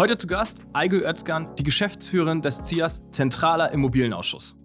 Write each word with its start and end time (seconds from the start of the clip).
Heute 0.00 0.16
zu 0.16 0.26
Gast 0.26 0.62
Aigül 0.72 1.02
Özkan, 1.02 1.54
die 1.56 1.62
Geschäftsführerin 1.62 2.40
des 2.40 2.62
ZIAS 2.62 3.02
Zentraler 3.10 3.70
Immobilienausschuss. 3.70 4.56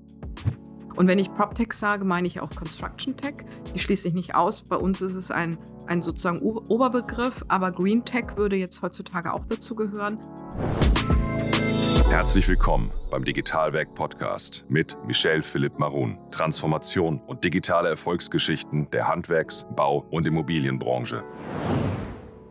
Und 0.95 1.09
wenn 1.09 1.19
ich 1.19 1.29
PropTech 1.33 1.73
sage, 1.73 2.05
meine 2.05 2.25
ich 2.25 2.39
auch 2.39 2.51
Construction 2.51 3.17
Tech. 3.17 3.43
Die 3.73 3.79
schließe 3.79 4.07
ich 4.07 4.13
nicht 4.13 4.33
aus. 4.33 4.63
Bei 4.63 4.77
uns 4.77 5.01
ist 5.01 5.13
es 5.13 5.31
ein, 5.31 5.57
ein 5.87 6.01
sozusagen 6.01 6.39
Oberbegriff, 6.39 7.43
aber 7.49 7.73
Green 7.73 8.05
Tech 8.05 8.37
würde 8.37 8.55
jetzt 8.55 8.81
heutzutage 8.81 9.33
auch 9.33 9.45
dazu 9.45 9.75
gehören. 9.75 10.19
Herzlich 12.07 12.47
willkommen 12.47 12.89
beim 13.11 13.25
Digitalwerk 13.25 13.93
Podcast 13.93 14.63
mit 14.69 14.97
Michel 15.05 15.41
Philipp 15.41 15.77
Marun. 15.77 16.17
Transformation 16.31 17.19
und 17.27 17.43
digitale 17.43 17.89
Erfolgsgeschichten 17.89 18.89
der 18.91 19.09
Handwerks-, 19.09 19.67
Bau- 19.75 20.05
und 20.11 20.25
Immobilienbranche. 20.25 21.25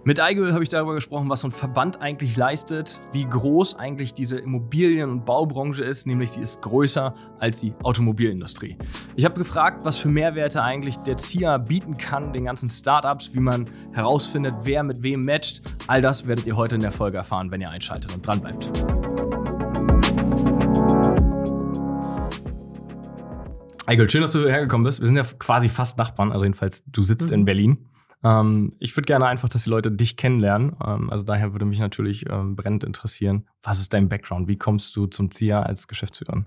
Mit 0.06 0.20
Eigel 0.20 0.52
habe 0.52 0.62
ich 0.62 0.68
darüber 0.68 0.92
gesprochen, 0.92 1.30
was 1.30 1.40
so 1.40 1.48
ein 1.48 1.52
Verband 1.52 2.02
eigentlich 2.02 2.36
leistet, 2.36 3.00
wie 3.12 3.24
groß 3.24 3.76
eigentlich 3.76 4.12
diese 4.12 4.36
Immobilien- 4.36 5.08
und 5.08 5.24
Baubranche 5.24 5.82
ist, 5.82 6.06
nämlich 6.06 6.32
sie 6.32 6.42
ist 6.42 6.60
größer 6.60 7.14
als 7.38 7.60
die 7.60 7.72
Automobilindustrie. 7.82 8.76
Ich 9.16 9.24
habe 9.24 9.38
gefragt, 9.38 9.86
was 9.86 9.96
für 9.96 10.08
Mehrwerte 10.08 10.62
eigentlich 10.62 10.98
der 10.98 11.16
ZIA 11.16 11.56
bieten 11.56 11.96
kann, 11.96 12.34
den 12.34 12.44
ganzen 12.44 12.68
Startups, 12.68 13.32
wie 13.32 13.40
man 13.40 13.66
herausfindet, 13.94 14.54
wer 14.64 14.82
mit 14.82 15.02
wem 15.02 15.22
matcht. 15.22 15.62
All 15.86 16.02
das 16.02 16.26
werdet 16.26 16.46
ihr 16.46 16.54
heute 16.54 16.74
in 16.74 16.82
der 16.82 16.92
Folge 16.92 17.16
erfahren, 17.16 17.50
wenn 17.50 17.62
ihr 17.62 17.70
einschaltet 17.70 18.14
und 18.14 18.26
dranbleibt. 18.26 18.70
Eigel, 23.86 24.10
schön, 24.10 24.20
dass 24.20 24.32
du 24.32 24.46
hergekommen 24.46 24.84
bist. 24.84 25.00
Wir 25.00 25.06
sind 25.06 25.16
ja 25.16 25.24
quasi 25.38 25.70
fast 25.70 25.96
Nachbarn, 25.96 26.30
also 26.30 26.44
jedenfalls 26.44 26.84
du 26.86 27.02
sitzt 27.02 27.28
mhm. 27.28 27.34
in 27.34 27.44
Berlin. 27.46 27.86
Ähm, 28.24 28.72
ich 28.80 28.96
würde 28.96 29.06
gerne 29.06 29.26
einfach, 29.26 29.48
dass 29.48 29.64
die 29.64 29.70
Leute 29.70 29.92
dich 29.92 30.16
kennenlernen. 30.16 30.76
Ähm, 30.84 31.10
also 31.10 31.24
daher 31.24 31.52
würde 31.52 31.66
mich 31.66 31.78
natürlich 31.78 32.24
ähm, 32.28 32.56
brennend 32.56 32.82
interessieren, 32.82 33.46
was 33.62 33.80
ist 33.80 33.92
dein 33.92 34.08
Background? 34.08 34.48
Wie 34.48 34.56
kommst 34.56 34.96
du 34.96 35.06
zum 35.06 35.30
ZIA 35.30 35.62
als 35.62 35.86
Geschäftsführerin? 35.86 36.46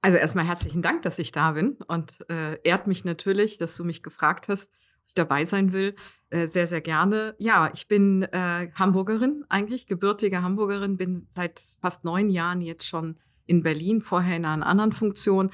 Also 0.00 0.16
erstmal 0.16 0.46
herzlichen 0.46 0.82
Dank, 0.82 1.02
dass 1.02 1.18
ich 1.20 1.30
da 1.30 1.52
bin 1.52 1.76
und 1.86 2.18
äh, 2.28 2.58
ehrt 2.64 2.88
mich 2.88 3.04
natürlich, 3.04 3.58
dass 3.58 3.76
du 3.76 3.84
mich 3.84 4.02
gefragt 4.02 4.48
hast, 4.48 4.72
ob 4.72 5.08
ich 5.08 5.14
dabei 5.14 5.44
sein 5.44 5.72
will. 5.72 5.94
Äh, 6.30 6.48
sehr, 6.48 6.66
sehr 6.66 6.80
gerne. 6.80 7.36
Ja, 7.38 7.70
ich 7.72 7.86
bin 7.86 8.22
äh, 8.22 8.70
Hamburgerin 8.74 9.44
eigentlich, 9.48 9.86
gebürtige 9.86 10.42
Hamburgerin, 10.42 10.96
bin 10.96 11.28
seit 11.30 11.62
fast 11.80 12.04
neun 12.04 12.30
Jahren 12.30 12.62
jetzt 12.62 12.88
schon 12.88 13.16
in 13.46 13.62
Berlin, 13.62 14.00
vorher 14.00 14.36
in 14.36 14.44
einer 14.44 14.66
anderen 14.66 14.92
Funktion. 14.92 15.50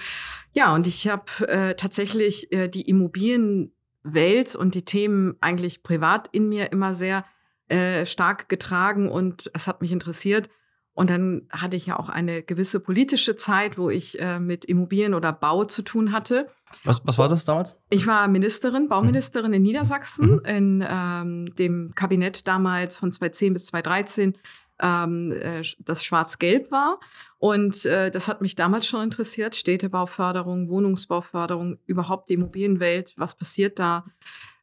Ja, 0.52 0.74
und 0.74 0.86
ich 0.86 1.08
habe 1.08 1.48
äh, 1.48 1.74
tatsächlich 1.74 2.52
äh, 2.52 2.68
die 2.68 2.82
Immobilien 2.82 3.72
Welt 4.14 4.54
und 4.54 4.74
die 4.74 4.84
Themen 4.84 5.36
eigentlich 5.40 5.82
privat 5.82 6.28
in 6.32 6.48
mir 6.48 6.72
immer 6.72 6.94
sehr 6.94 7.24
äh, 7.68 8.06
stark 8.06 8.48
getragen 8.48 9.10
und 9.10 9.50
es 9.54 9.66
hat 9.66 9.82
mich 9.82 9.92
interessiert. 9.92 10.48
Und 10.94 11.10
dann 11.10 11.42
hatte 11.50 11.76
ich 11.76 11.86
ja 11.86 11.96
auch 11.96 12.08
eine 12.08 12.42
gewisse 12.42 12.80
politische 12.80 13.36
Zeit, 13.36 13.78
wo 13.78 13.88
ich 13.88 14.18
äh, 14.18 14.40
mit 14.40 14.64
Immobilien 14.64 15.14
oder 15.14 15.32
Bau 15.32 15.64
zu 15.64 15.82
tun 15.82 16.10
hatte. 16.10 16.48
Was, 16.82 17.02
was 17.06 17.18
war 17.18 17.28
das 17.28 17.44
damals? 17.44 17.76
Ich 17.88 18.08
war 18.08 18.26
Ministerin, 18.26 18.88
Bauministerin 18.88 19.52
mhm. 19.52 19.56
in 19.58 19.62
Niedersachsen, 19.62 20.30
mhm. 20.30 20.44
in 20.44 20.84
ähm, 20.88 21.54
dem 21.54 21.92
Kabinett 21.94 22.48
damals 22.48 22.98
von 22.98 23.12
2010 23.12 23.52
bis 23.52 23.66
2013 23.66 24.36
ähm, 24.80 25.32
äh, 25.32 25.62
das 25.84 26.04
schwarz-gelb 26.04 26.70
war. 26.70 27.00
Und 27.38 27.84
äh, 27.86 28.10
das 28.10 28.28
hat 28.28 28.40
mich 28.40 28.54
damals 28.54 28.86
schon 28.86 29.02
interessiert. 29.02 29.54
Städtebauförderung, 29.54 30.68
Wohnungsbauförderung, 30.68 31.78
überhaupt 31.86 32.30
die 32.30 32.34
Immobilienwelt, 32.34 33.14
was 33.16 33.34
passiert 33.34 33.78
da? 33.78 34.04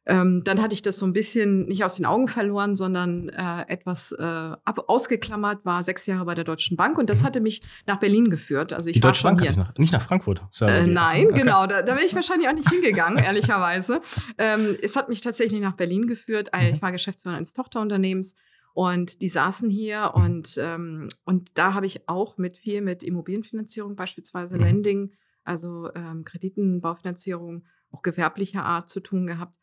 Ähm, 0.08 0.42
dann 0.44 0.62
hatte 0.62 0.72
ich 0.72 0.82
das 0.82 0.98
so 0.98 1.06
ein 1.06 1.12
bisschen 1.12 1.66
nicht 1.66 1.84
aus 1.84 1.96
den 1.96 2.06
Augen 2.06 2.28
verloren, 2.28 2.76
sondern 2.76 3.28
äh, 3.28 3.62
etwas 3.66 4.12
äh, 4.12 4.22
ab, 4.22 4.84
ausgeklammert, 4.86 5.64
war 5.64 5.82
sechs 5.82 6.06
Jahre 6.06 6.24
bei 6.24 6.36
der 6.36 6.44
Deutschen 6.44 6.76
Bank 6.76 6.96
und 6.96 7.10
das 7.10 7.22
mhm. 7.22 7.26
hatte 7.26 7.40
mich 7.40 7.62
nach 7.86 7.98
Berlin 7.98 8.30
geführt. 8.30 8.72
Also 8.72 8.88
ich 8.88 8.94
die 8.94 9.02
war 9.02 9.10
Deutsche 9.10 9.24
Bank 9.24 9.42
hier. 9.42 9.56
Nach, 9.56 9.76
nicht 9.78 9.92
nach 9.92 10.02
Frankfurt. 10.02 10.42
Äh, 10.60 10.86
nein, 10.86 11.26
okay. 11.26 11.40
genau, 11.40 11.66
da, 11.66 11.82
da 11.82 11.96
wäre 11.96 12.04
ich 12.04 12.14
wahrscheinlich 12.14 12.48
auch 12.48 12.54
nicht 12.54 12.70
hingegangen, 12.70 13.18
ehrlicherweise. 13.24 14.00
Ähm, 14.38 14.76
es 14.80 14.94
hat 14.94 15.08
mich 15.08 15.22
tatsächlich 15.22 15.60
nach 15.60 15.74
Berlin 15.74 16.06
geführt. 16.06 16.50
Mhm. 16.54 16.74
Ich 16.74 16.82
war 16.82 16.92
Geschäftsführerin 16.92 17.38
eines 17.38 17.52
Tochterunternehmens 17.52 18.36
und 18.76 19.22
die 19.22 19.30
saßen 19.30 19.70
hier 19.70 20.12
und, 20.12 20.58
ähm, 20.58 21.08
und 21.24 21.48
da 21.54 21.72
habe 21.72 21.86
ich 21.86 22.10
auch 22.10 22.36
mit 22.36 22.58
viel 22.58 22.82
mit 22.82 23.02
Immobilienfinanzierung, 23.02 23.96
beispielsweise 23.96 24.56
mhm. 24.56 24.64
Lending, 24.64 25.12
also 25.44 25.88
ähm, 25.94 26.24
Krediten, 26.24 26.82
Baufinanzierung, 26.82 27.64
auch 27.90 28.02
gewerblicher 28.02 28.66
Art 28.66 28.90
zu 28.90 29.00
tun 29.00 29.26
gehabt. 29.26 29.56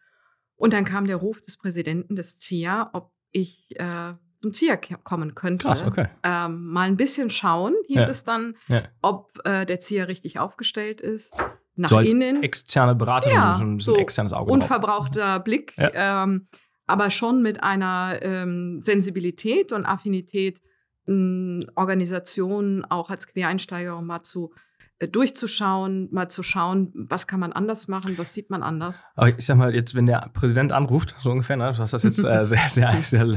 Und 0.56 0.74
dann 0.74 0.84
kam 0.84 1.06
der 1.06 1.18
Ruf 1.18 1.42
des 1.44 1.58
Präsidenten 1.58 2.16
des 2.16 2.40
ZIA, 2.40 2.90
ob 2.94 3.12
ich 3.30 3.80
äh, 3.80 4.16
zum 4.40 4.52
ZIA 4.52 4.78
kommen 4.78 5.36
könnte. 5.36 5.68
Krass, 5.68 5.84
okay. 5.84 6.08
Ähm, 6.24 6.66
mal 6.66 6.88
ein 6.88 6.98
bisschen 6.98 7.30
schauen, 7.30 7.76
hieß 7.86 8.02
ja. 8.02 8.10
es 8.10 8.24
dann, 8.24 8.56
ja. 8.68 8.82
ob 9.04 9.40
äh, 9.46 9.68
der 9.68 9.80
ZIA 9.80 10.06
richtig 10.06 10.40
aufgestellt 10.40 11.02
ist. 11.02 11.36
Nach 11.76 11.90
so 11.90 12.00
innen. 12.00 12.42
Externe 12.42 12.96
Beraterin, 12.96 13.36
ja, 13.36 13.58
so 13.60 13.64
ein, 13.64 13.80
so 13.80 13.96
externes 13.96 14.34
Auge. 14.34 14.52
Unverbrauchter 14.52 15.36
drauf. 15.36 15.44
Blick. 15.44 15.76
Ja. 15.78 16.24
Ähm, 16.24 16.48
aber 16.86 17.12
schon 17.12 17.42
mit 17.42 17.64
einer 17.64 18.20
ähm, 18.22 18.82
Sensibilität 18.82 19.72
und 19.72 19.86
Affinität, 19.86 20.62
ähm, 21.08 21.66
Organisationen 21.76 22.86
auch 22.86 23.10
als 23.10 23.28
Quereinsteigerin 23.28 24.06
mal 24.06 24.24
zu 24.24 24.54
durchzuschauen, 25.00 26.08
mal 26.12 26.30
zu 26.30 26.44
schauen, 26.44 26.92
was 26.94 27.28
kann 27.28 27.40
man 27.40 27.52
anders 27.52 27.88
machen, 27.88 28.18
was 28.18 28.34
sieht 28.34 28.50
man 28.50 28.64
anders. 28.64 29.06
Aber 29.16 29.30
ich 29.30 29.46
sag 29.46 29.58
mal, 29.58 29.74
jetzt, 29.74 29.96
wenn 29.96 30.06
der 30.06 30.30
Präsident 30.34 30.72
anruft, 30.72 31.16
so 31.22 31.32
ungefähr, 31.32 31.58
ne, 31.58 31.72
du 31.74 31.80
hast 31.80 31.94
das 31.94 32.04
jetzt 32.04 32.24
äh, 32.24 32.46
sehr, 32.46 32.70
sehr, 32.70 33.02
sehr, 33.02 33.28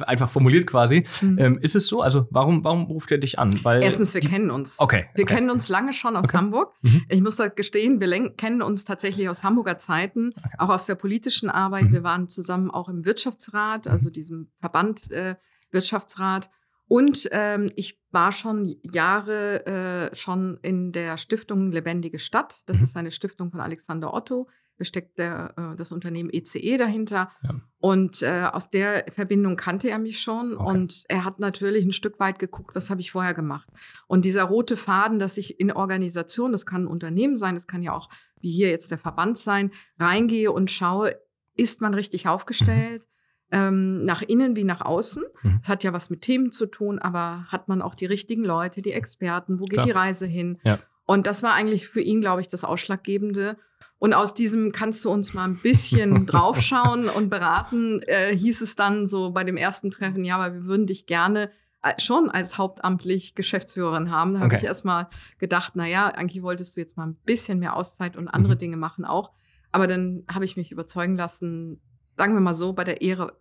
einfach 0.06 0.28
formuliert 0.28 0.66
quasi, 0.66 1.06
mhm. 1.20 1.38
ähm, 1.38 1.58
ist 1.60 1.76
es 1.76 1.86
so? 1.86 2.02
Also 2.02 2.26
warum, 2.30 2.62
warum 2.64 2.84
ruft 2.84 3.10
er 3.10 3.18
dich 3.18 3.38
an? 3.38 3.58
Weil 3.64 3.82
Erstens, 3.82 4.14
wir 4.14 4.20
die, 4.20 4.28
kennen 4.28 4.50
uns. 4.50 4.78
Okay. 4.78 5.06
Wir 5.14 5.24
okay. 5.24 5.34
kennen 5.34 5.50
uns 5.50 5.68
lange 5.68 5.92
schon 5.92 6.16
aus 6.16 6.26
okay. 6.26 6.36
Hamburg. 6.36 6.72
Mhm. 6.82 7.04
Ich 7.08 7.20
muss 7.20 7.36
da 7.36 7.48
gestehen, 7.48 8.00
wir 8.00 8.36
kennen 8.36 8.62
uns 8.62 8.84
tatsächlich 8.84 9.28
aus 9.28 9.42
Hamburger 9.42 9.78
Zeiten, 9.78 10.32
okay. 10.36 10.56
auch 10.58 10.70
aus 10.70 10.86
der 10.86 10.94
politischen 10.94 11.50
Arbeit. 11.50 11.84
Mhm. 11.84 11.92
Wir 11.92 12.02
waren 12.04 12.28
zusammen 12.28 12.70
auch 12.70 12.88
im 12.88 13.04
Wirtschaftsrat, 13.04 13.86
also 13.88 14.10
diesem 14.10 14.50
Verband 14.60 15.10
äh, 15.10 15.34
Wirtschaftsrat. 15.70 16.50
Und 16.86 17.28
ähm, 17.32 17.70
ich 17.76 17.97
war 18.10 18.32
schon 18.32 18.76
Jahre 18.82 19.66
äh, 19.66 20.16
schon 20.16 20.58
in 20.62 20.92
der 20.92 21.18
Stiftung 21.18 21.72
Lebendige 21.72 22.18
Stadt. 22.18 22.60
Das 22.66 22.78
mhm. 22.78 22.84
ist 22.84 22.96
eine 22.96 23.12
Stiftung 23.12 23.50
von 23.50 23.60
Alexander 23.60 24.14
Otto. 24.14 24.48
Da 24.78 24.84
steckt 24.84 25.18
der, 25.18 25.54
äh, 25.56 25.76
das 25.76 25.92
Unternehmen 25.92 26.30
ECE 26.32 26.78
dahinter. 26.78 27.30
Ja. 27.42 27.60
Und 27.80 28.22
äh, 28.22 28.48
aus 28.52 28.70
der 28.70 29.04
Verbindung 29.12 29.56
kannte 29.56 29.90
er 29.90 29.98
mich 29.98 30.20
schon. 30.20 30.56
Okay. 30.56 30.70
Und 30.70 31.04
er 31.08 31.24
hat 31.24 31.38
natürlich 31.40 31.84
ein 31.84 31.92
Stück 31.92 32.18
weit 32.20 32.38
geguckt, 32.38 32.74
was 32.74 32.88
habe 32.88 33.00
ich 33.00 33.10
vorher 33.10 33.34
gemacht. 33.34 33.68
Und 34.06 34.24
dieser 34.24 34.44
rote 34.44 34.76
Faden, 34.76 35.18
dass 35.18 35.36
ich 35.36 35.60
in 35.60 35.72
Organisation, 35.72 36.52
das 36.52 36.64
kann 36.64 36.84
ein 36.84 36.88
Unternehmen 36.88 37.36
sein, 37.36 37.54
das 37.54 37.66
kann 37.66 37.82
ja 37.82 37.92
auch 37.92 38.08
wie 38.40 38.52
hier 38.52 38.70
jetzt 38.70 38.90
der 38.90 38.98
Verband 38.98 39.36
sein, 39.36 39.72
reingehe 39.98 40.52
und 40.52 40.70
schaue, 40.70 41.16
ist 41.56 41.80
man 41.80 41.92
richtig 41.92 42.24
mhm. 42.24 42.30
aufgestellt? 42.30 43.02
Mhm 43.02 43.17
ähm, 43.50 43.96
nach 43.98 44.22
innen 44.22 44.56
wie 44.56 44.64
nach 44.64 44.80
außen. 44.80 45.24
Mhm. 45.42 45.58
Das 45.60 45.68
hat 45.68 45.84
ja 45.84 45.92
was 45.92 46.10
mit 46.10 46.22
Themen 46.22 46.52
zu 46.52 46.66
tun, 46.66 46.98
aber 46.98 47.46
hat 47.48 47.68
man 47.68 47.82
auch 47.82 47.94
die 47.94 48.06
richtigen 48.06 48.44
Leute, 48.44 48.82
die 48.82 48.92
Experten, 48.92 49.60
wo 49.60 49.64
geht 49.64 49.74
Klar. 49.74 49.86
die 49.86 49.92
Reise 49.92 50.26
hin? 50.26 50.58
Ja. 50.64 50.78
Und 51.06 51.26
das 51.26 51.42
war 51.42 51.54
eigentlich 51.54 51.88
für 51.88 52.02
ihn, 52.02 52.20
glaube 52.20 52.42
ich, 52.42 52.50
das 52.50 52.64
Ausschlaggebende. 52.64 53.56
Und 53.98 54.12
aus 54.12 54.34
diesem 54.34 54.72
kannst 54.72 55.04
du 55.04 55.10
uns 55.10 55.32
mal 55.32 55.44
ein 55.44 55.56
bisschen 55.56 56.26
draufschauen 56.26 57.08
und 57.08 57.30
beraten, 57.30 58.02
äh, 58.02 58.36
hieß 58.36 58.60
es 58.60 58.76
dann 58.76 59.06
so 59.06 59.30
bei 59.30 59.44
dem 59.44 59.56
ersten 59.56 59.90
Treffen, 59.90 60.24
ja, 60.24 60.36
aber 60.36 60.54
wir 60.54 60.66
würden 60.66 60.86
dich 60.86 61.06
gerne 61.06 61.50
äh, 61.82 61.98
schon 61.98 62.28
als 62.30 62.58
hauptamtlich 62.58 63.34
Geschäftsführerin 63.34 64.10
haben. 64.10 64.34
Da 64.34 64.40
okay. 64.40 64.44
habe 64.44 64.54
ich 64.56 64.64
erstmal 64.64 65.08
gedacht, 65.38 65.72
na 65.76 65.86
ja, 65.86 66.08
eigentlich 66.08 66.42
wolltest 66.42 66.76
du 66.76 66.80
jetzt 66.80 66.96
mal 66.96 67.06
ein 67.06 67.16
bisschen 67.24 67.58
mehr 67.58 67.74
Auszeit 67.74 68.16
und 68.16 68.28
andere 68.28 68.54
mhm. 68.54 68.58
Dinge 68.58 68.76
machen 68.76 69.04
auch. 69.04 69.32
Aber 69.72 69.86
dann 69.86 70.24
habe 70.30 70.44
ich 70.44 70.56
mich 70.56 70.72
überzeugen 70.72 71.16
lassen, 71.16 71.80
sagen 72.18 72.34
wir 72.34 72.40
mal 72.40 72.54
so, 72.54 72.72
bei 72.72 72.84
der 72.84 73.00
Ehre 73.00 73.32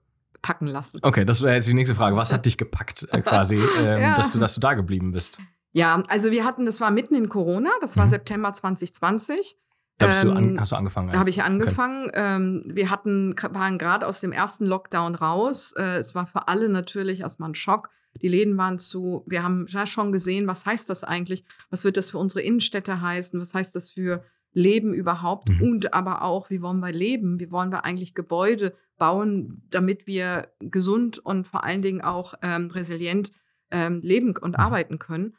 packen 0.42 0.68
lassen. 0.68 1.00
Okay, 1.02 1.26
das 1.26 1.42
wäre 1.42 1.56
jetzt 1.56 1.68
die 1.68 1.74
nächste 1.74 1.96
Frage. 1.96 2.16
Was 2.16 2.32
hat 2.32 2.46
dich 2.46 2.58
gepackt 2.58 3.08
äh, 3.12 3.22
quasi, 3.22 3.56
ähm, 3.80 4.02
ja. 4.02 4.16
dass, 4.16 4.32
du, 4.32 4.40
dass 4.40 4.54
du 4.54 4.62
da 4.62 4.76
geblieben 4.76 5.12
bist? 5.12 5.40
Ja, 5.74 6.04
also 6.08 6.32
wir 6.32 6.46
hatten, 6.46 6.66
das 6.66 6.80
war 6.80 6.92
mitten 6.92 7.16
in 7.16 7.28
Corona, 7.30 7.72
das 7.82 7.98
war 7.98 8.06
mhm. 8.06 8.12
September 8.12 8.54
2020. 8.54 9.58
Da 9.98 10.08
hast, 10.08 10.24
ähm, 10.24 10.30
du 10.30 10.36
an, 10.36 10.60
hast 10.60 10.72
du 10.72 10.76
angefangen? 10.76 11.12
Da 11.12 11.20
habe 11.20 11.30
ich 11.30 11.42
angefangen. 11.42 12.12
Ähm, 12.14 12.64
wir 12.68 12.92
hatten, 12.92 13.36
waren 13.52 13.78
gerade 13.78 14.06
aus 14.06 14.22
dem 14.22 14.32
ersten 14.32 14.66
Lockdown 14.66 15.16
raus. 15.16 15.74
Äh, 15.76 15.98
es 15.98 16.14
war 16.14 16.28
für 16.28 16.48
alle 16.48 16.70
natürlich 16.70 17.22
erstmal 17.22 17.50
ein 17.50 17.56
Schock. 17.56 17.90
Die 18.22 18.28
Läden 18.28 18.58
waren 18.58 18.80
zu. 18.80 19.24
Wir 19.28 19.44
haben 19.44 19.66
ja 19.68 19.86
schon 19.86 20.12
gesehen, 20.12 20.48
was 20.48 20.66
heißt 20.66 20.90
das 20.90 21.04
eigentlich? 21.04 21.44
Was 21.70 21.84
wird 21.84 21.98
das 21.98 22.12
für 22.12 22.20
unsere 22.20 22.42
Innenstädte 22.42 23.02
heißen? 23.02 23.40
Was 23.40 23.54
heißt 23.54 23.76
das 23.76 23.92
für 23.92 24.24
Leben 24.58 24.92
überhaupt 24.92 25.50
mhm. 25.50 25.62
und 25.62 25.94
aber 25.94 26.24
auch, 26.24 26.50
wie 26.50 26.64
wollen 26.64 26.80
wir 26.80 26.92
leben? 26.92 27.40
Wie 27.40 27.52
wollen 27.52 27.72
wir 27.72 27.86
eigentlich 27.86 28.16
Gebäude 28.16 28.74
bauen, 28.98 29.62
damit 29.70 30.08
wir 30.08 30.48
gesund 30.60 31.20
und 31.20 31.48
vor 31.48 31.64
allen 31.64 31.84
Dingen 31.84 32.02
auch 32.02 32.34
ähm, 32.42 32.72
resilient 32.72 33.32
ähm, 33.70 34.02
leben 34.02 34.36
und 34.36 34.52
mhm. 34.52 34.64
arbeiten 34.64 34.98
können? 34.98 35.36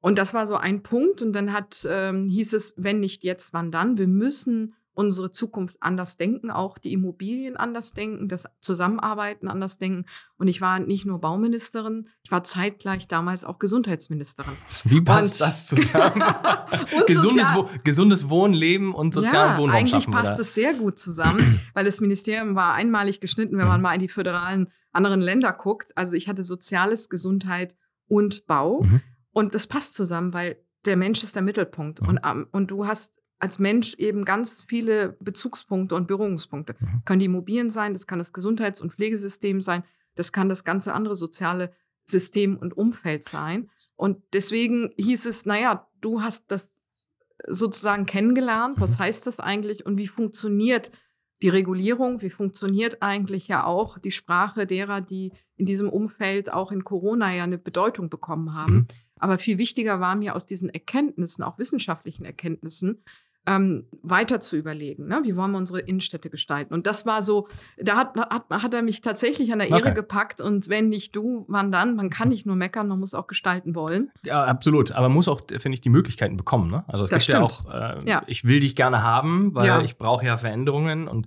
Und 0.00 0.16
das 0.16 0.32
war 0.32 0.46
so 0.46 0.56
ein 0.56 0.82
Punkt. 0.82 1.20
Und 1.20 1.34
dann 1.34 1.52
hat, 1.52 1.86
ähm, 1.88 2.30
hieß 2.30 2.54
es, 2.54 2.72
wenn 2.78 3.00
nicht 3.00 3.24
jetzt, 3.24 3.52
wann 3.52 3.70
dann? 3.70 3.98
Wir 3.98 4.08
müssen 4.08 4.74
unsere 4.94 5.30
Zukunft 5.30 5.76
anders 5.80 6.16
denken, 6.16 6.50
auch 6.50 6.76
die 6.76 6.92
Immobilien 6.92 7.56
anders 7.56 7.92
denken, 7.94 8.28
das 8.28 8.46
Zusammenarbeiten 8.60 9.48
anders 9.48 9.78
denken. 9.78 10.04
Und 10.36 10.48
ich 10.48 10.60
war 10.60 10.78
nicht 10.80 11.06
nur 11.06 11.20
Bauministerin, 11.20 12.08
ich 12.22 12.30
war 12.30 12.44
zeitgleich 12.44 13.08
damals 13.08 13.44
auch 13.44 13.58
Gesundheitsministerin. 13.58 14.52
Wie 14.84 15.00
passt 15.00 15.40
und 15.40 15.46
das 15.46 15.66
zusammen? 15.66 16.22
gesundes, 17.06 17.54
Wo 17.54 17.68
gesundes 17.84 18.28
Wohnen, 18.28 18.54
Leben 18.54 18.94
und 18.94 19.14
sozialen 19.14 19.52
ja, 19.52 19.58
Wohnraum 19.58 19.78
eigentlich 19.78 19.90
schaffen, 20.04 20.12
passt 20.12 20.38
es 20.38 20.54
sehr 20.54 20.74
gut 20.74 20.98
zusammen, 20.98 21.60
weil 21.74 21.84
das 21.84 22.00
Ministerium 22.00 22.54
war 22.54 22.74
einmalig 22.74 23.20
geschnitten, 23.20 23.56
wenn 23.56 23.68
man 23.68 23.80
mal 23.80 23.94
in 23.94 24.00
die 24.00 24.08
föderalen 24.08 24.68
anderen 24.92 25.20
Länder 25.20 25.52
guckt. 25.54 25.96
Also 25.96 26.16
ich 26.16 26.28
hatte 26.28 26.44
Soziales, 26.44 27.08
Gesundheit 27.08 27.76
und 28.08 28.46
Bau. 28.46 28.82
Mhm. 28.82 29.00
Und 29.32 29.54
das 29.54 29.66
passt 29.66 29.94
zusammen, 29.94 30.34
weil 30.34 30.58
der 30.84 30.98
Mensch 30.98 31.24
ist 31.24 31.34
der 31.34 31.42
Mittelpunkt. 31.42 32.02
Mhm. 32.02 32.08
Und, 32.08 32.46
und 32.52 32.70
du 32.70 32.86
hast 32.86 33.12
als 33.42 33.58
Mensch 33.58 33.94
eben 33.94 34.24
ganz 34.24 34.62
viele 34.62 35.16
Bezugspunkte 35.18 35.96
und 35.96 36.06
Berührungspunkte. 36.06 36.76
Mhm. 36.78 36.86
Das 36.86 37.04
können 37.04 37.18
die 37.18 37.26
Immobilien 37.26 37.70
sein, 37.70 37.92
das 37.92 38.06
kann 38.06 38.20
das 38.20 38.32
Gesundheits- 38.32 38.80
und 38.80 38.92
Pflegesystem 38.92 39.60
sein, 39.60 39.82
das 40.14 40.30
kann 40.30 40.48
das 40.48 40.62
ganze 40.62 40.94
andere 40.94 41.16
soziale 41.16 41.74
System 42.04 42.56
und 42.56 42.76
Umfeld 42.76 43.24
sein. 43.24 43.68
Und 43.96 44.22
deswegen 44.32 44.92
hieß 44.96 45.26
es, 45.26 45.44
naja, 45.44 45.88
du 46.00 46.22
hast 46.22 46.44
das 46.52 46.76
sozusagen 47.48 48.06
kennengelernt. 48.06 48.76
Was 48.78 48.98
mhm. 48.98 49.02
heißt 49.02 49.26
das 49.26 49.40
eigentlich 49.40 49.84
und 49.84 49.96
wie 49.98 50.06
funktioniert 50.06 50.92
die 51.42 51.48
Regulierung? 51.48 52.22
Wie 52.22 52.30
funktioniert 52.30 53.02
eigentlich 53.02 53.48
ja 53.48 53.64
auch 53.64 53.98
die 53.98 54.12
Sprache 54.12 54.68
derer, 54.68 55.00
die 55.00 55.32
in 55.56 55.66
diesem 55.66 55.88
Umfeld 55.88 56.52
auch 56.52 56.70
in 56.70 56.84
Corona 56.84 57.34
ja 57.34 57.42
eine 57.42 57.58
Bedeutung 57.58 58.08
bekommen 58.08 58.54
haben? 58.54 58.74
Mhm. 58.74 58.86
Aber 59.16 59.38
viel 59.38 59.58
wichtiger 59.58 60.00
war 60.00 60.16
mir 60.16 60.34
aus 60.34 60.46
diesen 60.46 60.68
Erkenntnissen, 60.68 61.44
auch 61.44 61.58
wissenschaftlichen 61.58 62.24
Erkenntnissen, 62.24 63.04
ähm, 63.46 63.86
weiter 64.02 64.40
zu 64.40 64.56
überlegen, 64.56 65.08
ne? 65.08 65.20
wie 65.24 65.36
wollen 65.36 65.50
wir 65.50 65.58
unsere 65.58 65.80
Innenstädte 65.80 66.30
gestalten. 66.30 66.72
Und 66.72 66.86
das 66.86 67.06
war 67.06 67.22
so, 67.22 67.48
da 67.76 67.96
hat, 67.96 68.16
hat, 68.16 68.44
hat 68.50 68.74
er 68.74 68.82
mich 68.82 69.00
tatsächlich 69.00 69.52
an 69.52 69.58
der 69.58 69.68
Ehre 69.68 69.80
okay. 69.80 69.94
gepackt 69.94 70.40
und 70.40 70.68
wenn 70.68 70.88
nicht 70.88 71.16
du, 71.16 71.44
wann 71.48 71.72
dann? 71.72 71.96
Man 71.96 72.08
kann 72.08 72.28
nicht 72.28 72.46
nur 72.46 72.54
meckern, 72.54 72.86
man 72.86 73.00
muss 73.00 73.14
auch 73.14 73.26
gestalten 73.26 73.74
wollen. 73.74 74.10
Ja, 74.24 74.44
absolut. 74.44 74.92
Aber 74.92 75.08
man 75.08 75.16
muss 75.16 75.28
auch, 75.28 75.40
finde 75.48 75.74
ich, 75.74 75.80
die 75.80 75.88
Möglichkeiten 75.88 76.36
bekommen. 76.36 76.70
Ne? 76.70 76.84
Also 76.86 77.04
es 77.04 77.10
das 77.10 77.26
gibt 77.26 77.36
stimmt. 77.36 77.66
ja 77.66 77.96
auch, 77.96 78.04
äh, 78.04 78.08
ja. 78.08 78.22
ich 78.26 78.44
will 78.44 78.60
dich 78.60 78.76
gerne 78.76 79.02
haben, 79.02 79.54
weil 79.54 79.66
ja. 79.66 79.80
ich 79.82 79.98
brauche 79.98 80.24
ja 80.24 80.36
Veränderungen 80.36 81.08
und 81.08 81.26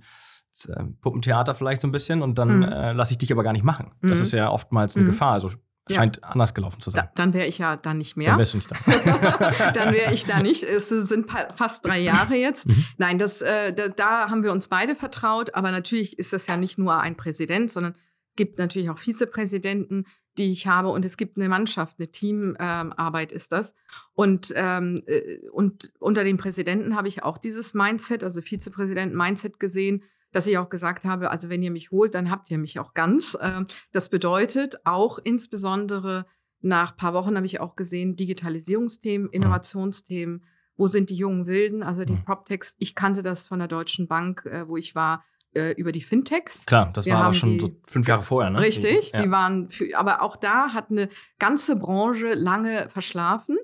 äh, 0.68 0.84
Puppentheater 1.02 1.54
vielleicht 1.54 1.82
so 1.82 1.88
ein 1.88 1.92
bisschen 1.92 2.22
und 2.22 2.38
dann 2.38 2.58
mhm. 2.58 2.62
äh, 2.62 2.92
lasse 2.92 3.12
ich 3.12 3.18
dich 3.18 3.30
aber 3.30 3.42
gar 3.42 3.52
nicht 3.52 3.64
machen. 3.64 3.92
Das 4.00 4.18
mhm. 4.18 4.22
ist 4.22 4.32
ja 4.32 4.50
oftmals 4.50 4.96
eine 4.96 5.04
mhm. 5.04 5.10
Gefahr. 5.10 5.32
Also 5.32 5.50
Scheint 5.88 6.16
ja. 6.20 6.28
anders 6.30 6.52
gelaufen 6.52 6.80
zu 6.80 6.90
sein. 6.90 7.04
Da, 7.04 7.22
dann 7.22 7.32
wäre 7.32 7.46
ich 7.46 7.58
ja 7.58 7.76
da 7.76 7.94
nicht 7.94 8.16
mehr. 8.16 8.30
Dann 8.30 8.38
wärst 8.38 8.54
du 8.54 8.56
nicht 8.56 8.70
da. 8.70 9.70
dann 9.72 9.94
wäre 9.94 10.12
ich 10.12 10.24
da 10.24 10.40
nicht. 10.40 10.64
Es 10.64 10.88
sind 10.88 11.30
fast 11.54 11.84
drei 11.84 12.00
Jahre 12.00 12.34
jetzt. 12.34 12.66
Mhm. 12.66 12.84
Nein, 12.98 13.18
das, 13.18 13.40
äh, 13.40 13.72
da, 13.72 13.88
da, 13.88 14.28
haben 14.28 14.42
wir 14.42 14.50
uns 14.50 14.66
beide 14.66 14.96
vertraut. 14.96 15.54
Aber 15.54 15.70
natürlich 15.70 16.18
ist 16.18 16.32
das 16.32 16.48
ja 16.48 16.56
nicht 16.56 16.76
nur 16.76 17.00
ein 17.00 17.16
Präsident, 17.16 17.70
sondern 17.70 17.92
es 18.30 18.34
gibt 18.34 18.58
natürlich 18.58 18.90
auch 18.90 18.98
Vizepräsidenten, 18.98 20.06
die 20.38 20.50
ich 20.50 20.66
habe. 20.66 20.88
Und 20.88 21.04
es 21.04 21.16
gibt 21.16 21.36
eine 21.36 21.48
Mannschaft, 21.48 22.00
eine 22.00 22.10
Teamarbeit 22.10 23.30
ähm, 23.30 23.36
ist 23.36 23.52
das. 23.52 23.74
Und, 24.12 24.52
ähm, 24.56 25.00
äh, 25.06 25.38
und 25.52 25.92
unter 26.00 26.24
dem 26.24 26.36
Präsidenten 26.36 26.96
habe 26.96 27.06
ich 27.06 27.22
auch 27.22 27.38
dieses 27.38 27.74
Mindset, 27.74 28.24
also 28.24 28.42
Vizepräsidenten-Mindset 28.42 29.60
gesehen 29.60 30.02
dass 30.36 30.46
ich 30.46 30.58
auch 30.58 30.68
gesagt 30.68 31.06
habe, 31.06 31.30
also 31.30 31.48
wenn 31.48 31.62
ihr 31.62 31.70
mich 31.70 31.90
holt, 31.90 32.14
dann 32.14 32.30
habt 32.30 32.50
ihr 32.50 32.58
mich 32.58 32.78
auch 32.78 32.92
ganz. 32.92 33.38
Ähm, 33.40 33.66
das 33.92 34.10
bedeutet 34.10 34.78
auch 34.84 35.18
insbesondere 35.18 36.26
nach 36.60 36.92
ein 36.92 36.96
paar 36.96 37.14
Wochen 37.14 37.36
habe 37.36 37.46
ich 37.46 37.60
auch 37.60 37.74
gesehen, 37.74 38.16
Digitalisierungsthemen, 38.16 39.30
Innovationsthemen, 39.30 40.44
wo 40.76 40.86
sind 40.88 41.08
die 41.08 41.16
jungen 41.16 41.46
Wilden, 41.46 41.82
also 41.82 42.04
die 42.04 42.16
PropTechs. 42.16 42.76
Ich 42.78 42.94
kannte 42.94 43.22
das 43.22 43.48
von 43.48 43.60
der 43.60 43.68
Deutschen 43.68 44.08
Bank, 44.08 44.44
äh, 44.44 44.68
wo 44.68 44.76
ich 44.76 44.94
war, 44.94 45.24
äh, 45.54 45.72
über 45.72 45.90
die 45.90 46.02
Fintechs. 46.02 46.66
Klar, 46.66 46.90
das 46.92 47.06
Wir 47.06 47.14
war 47.14 47.24
aber 47.24 47.32
schon 47.32 47.50
die, 47.50 47.60
so 47.60 47.70
fünf 47.84 48.06
Jahre 48.06 48.22
vorher, 48.22 48.50
ne? 48.50 48.60
Richtig, 48.60 49.12
die, 49.12 49.16
ja. 49.16 49.22
die 49.22 49.30
waren, 49.30 49.70
für, 49.70 49.96
aber 49.96 50.20
auch 50.20 50.36
da 50.36 50.74
hat 50.74 50.90
eine 50.90 51.08
ganze 51.38 51.76
Branche 51.76 52.34
lange 52.34 52.90
verschlafen. 52.90 53.56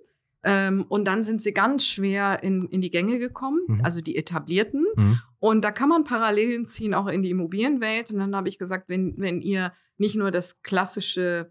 Ähm, 0.44 0.86
und 0.88 1.04
dann 1.04 1.22
sind 1.22 1.40
sie 1.40 1.52
ganz 1.52 1.86
schwer 1.86 2.42
in, 2.42 2.68
in 2.68 2.80
die 2.80 2.90
Gänge 2.90 3.18
gekommen, 3.18 3.60
mhm. 3.66 3.80
also 3.84 4.00
die 4.00 4.16
etablierten. 4.16 4.86
Mhm. 4.96 5.20
Und 5.38 5.62
da 5.62 5.70
kann 5.70 5.88
man 5.88 6.04
Parallelen 6.04 6.66
ziehen, 6.66 6.94
auch 6.94 7.06
in 7.06 7.22
die 7.22 7.30
Immobilienwelt. 7.30 8.10
Und 8.10 8.18
dann 8.18 8.34
habe 8.34 8.48
ich 8.48 8.58
gesagt, 8.58 8.88
wenn, 8.88 9.14
wenn 9.18 9.40
ihr 9.40 9.72
nicht 9.98 10.16
nur 10.16 10.30
das 10.30 10.62
klassische 10.62 11.50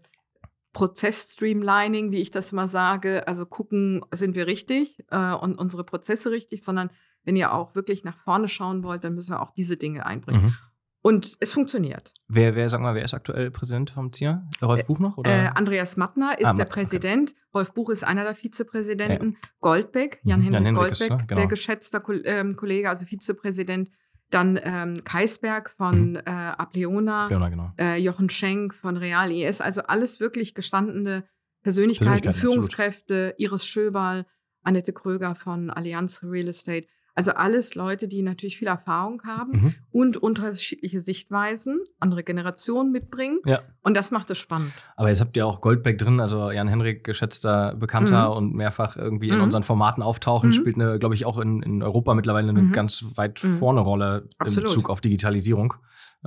Prozess-Streamlining, 0.72 2.10
wie 2.10 2.20
ich 2.20 2.30
das 2.30 2.52
mal 2.52 2.68
sage, 2.68 3.26
also 3.26 3.46
gucken, 3.46 4.04
sind 4.12 4.34
wir 4.34 4.46
richtig 4.46 5.04
äh, 5.10 5.32
und 5.32 5.56
unsere 5.56 5.84
Prozesse 5.84 6.30
richtig, 6.30 6.64
sondern 6.64 6.90
wenn 7.24 7.36
ihr 7.36 7.52
auch 7.52 7.74
wirklich 7.74 8.04
nach 8.04 8.18
vorne 8.18 8.48
schauen 8.48 8.82
wollt, 8.82 9.04
dann 9.04 9.14
müssen 9.14 9.32
wir 9.32 9.42
auch 9.42 9.52
diese 9.52 9.76
Dinge 9.76 10.06
einbringen. 10.06 10.44
Mhm. 10.44 10.54
Und 11.02 11.36
es 11.40 11.52
funktioniert. 11.52 12.14
Wer, 12.28 12.54
wer, 12.54 12.70
sag 12.70 12.80
mal, 12.80 12.94
wer 12.94 13.04
ist 13.04 13.12
aktuell 13.12 13.50
Präsident 13.50 13.90
vom 13.90 14.12
ZIA? 14.12 14.48
Rolf 14.62 14.86
Buch 14.86 15.00
noch? 15.00 15.16
Oder? 15.18 15.30
Äh, 15.30 15.48
Andreas 15.48 15.96
Mattner 15.96 16.38
ist 16.38 16.46
ah, 16.46 16.54
der 16.54 16.64
Präsident. 16.64 17.30
Okay. 17.30 17.40
Rolf 17.54 17.74
Buch 17.74 17.90
ist 17.90 18.04
einer 18.04 18.22
der 18.22 18.36
Vizepräsidenten. 18.36 19.32
Ja. 19.32 19.48
Goldbeck, 19.60 20.20
Jan-Henrik 20.22 20.64
Jan 20.64 20.74
Goldbeck, 20.74 21.10
ist, 21.10 21.28
genau. 21.28 21.40
sehr 21.40 21.48
geschätzter 21.48 21.98
Ko 21.98 22.12
ähm, 22.12 22.54
Kollege, 22.54 22.88
also 22.88 23.04
Vizepräsident. 23.04 23.90
Dann 24.30 24.58
ähm, 24.62 25.02
Kaisberg 25.04 25.70
von 25.70 26.12
mhm. 26.12 26.16
äh, 26.24 26.30
Apleona, 26.30 27.24
Apleona 27.24 27.48
genau. 27.48 27.72
äh, 27.78 27.98
Jochen 27.98 28.30
Schenk 28.30 28.72
von 28.72 28.96
Real 28.96 29.30
ES, 29.30 29.60
also 29.60 29.82
alles 29.82 30.20
wirklich 30.20 30.54
gestandene 30.54 31.24
Persönlichkeiten, 31.62 32.10
Persönlichkeiten 32.10 32.40
Führungskräfte, 32.40 33.32
absolut. 33.32 33.40
Iris 33.40 33.66
Schöberl, 33.66 34.26
Annette 34.62 34.92
Kröger 34.92 35.34
von 35.34 35.68
Allianz 35.70 36.22
Real 36.22 36.48
Estate. 36.48 36.86
Also 37.14 37.32
alles 37.32 37.74
Leute, 37.74 38.08
die 38.08 38.22
natürlich 38.22 38.56
viel 38.56 38.68
Erfahrung 38.68 39.22
haben 39.24 39.52
mhm. 39.52 39.74
und 39.90 40.16
unterschiedliche 40.16 41.00
Sichtweisen, 41.00 41.80
andere 42.00 42.22
Generationen 42.22 42.90
mitbringen. 42.90 43.40
Ja. 43.44 43.60
Und 43.82 43.94
das 43.94 44.10
macht 44.10 44.30
es 44.30 44.38
spannend. 44.38 44.72
Aber 44.96 45.10
jetzt 45.10 45.20
habt 45.20 45.36
ihr 45.36 45.46
auch 45.46 45.60
Goldbeck 45.60 45.98
drin, 45.98 46.20
also 46.20 46.50
Jan 46.50 46.68
Henrik, 46.68 47.04
geschätzter 47.04 47.74
Bekannter 47.74 48.30
mhm. 48.30 48.36
und 48.36 48.54
mehrfach 48.54 48.96
irgendwie 48.96 49.28
in 49.28 49.36
mhm. 49.36 49.42
unseren 49.42 49.62
Formaten 49.62 50.02
auftauchen, 50.02 50.50
mhm. 50.50 50.54
spielt, 50.54 50.76
eine, 50.76 50.98
glaube 50.98 51.14
ich, 51.14 51.26
auch 51.26 51.38
in, 51.38 51.62
in 51.62 51.82
Europa 51.82 52.14
mittlerweile 52.14 52.48
eine 52.48 52.62
mhm. 52.62 52.72
ganz 52.72 53.04
weit 53.16 53.40
vorne 53.40 53.80
Rolle 53.80 54.28
Absolut. 54.38 54.70
in 54.70 54.74
Bezug 54.74 54.88
auf 54.88 55.02
Digitalisierung. 55.02 55.74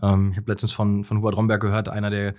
Ähm, 0.04 0.30
ich 0.34 0.38
habe 0.38 0.52
letztens 0.52 0.72
von, 0.72 1.04
von 1.04 1.18
Hubert 1.18 1.36
Romberg 1.36 1.62
gehört, 1.62 1.90
einer 1.90 2.12
der 2.12 2.36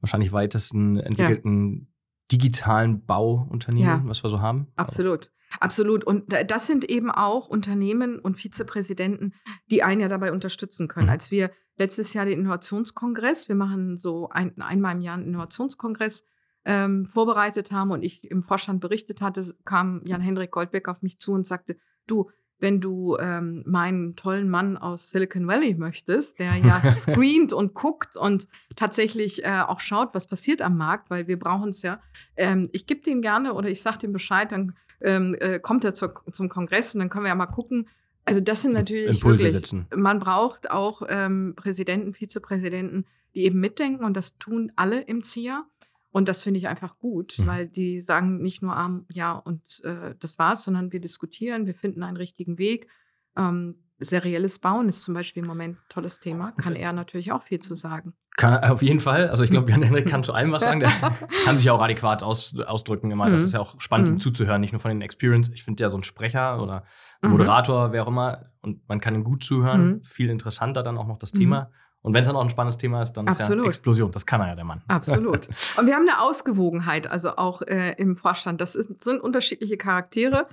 wahrscheinlich 0.00 0.32
weitesten 0.32 0.96
entwickelten 0.98 1.80
ja. 1.80 1.86
digitalen 2.32 3.04
Bauunternehmen, 3.04 3.86
ja. 3.86 4.02
was 4.04 4.22
wir 4.22 4.30
so 4.30 4.40
haben. 4.40 4.68
Absolut. 4.76 5.30
Absolut. 5.58 6.04
Und 6.04 6.32
das 6.48 6.66
sind 6.66 6.84
eben 6.84 7.10
auch 7.10 7.48
Unternehmen 7.48 8.18
und 8.18 8.36
Vizepräsidenten, 8.36 9.34
die 9.70 9.82
einen 9.82 10.00
ja 10.00 10.08
dabei 10.08 10.32
unterstützen 10.32 10.86
können. 10.86 11.06
Mhm. 11.06 11.12
Als 11.12 11.30
wir 11.30 11.50
letztes 11.76 12.12
Jahr 12.12 12.26
den 12.26 12.40
Innovationskongress, 12.40 13.48
wir 13.48 13.56
machen 13.56 13.98
so 13.98 14.28
ein, 14.28 14.60
einmal 14.60 14.94
im 14.94 15.00
Jahr 15.00 15.14
einen 15.14 15.26
Innovationskongress, 15.26 16.24
ähm, 16.64 17.06
vorbereitet 17.06 17.72
haben 17.72 17.90
und 17.90 18.02
ich 18.02 18.30
im 18.30 18.42
Vorstand 18.42 18.80
berichtet 18.80 19.20
hatte, 19.20 19.54
kam 19.64 20.02
Jan-Hendrik 20.04 20.50
Goldbeck 20.50 20.88
auf 20.88 21.02
mich 21.02 21.18
zu 21.18 21.32
und 21.32 21.46
sagte, 21.46 21.76
du, 22.06 22.30
wenn 22.58 22.80
du 22.82 23.16
ähm, 23.18 23.62
meinen 23.66 24.14
tollen 24.16 24.50
Mann 24.50 24.76
aus 24.76 25.08
Silicon 25.08 25.46
Valley 25.46 25.74
möchtest, 25.74 26.38
der 26.38 26.56
ja 26.56 26.82
screent 26.82 27.54
und 27.54 27.74
guckt 27.74 28.16
und 28.16 28.46
tatsächlich 28.76 29.44
äh, 29.44 29.62
auch 29.66 29.80
schaut, 29.80 30.10
was 30.12 30.26
passiert 30.26 30.60
am 30.60 30.76
Markt, 30.76 31.08
weil 31.08 31.26
wir 31.26 31.38
brauchen 31.38 31.70
es 31.70 31.80
ja. 31.80 32.02
Ähm, 32.36 32.68
ich 32.72 32.86
gebe 32.86 33.00
den 33.00 33.22
gerne 33.22 33.54
oder 33.54 33.70
ich 33.70 33.80
sage 33.80 33.98
dem 33.98 34.12
Bescheid, 34.12 34.52
dann 34.52 34.74
ähm, 35.00 35.36
äh, 35.38 35.58
kommt 35.58 35.84
er 35.84 35.94
zur, 35.94 36.14
zum 36.30 36.48
Kongress 36.48 36.94
und 36.94 37.00
dann 37.00 37.10
können 37.10 37.24
wir 37.24 37.30
ja 37.30 37.34
mal 37.34 37.46
gucken. 37.46 37.88
Also 38.24 38.40
das 38.40 38.62
sind 38.62 38.72
natürlich 38.72 39.16
Impulse 39.16 39.44
wirklich, 39.44 39.62
setzen. 39.62 39.86
man 39.94 40.18
braucht 40.18 40.70
auch 40.70 41.02
ähm, 41.08 41.54
Präsidenten, 41.56 42.14
Vizepräsidenten, 42.14 43.06
die 43.34 43.44
eben 43.44 43.60
mitdenken 43.60 44.04
und 44.04 44.16
das 44.16 44.38
tun 44.38 44.72
alle 44.76 45.00
im 45.00 45.22
ZIA. 45.22 45.64
Und 46.12 46.28
das 46.28 46.42
finde 46.42 46.58
ich 46.58 46.66
einfach 46.66 46.98
gut, 46.98 47.38
mhm. 47.38 47.46
weil 47.46 47.68
die 47.68 48.00
sagen 48.00 48.42
nicht 48.42 48.62
nur 48.62 48.74
arm, 48.74 49.06
ja 49.12 49.32
und 49.32 49.62
äh, 49.84 50.14
das 50.18 50.38
war's, 50.38 50.64
sondern 50.64 50.92
wir 50.92 51.00
diskutieren, 51.00 51.66
wir 51.66 51.74
finden 51.74 52.02
einen 52.02 52.16
richtigen 52.16 52.58
Weg. 52.58 52.88
Ähm, 53.36 53.76
serielles 53.98 54.58
Bauen 54.58 54.88
ist 54.88 55.02
zum 55.02 55.14
Beispiel 55.14 55.42
im 55.42 55.48
Moment 55.48 55.76
ein 55.76 55.88
tolles 55.88 56.20
Thema, 56.20 56.52
kann 56.52 56.74
er 56.74 56.92
natürlich 56.92 57.32
auch 57.32 57.42
viel 57.42 57.58
zu 57.58 57.74
sagen. 57.74 58.14
Kann, 58.36 58.64
auf 58.64 58.80
jeden 58.80 59.00
Fall. 59.00 59.28
Also 59.28 59.44
ich 59.44 59.50
glaube, 59.50 59.70
Jan 59.70 59.82
Henrik 59.82 60.08
kann 60.08 60.22
zu 60.22 60.32
allem 60.32 60.52
was 60.52 60.62
sagen. 60.62 60.80
Der 60.80 60.88
kann 61.44 61.56
sich 61.56 61.68
auch 61.70 61.82
adäquat 61.82 62.22
aus, 62.22 62.56
ausdrücken 62.58 63.10
immer. 63.10 63.28
Das 63.28 63.40
mhm. 63.40 63.46
ist 63.46 63.54
ja 63.54 63.60
auch 63.60 63.80
spannend, 63.80 64.08
mhm. 64.08 64.14
ihm 64.14 64.20
zuzuhören, 64.20 64.60
nicht 64.60 64.72
nur 64.72 64.80
von 64.80 64.90
den 64.90 65.02
Experience. 65.02 65.50
Ich 65.52 65.62
finde 65.62 65.82
ja 65.82 65.90
so 65.90 65.98
ein 65.98 66.04
Sprecher 66.04 66.62
oder 66.62 66.84
mhm. 67.22 67.30
Moderator, 67.30 67.88
mhm. 67.88 67.92
wer 67.92 68.04
auch 68.04 68.08
immer, 68.08 68.46
und 68.62 68.88
man 68.88 69.00
kann 69.00 69.14
ihm 69.14 69.24
gut 69.24 69.44
zuhören. 69.44 69.86
Mhm. 69.86 70.04
Viel 70.04 70.30
interessanter 70.30 70.82
dann 70.82 70.96
auch 70.96 71.06
noch 71.06 71.18
das 71.18 71.32
Thema. 71.32 71.70
Mhm. 72.02 72.06
Und 72.06 72.14
wenn 72.14 72.20
es 72.20 72.26
dann 72.26 72.36
auch 72.36 72.42
ein 72.42 72.50
spannendes 72.50 72.78
Thema 72.78 73.02
ist, 73.02 73.12
dann 73.12 73.28
Absolut. 73.28 73.40
ist 73.40 73.48
ja 73.48 73.60
eine 73.60 73.66
Explosion. 73.68 74.12
Das 74.12 74.26
kann 74.26 74.40
er 74.40 74.48
ja, 74.48 74.54
der 74.54 74.64
Mann. 74.64 74.82
Absolut. 74.88 75.48
Und 75.76 75.86
wir 75.86 75.94
haben 75.94 76.08
eine 76.08 76.20
Ausgewogenheit, 76.20 77.10
also 77.10 77.36
auch 77.36 77.62
äh, 77.62 77.94
im 77.98 78.16
Vorstand. 78.16 78.60
Das 78.60 78.74
ist, 78.74 79.02
sind 79.02 79.20
unterschiedliche 79.20 79.76
Charaktere, 79.76 80.46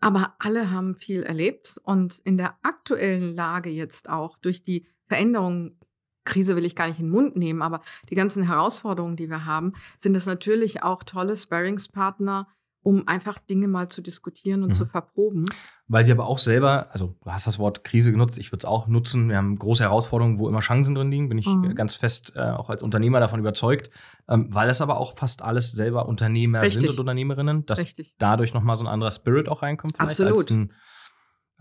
aber 0.00 0.34
alle 0.38 0.70
haben 0.70 0.94
viel 0.94 1.22
erlebt. 1.22 1.80
Und 1.84 2.20
in 2.24 2.36
der 2.36 2.54
aktuellen 2.62 3.34
Lage 3.34 3.70
jetzt 3.70 4.08
auch 4.08 4.36
durch 4.38 4.64
die 4.64 4.86
Veränderungen 5.06 5.78
Krise 6.26 6.56
will 6.56 6.64
ich 6.66 6.76
gar 6.76 6.88
nicht 6.88 6.98
in 6.98 7.06
den 7.06 7.12
Mund 7.12 7.36
nehmen, 7.36 7.62
aber 7.62 7.80
die 8.10 8.14
ganzen 8.14 8.42
Herausforderungen, 8.42 9.16
die 9.16 9.30
wir 9.30 9.46
haben, 9.46 9.72
sind 9.96 10.14
es 10.16 10.26
natürlich 10.26 10.82
auch 10.82 11.02
tolle 11.04 11.36
Sparringspartner 11.36 12.48
um 12.86 13.08
einfach 13.08 13.40
Dinge 13.40 13.66
mal 13.66 13.88
zu 13.88 14.00
diskutieren 14.00 14.62
und 14.62 14.68
mhm. 14.68 14.74
zu 14.74 14.86
verproben. 14.86 15.46
Weil 15.88 16.04
sie 16.04 16.12
aber 16.12 16.26
auch 16.26 16.38
selber, 16.38 16.86
also 16.92 17.16
du 17.20 17.30
hast 17.32 17.44
das 17.44 17.58
Wort 17.58 17.82
Krise 17.82 18.12
genutzt, 18.12 18.38
ich 18.38 18.52
würde 18.52 18.60
es 18.60 18.64
auch 18.64 18.86
nutzen. 18.86 19.28
Wir 19.28 19.38
haben 19.38 19.56
große 19.56 19.82
Herausforderungen, 19.82 20.38
wo 20.38 20.48
immer 20.48 20.60
Chancen 20.60 20.94
drin 20.94 21.10
liegen, 21.10 21.28
bin 21.28 21.36
ich 21.36 21.48
mhm. 21.48 21.74
ganz 21.74 21.96
fest 21.96 22.34
äh, 22.36 22.42
auch 22.42 22.70
als 22.70 22.84
Unternehmer 22.84 23.18
davon 23.18 23.40
überzeugt. 23.40 23.90
Ähm, 24.28 24.50
weil 24.52 24.68
das 24.68 24.80
aber 24.80 25.00
auch 25.00 25.16
fast 25.16 25.42
alles 25.42 25.72
selber 25.72 26.06
Unternehmer 26.06 26.62
Richtig. 26.62 26.82
sind 26.82 26.90
und 26.90 27.00
Unternehmerinnen, 27.00 27.66
dass 27.66 27.80
Richtig. 27.80 28.14
dadurch 28.18 28.54
nochmal 28.54 28.76
so 28.76 28.84
ein 28.84 28.88
anderer 28.88 29.10
Spirit 29.10 29.48
auch 29.48 29.62
reinkommt. 29.62 29.98
Absolut. 29.98 30.38
Als 30.38 30.50
ein 30.52 30.72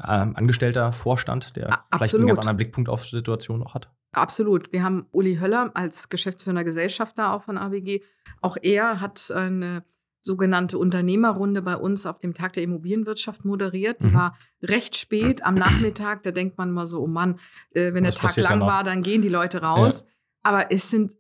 ähm, 0.08 0.36
Angestellter 0.36 0.94
Vorstand, 0.94 1.56
der 1.56 1.74
A 1.90 1.98
vielleicht 1.98 2.14
einen 2.14 2.28
ganz 2.28 2.38
anderen 2.38 2.58
Blickpunkt 2.58 2.88
auf 2.88 3.04
die 3.04 3.16
Situation 3.16 3.64
auch 3.64 3.74
hat. 3.74 3.90
Absolut. 4.12 4.72
Wir 4.72 4.84
haben 4.84 5.08
Uli 5.12 5.38
Höller 5.38 5.72
als 5.74 6.10
geschäftsführender 6.10 6.64
Gesellschafter 6.64 7.34
auch 7.34 7.42
von 7.42 7.58
ABG. 7.58 8.04
Auch 8.42 8.58
er 8.62 9.02
hat 9.02 9.32
eine 9.32 9.84
sogenannte 10.26 10.78
Unternehmerrunde 10.78 11.62
bei 11.62 11.78
uns 11.78 12.06
auf 12.06 12.20
dem 12.20 12.34
Tag 12.34 12.54
der 12.54 12.64
Immobilienwirtschaft 12.64 13.46
moderiert. 13.46 14.02
Die 14.02 14.08
mhm. 14.08 14.14
war 14.16 14.38
recht 14.62 14.98
spät 14.98 15.46
am 15.46 15.56
Nachmittag. 15.56 16.24
Da 16.24 16.32
denkt 16.32 16.58
man 16.58 16.72
mal 16.72 16.88
so, 16.88 17.02
oh 17.02 17.08
Mann, 17.08 17.40
äh, 17.72 17.94
wenn 17.94 18.06
Was 18.06 18.16
der 18.16 18.30
Tag 18.30 18.38
lang 18.38 18.60
war, 18.62 18.84
dann 18.84 19.04
gehen 19.04 19.22
die 19.22 19.30
Leute 19.30 19.62
raus. 19.62 20.02
Ja. 20.02 20.12
Aber 20.44 20.72
es 20.72 20.90
sind 20.90 21.16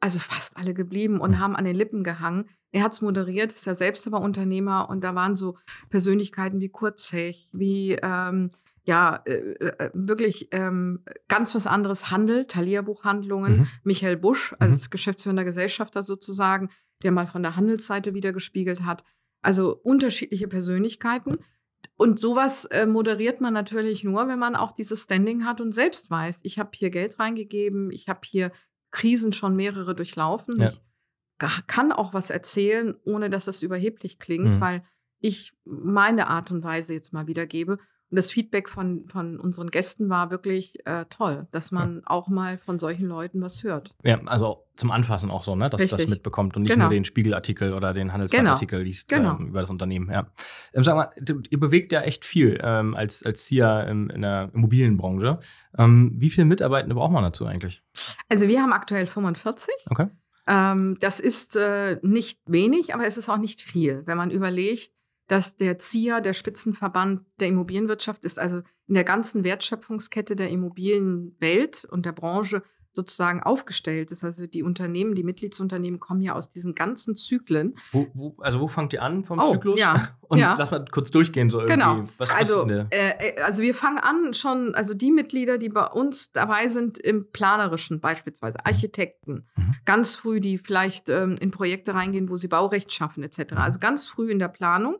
also 0.00 0.18
fast 0.18 0.56
alle 0.56 0.74
geblieben 0.74 1.20
und 1.20 1.32
mhm. 1.32 1.38
haben 1.38 1.56
an 1.56 1.64
den 1.64 1.76
Lippen 1.76 2.04
gehangen. 2.04 2.48
Er 2.70 2.82
hat 2.82 2.92
es 2.92 3.00
moderiert, 3.00 3.52
ist 3.52 3.66
ja 3.66 3.74
selbst 3.74 4.06
aber 4.06 4.20
Unternehmer 4.20 4.90
und 4.90 5.02
da 5.02 5.14
waren 5.14 5.36
so 5.36 5.56
Persönlichkeiten 5.88 6.60
wie 6.60 6.68
Kurt 6.68 6.98
Zech, 6.98 7.48
wie 7.52 7.98
ähm, 8.02 8.50
ja, 8.84 9.22
äh, 9.26 9.34
äh, 9.34 9.90
wirklich 9.92 10.48
ähm, 10.52 11.04
ganz 11.28 11.54
was 11.54 11.66
anderes 11.66 12.10
Handel, 12.10 12.46
Thalia-Buchhandlungen, 12.46 13.58
mhm. 13.58 13.66
Michael 13.84 14.16
Busch 14.16 14.54
als 14.58 14.86
mhm. 14.86 14.90
geschäftsführender 14.90 15.44
Gesellschafter 15.44 16.02
sozusagen, 16.02 16.70
der 17.02 17.12
mal 17.12 17.26
von 17.26 17.42
der 17.42 17.56
Handelsseite 17.56 18.14
wieder 18.14 18.32
gespiegelt 18.32 18.82
hat. 18.84 19.04
Also 19.42 19.76
unterschiedliche 19.82 20.48
Persönlichkeiten. 20.48 21.38
Und 21.96 22.20
sowas 22.20 22.64
äh, 22.66 22.86
moderiert 22.86 23.40
man 23.40 23.54
natürlich 23.54 24.04
nur, 24.04 24.28
wenn 24.28 24.38
man 24.38 24.56
auch 24.56 24.72
dieses 24.72 25.04
Standing 25.04 25.44
hat 25.44 25.60
und 25.60 25.72
selbst 25.72 26.10
weiß, 26.10 26.40
ich 26.42 26.58
habe 26.58 26.70
hier 26.74 26.90
Geld 26.90 27.18
reingegeben, 27.18 27.90
ich 27.90 28.08
habe 28.08 28.20
hier 28.24 28.52
Krisen 28.90 29.32
schon 29.32 29.56
mehrere 29.56 29.94
durchlaufen. 29.94 30.60
Ja. 30.60 30.68
Ich 30.68 30.82
kann 31.66 31.92
auch 31.92 32.14
was 32.14 32.30
erzählen, 32.30 32.96
ohne 33.04 33.30
dass 33.30 33.44
das 33.44 33.62
überheblich 33.62 34.18
klingt, 34.18 34.56
mhm. 34.56 34.60
weil 34.60 34.84
ich 35.20 35.52
meine 35.64 36.28
Art 36.28 36.50
und 36.50 36.62
Weise 36.62 36.94
jetzt 36.94 37.12
mal 37.12 37.26
wiedergebe. 37.26 37.78
Und 38.10 38.16
das 38.16 38.30
Feedback 38.30 38.68
von, 38.70 39.06
von 39.08 39.38
unseren 39.38 39.70
Gästen 39.70 40.08
war 40.08 40.30
wirklich 40.30 40.86
äh, 40.86 41.04
toll, 41.10 41.46
dass 41.50 41.70
man 41.70 41.96
ja. 41.96 42.02
auch 42.06 42.28
mal 42.28 42.56
von 42.56 42.78
solchen 42.78 43.06
Leuten 43.06 43.42
was 43.42 43.62
hört. 43.62 43.94
Ja, 44.02 44.18
also 44.24 44.64
zum 44.76 44.90
Anfassen 44.90 45.30
auch 45.30 45.44
so, 45.44 45.56
ne? 45.56 45.64
dass 45.64 45.80
Richtig. 45.80 45.98
das 45.98 46.08
mitbekommt 46.08 46.56
und 46.56 46.62
nicht 46.62 46.72
genau. 46.72 46.86
nur 46.86 46.94
den 46.94 47.04
Spiegelartikel 47.04 47.74
oder 47.74 47.92
den 47.92 48.12
Handelsblattartikel 48.12 48.78
genau. 48.78 48.86
liest 48.86 49.08
genau. 49.08 49.36
Ähm, 49.38 49.48
über 49.48 49.60
das 49.60 49.68
Unternehmen. 49.68 50.10
Ja. 50.10 50.26
Ähm, 50.72 50.84
sag 50.84 50.96
mal, 50.96 51.10
du, 51.20 51.42
ihr 51.50 51.60
bewegt 51.60 51.92
ja 51.92 52.00
echt 52.00 52.24
viel 52.24 52.58
ähm, 52.62 52.94
als, 52.94 53.22
als 53.24 53.44
CIA 53.44 53.82
im, 53.82 54.08
in 54.08 54.22
der 54.22 54.50
Immobilienbranche. 54.54 55.40
Ähm, 55.76 56.12
wie 56.16 56.30
viele 56.30 56.46
Mitarbeitende 56.46 56.94
braucht 56.94 57.12
man 57.12 57.24
dazu 57.24 57.44
eigentlich? 57.44 57.82
Also 58.28 58.48
wir 58.48 58.62
haben 58.62 58.72
aktuell 58.72 59.06
45. 59.06 59.74
Okay. 59.90 60.06
Ähm, 60.46 60.96
das 61.00 61.20
ist 61.20 61.56
äh, 61.56 61.98
nicht 62.02 62.40
wenig, 62.46 62.94
aber 62.94 63.06
es 63.06 63.18
ist 63.18 63.28
auch 63.28 63.36
nicht 63.36 63.60
viel, 63.60 64.02
wenn 64.06 64.16
man 64.16 64.30
überlegt, 64.30 64.92
dass 65.28 65.56
der 65.56 65.78
ZIA, 65.78 66.20
der 66.20 66.32
Spitzenverband 66.32 67.22
der 67.38 67.48
Immobilienwirtschaft, 67.48 68.24
ist 68.24 68.38
also 68.38 68.62
in 68.86 68.94
der 68.94 69.04
ganzen 69.04 69.44
Wertschöpfungskette 69.44 70.34
der 70.34 70.48
Immobilienwelt 70.48 71.84
und 71.84 72.06
der 72.06 72.12
Branche 72.12 72.62
sozusagen 72.92 73.42
aufgestellt 73.42 74.10
ist. 74.10 74.24
Also 74.24 74.46
die 74.46 74.62
Unternehmen, 74.62 75.14
die 75.14 75.22
Mitgliedsunternehmen 75.22 76.00
kommen 76.00 76.22
ja 76.22 76.34
aus 76.34 76.48
diesen 76.48 76.74
ganzen 76.74 77.14
Zyklen. 77.14 77.76
Wo, 77.92 78.08
wo, 78.14 78.34
also 78.40 78.60
wo 78.60 78.66
fangt 78.66 78.92
ihr 78.92 79.02
an 79.02 79.24
vom 79.24 79.38
oh, 79.38 79.52
Zyklus? 79.52 79.78
Ja, 79.78 80.16
Und 80.22 80.38
ja. 80.38 80.56
lass 80.58 80.70
mal 80.70 80.84
kurz 80.90 81.10
durchgehen 81.10 81.48
so 81.48 81.60
irgendwie. 81.60 81.74
Genau. 81.74 81.98
Was, 82.18 82.30
was 82.30 82.34
also, 82.34 82.68
äh, 82.68 82.86
äh, 82.90 83.40
also 83.40 83.62
wir 83.62 83.74
fangen 83.74 83.98
an 83.98 84.34
schon, 84.34 84.74
also 84.74 84.94
die 84.94 85.10
Mitglieder, 85.10 85.58
die 85.58 85.68
bei 85.68 85.86
uns 85.86 86.32
dabei 86.32 86.68
sind 86.68 86.98
im 86.98 87.30
Planerischen 87.30 88.00
beispielsweise, 88.00 88.64
Architekten, 88.66 89.46
mhm. 89.56 89.74
ganz 89.84 90.16
früh, 90.16 90.40
die 90.40 90.58
vielleicht 90.58 91.08
ähm, 91.08 91.36
in 91.40 91.50
Projekte 91.50 91.94
reingehen, 91.94 92.28
wo 92.28 92.36
sie 92.36 92.48
Baurecht 92.48 92.92
schaffen 92.92 93.22
etc. 93.22 93.52
Mhm. 93.52 93.58
Also 93.58 93.78
ganz 93.78 94.06
früh 94.06 94.30
in 94.30 94.38
der 94.38 94.48
Planung 94.48 94.96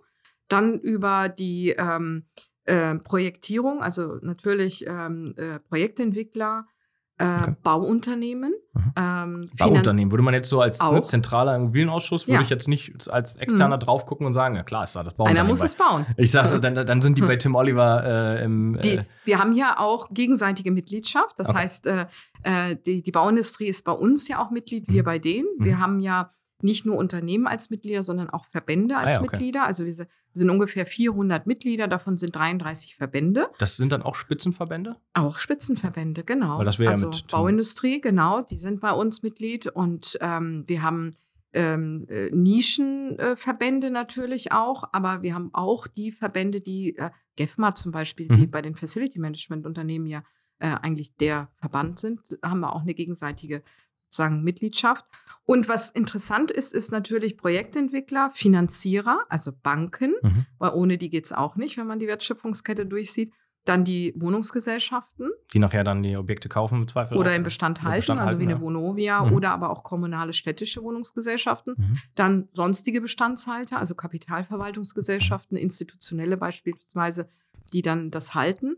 dann 0.48 0.78
über 0.78 1.28
die 1.28 1.70
ähm, 1.70 2.24
äh, 2.64 2.96
Projektierung, 2.96 3.82
also 3.82 4.18
natürlich 4.22 4.86
ähm, 4.86 5.34
äh, 5.36 5.58
Projektentwickler, 5.60 6.66
äh, 7.18 7.24
okay. 7.24 7.56
Bauunternehmen. 7.62 8.54
Mhm. 8.72 8.92
Ähm, 8.96 9.50
Bauunternehmen, 9.58 10.12
würde 10.12 10.22
man 10.22 10.34
jetzt 10.34 10.48
so 10.48 10.60
als 10.60 10.80
ne, 10.80 11.02
zentraler 11.02 11.56
Immobilienausschuss, 11.56 12.26
würde 12.26 12.34
ja. 12.34 12.40
ich 12.42 12.50
jetzt 12.50 12.68
nicht 12.68 13.10
als 13.10 13.36
Externer 13.36 13.76
mhm. 13.76 13.80
drauf 13.80 14.06
gucken 14.06 14.26
und 14.26 14.32
sagen, 14.32 14.54
ja 14.54 14.62
klar 14.62 14.84
ist 14.84 14.94
da 14.94 15.02
das 15.02 15.14
Bauunternehmen. 15.14 15.46
Einer 15.46 15.48
muss 15.48 15.62
es 15.62 15.74
bauen. 15.74 16.06
Ich 16.16 16.30
sage, 16.30 16.60
dann, 16.60 16.74
dann 16.74 17.02
sind 17.02 17.18
die 17.18 17.22
bei 17.26 17.36
Tim 17.36 17.54
Oliver 17.54 18.38
äh, 18.38 18.44
im... 18.44 18.78
Die, 18.82 18.98
äh, 18.98 19.04
wir 19.24 19.38
haben 19.38 19.52
ja 19.52 19.78
auch 19.78 20.08
gegenseitige 20.10 20.70
Mitgliedschaft, 20.70 21.38
das 21.38 21.48
okay. 21.48 21.58
heißt, 21.58 21.86
äh, 21.86 22.06
äh, 22.44 22.76
die, 22.86 23.02
die 23.02 23.12
Bauindustrie 23.12 23.66
ist 23.66 23.84
bei 23.84 23.92
uns 23.92 24.28
ja 24.28 24.40
auch 24.40 24.50
Mitglied, 24.50 24.88
wir 24.88 25.02
mhm. 25.02 25.06
bei 25.06 25.18
denen. 25.18 25.48
Wir 25.58 25.76
mhm. 25.76 25.80
haben 25.80 26.00
ja 26.00 26.32
nicht 26.62 26.86
nur 26.86 26.96
Unternehmen 26.96 27.46
als 27.46 27.70
Mitglieder, 27.70 28.02
sondern 28.02 28.30
auch 28.30 28.44
Verbände 28.46 28.96
als 28.96 29.14
ah, 29.14 29.16
ja, 29.16 29.22
okay. 29.22 29.30
Mitglieder. 29.30 29.64
Also 29.64 29.84
wir 29.84 29.92
sind 29.92 30.50
ungefähr 30.50 30.86
400 30.86 31.46
Mitglieder, 31.46 31.88
davon 31.88 32.16
sind 32.16 32.34
33 32.34 32.96
Verbände. 32.96 33.48
Das 33.58 33.76
sind 33.76 33.92
dann 33.92 34.02
auch 34.02 34.14
Spitzenverbände? 34.14 34.96
Auch 35.14 35.38
Spitzenverbände, 35.38 36.24
genau. 36.24 36.58
Weil 36.58 36.64
das 36.64 36.80
also 36.80 37.06
ja 37.06 37.16
mit 37.16 37.28
Bauindustrie, 37.28 38.00
genau, 38.00 38.42
die 38.42 38.58
sind 38.58 38.80
bei 38.80 38.92
uns 38.92 39.22
Mitglied 39.22 39.66
und 39.66 40.18
ähm, 40.20 40.64
wir 40.66 40.82
haben 40.82 41.16
ähm, 41.52 42.06
äh, 42.08 42.30
Nischenverbände 42.30 43.86
äh, 43.86 43.90
natürlich 43.90 44.52
auch, 44.52 44.84
aber 44.92 45.22
wir 45.22 45.34
haben 45.34 45.50
auch 45.54 45.86
die 45.86 46.12
Verbände, 46.12 46.60
die 46.60 46.96
äh, 46.96 47.10
GEFMA 47.36 47.74
zum 47.74 47.92
Beispiel, 47.92 48.28
mhm. 48.30 48.36
die 48.36 48.46
bei 48.46 48.62
den 48.62 48.74
Facility 48.74 49.18
Management 49.18 49.64
Unternehmen 49.64 50.06
ja 50.06 50.22
äh, 50.58 50.66
eigentlich 50.82 51.14
der 51.16 51.50
Verband 51.54 51.98
sind, 52.00 52.20
haben 52.42 52.60
wir 52.60 52.74
auch 52.74 52.82
eine 52.82 52.94
gegenseitige 52.94 53.62
sozusagen 54.08 54.42
Mitgliedschaft. 54.42 55.04
Und 55.44 55.68
was 55.68 55.90
interessant 55.90 56.50
ist, 56.50 56.74
ist 56.74 56.92
natürlich 56.92 57.36
Projektentwickler, 57.36 58.30
Finanzierer, 58.32 59.24
also 59.28 59.52
Banken, 59.62 60.14
mhm. 60.22 60.46
weil 60.58 60.72
ohne 60.72 60.98
die 60.98 61.10
geht 61.10 61.24
es 61.24 61.32
auch 61.32 61.56
nicht, 61.56 61.78
wenn 61.78 61.86
man 61.86 61.98
die 61.98 62.06
Wertschöpfungskette 62.06 62.86
durchsieht. 62.86 63.32
Dann 63.64 63.84
die 63.84 64.14
Wohnungsgesellschaften. 64.16 65.30
Die 65.52 65.58
nachher 65.58 65.84
dann 65.84 66.02
die 66.02 66.16
Objekte 66.16 66.48
kaufen 66.48 66.82
im 66.82 66.88
Zweifel. 66.88 67.18
Oder 67.18 67.36
im 67.36 67.42
Bestand 67.42 67.82
halten, 67.82 67.96
Bestand 67.96 68.20
also 68.20 68.28
halten, 68.28 68.40
wie 68.40 68.44
eine 68.44 68.52
ja. 68.52 68.60
Vonovia 68.60 69.24
mhm. 69.24 69.32
oder 69.32 69.50
aber 69.50 69.68
auch 69.68 69.82
kommunale 69.82 70.32
städtische 70.32 70.82
Wohnungsgesellschaften. 70.82 71.74
Mhm. 71.76 71.98
Dann 72.14 72.48
sonstige 72.52 73.02
Bestandshalter, 73.02 73.78
also 73.78 73.94
Kapitalverwaltungsgesellschaften, 73.94 75.58
institutionelle 75.58 76.38
beispielsweise, 76.38 77.28
die 77.74 77.82
dann 77.82 78.10
das 78.10 78.34
halten. 78.34 78.76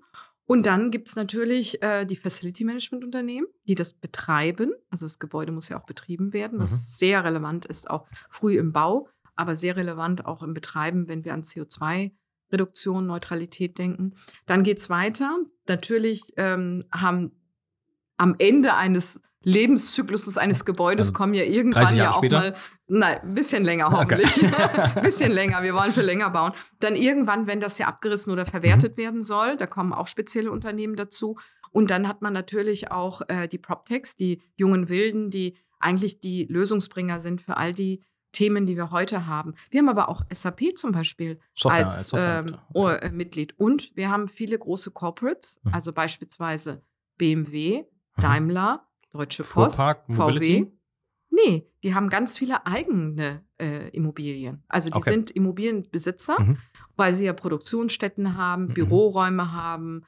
Und 0.50 0.66
dann 0.66 0.90
gibt 0.90 1.07
es 1.07 1.14
natürlich 1.14 1.80
äh, 1.80 2.04
die 2.04 2.16
Facility 2.16 2.64
Management 2.64 3.04
Unternehmen, 3.04 3.47
die 3.69 3.76
das 3.76 3.92
betreiben. 3.92 4.73
Also 4.90 5.07
das 5.07 5.21
Gebäude 5.21 5.52
muss 5.52 5.69
ja 5.69 5.78
auch 5.78 5.87
betrieben 5.87 6.33
werden, 6.33 6.59
was 6.59 6.73
mhm. 6.73 6.76
sehr 6.76 7.25
relevant 7.25 7.66
ist, 7.66 7.88
auch 7.88 8.09
früh 8.28 8.59
im 8.59 8.73
Bau, 8.73 9.09
aber 9.37 9.54
sehr 9.54 9.76
relevant 9.76 10.26
auch 10.26 10.42
im 10.42 10.52
Betreiben, 10.52 11.07
wenn 11.07 11.25
wir 11.25 11.35
an 11.35 11.42
CO2-Reduktion, 11.42 13.07
Neutralität 13.07 13.78
denken. 13.78 14.16
Dann 14.47 14.64
geht 14.64 14.78
es 14.78 14.90
weiter. 14.90 15.38
Natürlich 15.69 16.33
ähm, 16.37 16.85
haben 16.90 17.30
am 18.16 18.35
Ende 18.38 18.75
eines 18.75 19.21
Lebenszykluses 19.42 20.37
eines 20.37 20.64
Gebäudes 20.64 21.09
also 21.09 21.12
kommen 21.14 21.35
ja 21.35 21.44
irgendwann 21.44 21.97
ja 21.97 22.11
auch 22.11 22.18
später? 22.18 22.38
mal, 22.38 22.56
nein, 22.88 23.20
ein 23.23 23.30
bisschen 23.30 23.64
länger 23.64 23.90
hoffentlich, 23.90 24.42
ein 24.42 24.54
okay. 24.54 25.00
bisschen 25.02 25.30
länger, 25.30 25.62
wir 25.62 25.75
wollen 25.75 25.92
für 25.92 26.02
länger 26.02 26.30
bauen. 26.30 26.52
Dann 26.78 26.94
irgendwann, 26.94 27.47
wenn 27.47 27.61
das 27.61 27.78
ja 27.78 27.87
abgerissen 27.87 28.32
oder 28.32 28.44
verwertet 28.44 28.97
mhm. 28.97 29.02
werden 29.02 29.23
soll, 29.23 29.56
da 29.56 29.66
kommen 29.66 29.92
auch 29.92 30.06
spezielle 30.06 30.50
Unternehmen 30.50 30.97
dazu. 30.97 31.37
Und 31.73 31.90
dann 31.90 32.09
hat 32.09 32.20
man 32.20 32.32
natürlich 32.32 32.90
auch 32.90 33.23
äh, 33.28 33.49
die 33.49 33.59
PropTechs, 33.59 34.16
die 34.16 34.42
jungen 34.56 34.88
Wilden, 34.88 35.30
die 35.30 35.56
eigentlich 35.78 36.20
die 36.20 36.44
Lösungsbringer 36.44 37.20
sind 37.20 37.40
für 37.40 37.56
all 37.56 37.73
die 37.73 38.02
Themen, 38.32 38.66
die 38.66 38.76
wir 38.76 38.90
heute 38.90 39.26
haben. 39.26 39.54
Wir 39.70 39.80
haben 39.80 39.88
aber 39.88 40.09
auch 40.09 40.23
SAP 40.32 40.76
zum 40.76 40.92
Beispiel 40.92 41.40
Software, 41.54 41.82
als, 41.82 42.14
als 42.14 42.47
ähm, 42.47 42.59
okay. 42.75 43.06
äh, 43.06 43.11
Mitglied. 43.11 43.59
Und 43.59 43.94
wir 43.97 44.11
haben 44.11 44.28
viele 44.28 44.59
große 44.59 44.90
Corporates, 44.90 45.61
mhm. 45.62 45.75
also 45.75 45.92
beispielsweise 45.92 46.82
BMW, 47.16 47.82
mhm. 47.82 48.20
Daimler, 48.20 48.87
Deutsche 49.12 49.42
Post, 49.42 49.76
Fuhrpark, 49.76 50.04
VW. 50.08 50.66
Nee, 51.30 51.70
die 51.82 51.94
haben 51.94 52.08
ganz 52.08 52.36
viele 52.36 52.66
eigene 52.66 53.44
äh, 53.58 53.88
Immobilien. 53.90 54.62
Also 54.68 54.90
die 54.90 54.96
okay. 54.96 55.10
sind 55.10 55.30
Immobilienbesitzer, 55.30 56.40
mhm. 56.40 56.58
weil 56.96 57.14
sie 57.14 57.24
ja 57.24 57.32
Produktionsstätten 57.32 58.36
haben, 58.36 58.66
mhm. 58.66 58.74
Büroräume 58.74 59.52
haben, 59.52 60.04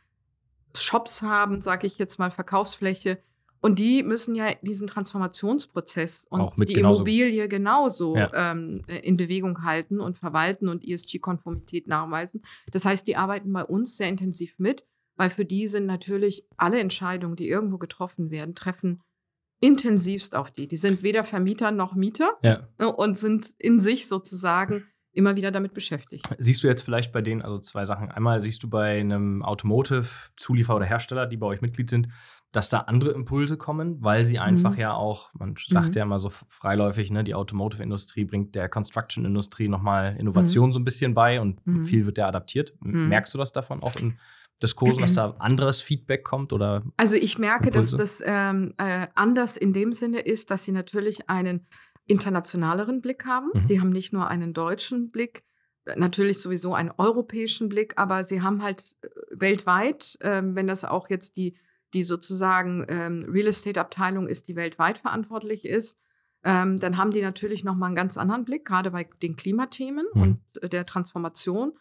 Shops 0.77 1.23
haben, 1.23 1.61
sage 1.63 1.87
ich 1.87 1.99
jetzt 1.99 2.19
mal, 2.19 2.31
Verkaufsfläche. 2.31 3.19
Und 3.61 3.79
die 3.79 4.03
müssen 4.03 4.35
ja 4.35 4.55
diesen 4.63 4.89
Transformationsprozess 4.89 6.27
und 6.29 6.53
die 6.69 6.75
genauso. 6.75 7.05
Immobilie 7.05 7.49
genauso 7.49 8.17
ja. 8.17 8.51
ähm, 8.51 8.83
in 8.89 9.17
Bewegung 9.17 9.63
halten 9.63 10.01
und 10.01 10.19
verwalten 10.19 10.69
und 10.69 10.85
ESG-Konformität 10.85 11.87
nachweisen. 11.87 12.43
Das 12.73 12.85
heißt, 12.85 13.07
die 13.07 13.17
arbeiten 13.17 13.53
bei 13.53 13.65
uns 13.65 13.97
sehr 13.97 14.09
intensiv 14.09 14.55
mit 14.59 14.85
weil 15.17 15.31
für 15.31 15.45
die 15.45 15.67
sind 15.67 15.87
natürlich 15.87 16.47
alle 16.57 16.81
Entscheidungen, 16.81 17.37
die 17.37 17.49
irgendwo 17.49 17.79
getroffen 17.79 18.31
werden, 18.31 18.55
treffen 18.55 19.03
intensivst 19.61 20.35
auf 20.35 20.51
die. 20.51 20.67
Die 20.67 20.77
sind 20.77 21.03
weder 21.03 21.25
Vermieter 21.25 21.71
noch 21.71 21.95
Mieter 21.95 22.33
ja. 22.43 22.67
Ne, 22.79 22.93
und 22.93 23.17
sind 23.17 23.51
in 23.59 23.79
sich 23.79 24.09
sozusagen 24.09 24.85
immer 25.13 25.37
wieder 25.37 25.51
damit 25.51 25.75
beschäftigt. 25.75 26.27
Siehst 26.39 26.63
du 26.63 26.67
jetzt 26.67 26.83
vielleicht 26.83 27.13
bei 27.13 27.23
denen, 27.23 27.43
also 27.43 27.59
zwei 27.59 27.85
Sachen. 27.85 28.11
Einmal 28.11 28.41
siehst 28.41 28.63
du 28.63 28.71
bei 28.71 28.99
einem 28.99 29.43
Automotive-Zulieferer 29.43 30.77
oder 30.77 30.87
Hersteller, 30.87 31.27
die 31.27 31.37
bei 31.37 31.47
euch 31.47 31.61
Mitglied 31.61 31.91
sind, 31.91 32.09
dass 32.51 32.69
da 32.69 32.81
andere 32.81 33.13
Impulse 33.13 33.57
kommen, 33.57 34.03
weil 34.03 34.25
sie 34.25 34.39
einfach 34.39 34.73
mhm. 34.73 34.81
ja 34.81 34.95
auch, 34.95 35.33
man 35.35 35.55
sagt 35.57 35.91
mhm. 35.91 35.95
ja 35.95 36.03
immer 36.03 36.19
so 36.19 36.31
freiläufig, 36.31 37.11
ne, 37.11 37.25
die 37.25 37.35
Automotive-Industrie 37.35 38.25
bringt 38.25 38.55
der 38.55 38.69
Construction-Industrie 38.69 39.69
nochmal 39.69 40.17
Innovation 40.19 40.69
mhm. 40.69 40.73
so 40.73 40.81
ein 40.81 40.85
bisschen 40.85 41.15
bei 41.15 41.41
und 41.41 41.67
mhm. 41.67 41.83
viel 41.83 42.05
wird 42.07 42.17
der 42.17 42.27
adaptiert. 42.27 42.75
Mhm. 42.81 43.09
Merkst 43.09 43.33
du 43.33 43.39
das 43.39 43.53
davon 43.53 43.83
auch 43.83 43.97
in 43.97 44.19
Diskursen, 44.63 45.03
dass 45.03 45.13
da 45.13 45.35
anderes 45.39 45.81
Feedback 45.81 46.25
kommt 46.25 46.53
oder? 46.53 46.83
Also 46.97 47.17
ich 47.17 47.39
merke, 47.39 47.69
Impulse? 47.69 47.97
dass 47.97 48.19
das 48.19 48.25
ähm, 48.27 48.75
äh, 48.79 49.09
anders 49.15 49.57
in 49.57 49.73
dem 49.73 49.93
Sinne 49.93 50.21
ist, 50.21 50.51
dass 50.51 50.65
sie 50.65 50.73
natürlich 50.73 51.29
einen 51.29 51.67
internationaleren 52.07 53.01
Blick 53.01 53.25
haben. 53.27 53.51
Mhm. 53.55 53.67
Die 53.69 53.81
haben 53.81 53.91
nicht 53.91 54.13
nur 54.13 54.29
einen 54.29 54.53
deutschen 54.55 55.11
Blick, 55.11 55.45
natürlich 55.97 56.39
sowieso 56.39 56.75
einen 56.75 56.93
europäischen 56.97 57.69
Blick, 57.69 57.95
aber 57.97 58.25
sie 58.25 58.43
haben 58.43 58.63
halt 58.63 58.97
äh, 59.03 59.09
weltweit, 59.33 60.17
äh, 60.21 60.43
wenn 60.45 60.67
das 60.67 60.85
auch 60.85 61.11
jetzt 61.11 61.37
die 61.37 61.57
die 61.95 62.03
sozusagen 62.03 62.85
ähm, 62.89 63.27
Real 63.29 63.49
Estate 63.49 63.81
Abteilung 63.81 64.27
ist, 64.27 64.49
die 64.49 64.57
weltweit 64.57 64.99
verantwortlich 64.99 65.65
ist, 65.65 65.99
ähm, 66.45 66.79
dann 66.79 66.97
haben 66.97 67.13
die 67.13 67.23
natürlich 67.23 67.65
noch 67.65 67.77
mal 67.77 67.87
einen 67.87 67.95
ganz 67.95 68.17
anderen 68.17 68.45
Blick, 68.45 68.65
gerade 68.65 68.91
bei 68.91 69.09
den 69.23 69.37
Klimathemen 69.37 70.07
mhm. 70.15 70.23
und 70.23 70.73
der 70.73 70.85
Transformation. 70.85 71.73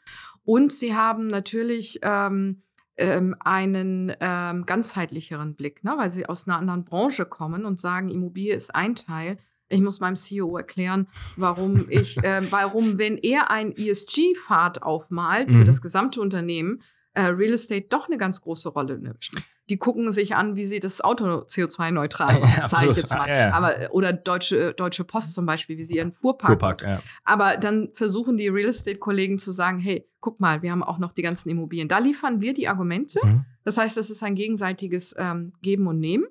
Und 0.44 0.72
sie 0.72 0.96
haben 0.96 1.28
natürlich 1.28 2.00
ähm, 2.04 2.64
ähm, 3.02 3.36
einen 3.40 4.14
ähm, 4.20 4.66
ganzheitlicheren 4.66 5.56
Blick, 5.56 5.84
ne? 5.84 5.96
weil 5.98 6.12
sie 6.12 6.26
aus 6.28 6.48
einer 6.48 6.58
anderen 6.58 6.86
Branche 6.86 7.26
kommen 7.26 7.66
und 7.66 7.80
sagen, 7.80 8.10
Immobilie 8.10 8.56
ist 8.56 8.74
ein 8.74 8.96
Teil. 8.96 9.38
Ich 9.70 9.82
muss 9.82 10.00
meinem 10.00 10.16
CEO 10.16 10.58
erklären, 10.58 11.08
warum 11.36 11.88
ich, 11.90 12.18
äh, 12.24 12.42
warum, 12.52 12.98
wenn 12.98 13.18
er 13.18 13.52
ein 13.52 13.72
ESG-Pfad 13.76 14.84
aufmalt 14.84 15.50
mhm. 15.50 15.56
für 15.56 15.66
das 15.66 15.82
gesamte 15.82 16.22
Unternehmen, 16.22 16.82
äh, 17.14 17.24
Real 17.24 17.54
Estate 17.54 17.88
doch 17.90 18.08
eine 18.08 18.18
ganz 18.18 18.42
große 18.42 18.70
Rolle 18.70 18.98
nimmt 18.98 19.32
die 19.72 19.78
gucken 19.78 20.12
sich 20.12 20.36
an, 20.36 20.58
wie 20.58 20.66
sie 20.66 20.82
das 20.82 21.00
Auto 21.00 21.44
CO2-neutral 21.44 22.42
machen, 22.42 22.54
ja, 22.58 22.68
sage 22.68 22.92
ich 22.92 22.98
jetzt 22.98 23.14
mal. 23.14 23.30
Ja, 23.30 23.38
ja. 23.38 23.54
Aber, 23.54 23.74
oder 23.92 24.12
Deutsche, 24.12 24.74
Deutsche 24.74 25.06
Post 25.06 25.34
zum 25.34 25.46
Beispiel, 25.46 25.78
wie 25.78 25.86
sie 25.86 25.96
ihren 25.96 26.12
Fuhrpark. 26.12 26.52
Fuhrpark. 26.52 27.02
Aber 27.24 27.56
dann 27.56 27.90
versuchen 27.94 28.36
die 28.36 28.50
Real 28.50 28.68
Estate-Kollegen 28.68 29.40
zu 29.40 29.54
sagen, 29.54 29.80
hey, 29.80 30.06
guck 30.20 30.42
mal, 30.42 30.62
wir 30.62 30.72
haben 30.72 30.84
auch 30.84 31.00
noch 31.00 31.14
die 31.14 31.22
ganzen 31.22 31.50
Immobilien. 31.50 31.88
Da 31.88 32.00
liefern 32.00 32.42
wir 32.42 32.54
die 32.54 32.68
Argumente. 32.68 33.22
Mhm. 33.24 33.46
Das 33.64 33.78
heißt, 33.78 33.96
das 33.96 34.10
ist 34.10 34.22
ein 34.24 34.36
gegenseitiges 34.36 35.16
ähm, 35.18 35.54
Geben 35.62 35.88
und 35.88 36.00
Nehmen. 36.00 36.26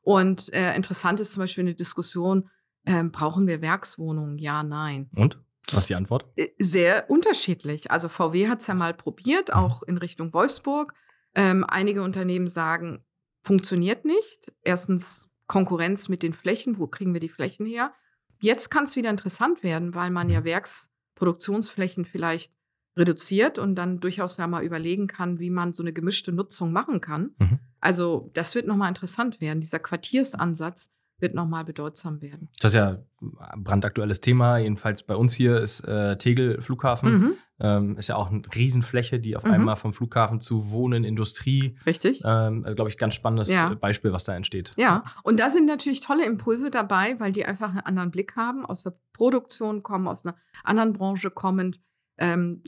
Und 0.00 0.50
äh, 0.54 0.74
interessant 0.74 1.20
ist 1.20 1.32
zum 1.32 1.42
Beispiel 1.42 1.64
eine 1.64 1.74
Diskussion, 1.74 2.48
äh, 2.86 3.04
brauchen 3.04 3.46
wir 3.46 3.60
Werkswohnungen? 3.60 4.38
Ja, 4.38 4.62
nein. 4.62 5.10
Und? 5.14 5.38
Was 5.72 5.80
ist 5.80 5.90
die 5.90 5.94
Antwort? 5.94 6.24
Äh, 6.36 6.48
sehr 6.58 7.10
unterschiedlich. 7.10 7.90
Also 7.90 8.08
VW 8.08 8.48
hat 8.48 8.62
es 8.62 8.66
ja 8.66 8.74
mal 8.74 8.94
probiert, 8.94 9.48
mhm. 9.48 9.54
auch 9.54 9.82
in 9.82 9.98
Richtung 9.98 10.32
Wolfsburg. 10.32 10.94
Ähm, 11.34 11.64
einige 11.64 12.02
Unternehmen 12.02 12.48
sagen, 12.48 13.04
funktioniert 13.42 14.04
nicht. 14.04 14.52
Erstens 14.62 15.28
Konkurrenz 15.46 16.08
mit 16.08 16.22
den 16.22 16.32
Flächen, 16.32 16.78
wo 16.78 16.86
kriegen 16.86 17.14
wir 17.14 17.20
die 17.20 17.28
Flächen 17.28 17.66
her? 17.66 17.92
Jetzt 18.40 18.70
kann 18.70 18.84
es 18.84 18.96
wieder 18.96 19.10
interessant 19.10 19.62
werden, 19.62 19.94
weil 19.94 20.10
man 20.10 20.30
ja 20.30 20.44
Werksproduktionsflächen 20.44 22.04
vielleicht 22.04 22.52
reduziert 22.96 23.58
und 23.58 23.76
dann 23.76 24.00
durchaus 24.00 24.36
ja 24.36 24.46
mal 24.46 24.64
überlegen 24.64 25.06
kann, 25.06 25.38
wie 25.38 25.50
man 25.50 25.72
so 25.72 25.82
eine 25.82 25.92
gemischte 25.92 26.32
Nutzung 26.32 26.72
machen 26.72 27.00
kann. 27.00 27.34
Mhm. 27.38 27.58
Also 27.80 28.30
das 28.34 28.54
wird 28.54 28.66
nochmal 28.66 28.88
interessant 28.88 29.40
werden, 29.40 29.60
dieser 29.60 29.78
Quartiersansatz 29.78 30.90
wird 31.20 31.34
nochmal 31.34 31.64
bedeutsam 31.64 32.22
werden. 32.22 32.48
Das 32.60 32.72
ist 32.72 32.76
ja 32.76 32.98
ein 33.20 33.64
brandaktuelles 33.64 34.20
Thema. 34.20 34.58
Jedenfalls 34.58 35.02
bei 35.02 35.16
uns 35.16 35.34
hier 35.34 35.60
ist 35.60 35.80
äh, 35.80 36.16
Tegel 36.16 36.60
Flughafen. 36.62 37.12
Mhm. 37.12 37.34
Ähm, 37.60 37.96
ist 37.96 38.08
ja 38.08 38.14
auch 38.14 38.30
eine 38.30 38.42
Riesenfläche, 38.54 39.18
die 39.18 39.36
auf 39.36 39.42
mhm. 39.42 39.50
einmal 39.50 39.76
vom 39.76 39.92
Flughafen 39.92 40.40
zu 40.40 40.70
Wohnen, 40.70 41.02
Industrie. 41.02 41.76
Richtig. 41.86 42.22
Ähm, 42.24 42.62
also, 42.64 42.76
Glaube 42.76 42.90
ich, 42.90 42.96
ganz 42.96 43.14
spannendes 43.14 43.50
ja. 43.50 43.74
Beispiel, 43.74 44.12
was 44.12 44.24
da 44.24 44.36
entsteht. 44.36 44.72
Ja, 44.76 45.02
und 45.24 45.40
da 45.40 45.50
sind 45.50 45.66
natürlich 45.66 46.00
tolle 46.00 46.24
Impulse 46.24 46.70
dabei, 46.70 47.18
weil 47.18 47.32
die 47.32 47.44
einfach 47.44 47.70
einen 47.70 47.80
anderen 47.80 48.10
Blick 48.12 48.36
haben, 48.36 48.64
aus 48.64 48.84
der 48.84 48.96
Produktion 49.12 49.82
kommen, 49.82 50.06
aus 50.06 50.24
einer 50.24 50.36
anderen 50.62 50.92
Branche 50.92 51.30
kommend. 51.30 51.80
Ähm, 52.20 52.62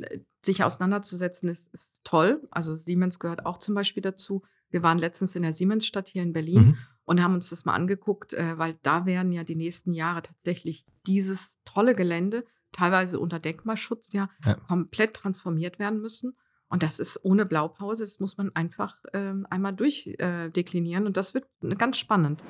sich 0.44 0.64
auseinanderzusetzen 0.64 1.48
ist, 1.48 1.72
ist 1.72 2.00
toll. 2.04 2.42
Also 2.50 2.76
Siemens 2.76 3.18
gehört 3.18 3.46
auch 3.46 3.58
zum 3.58 3.74
Beispiel 3.74 4.02
dazu. 4.02 4.42
Wir 4.70 4.82
waren 4.82 4.98
letztens 4.98 5.36
in 5.36 5.42
der 5.42 5.52
Siemensstadt 5.52 6.08
hier 6.08 6.22
in 6.22 6.32
Berlin 6.32 6.62
mhm. 6.62 6.78
Und 7.10 7.24
haben 7.24 7.34
uns 7.34 7.50
das 7.50 7.64
mal 7.64 7.74
angeguckt, 7.74 8.34
äh, 8.34 8.56
weil 8.56 8.78
da 8.84 9.04
werden 9.04 9.32
ja 9.32 9.42
die 9.42 9.56
nächsten 9.56 9.92
Jahre 9.92 10.22
tatsächlich 10.22 10.86
dieses 11.08 11.58
tolle 11.64 11.96
Gelände, 11.96 12.44
teilweise 12.70 13.18
unter 13.18 13.40
Denkmalschutz, 13.40 14.12
ja, 14.12 14.30
ja. 14.44 14.54
komplett 14.54 15.14
transformiert 15.14 15.80
werden 15.80 16.00
müssen. 16.00 16.36
Und 16.68 16.84
das 16.84 17.00
ist 17.00 17.18
ohne 17.24 17.46
Blaupause, 17.46 18.04
das 18.04 18.20
muss 18.20 18.36
man 18.36 18.54
einfach 18.54 18.96
äh, 19.12 19.32
einmal 19.50 19.72
durchdeklinieren. 19.72 21.02
Äh, 21.02 21.06
und 21.08 21.16
das 21.16 21.34
wird 21.34 21.46
ganz 21.78 21.98
spannend. 21.98 22.44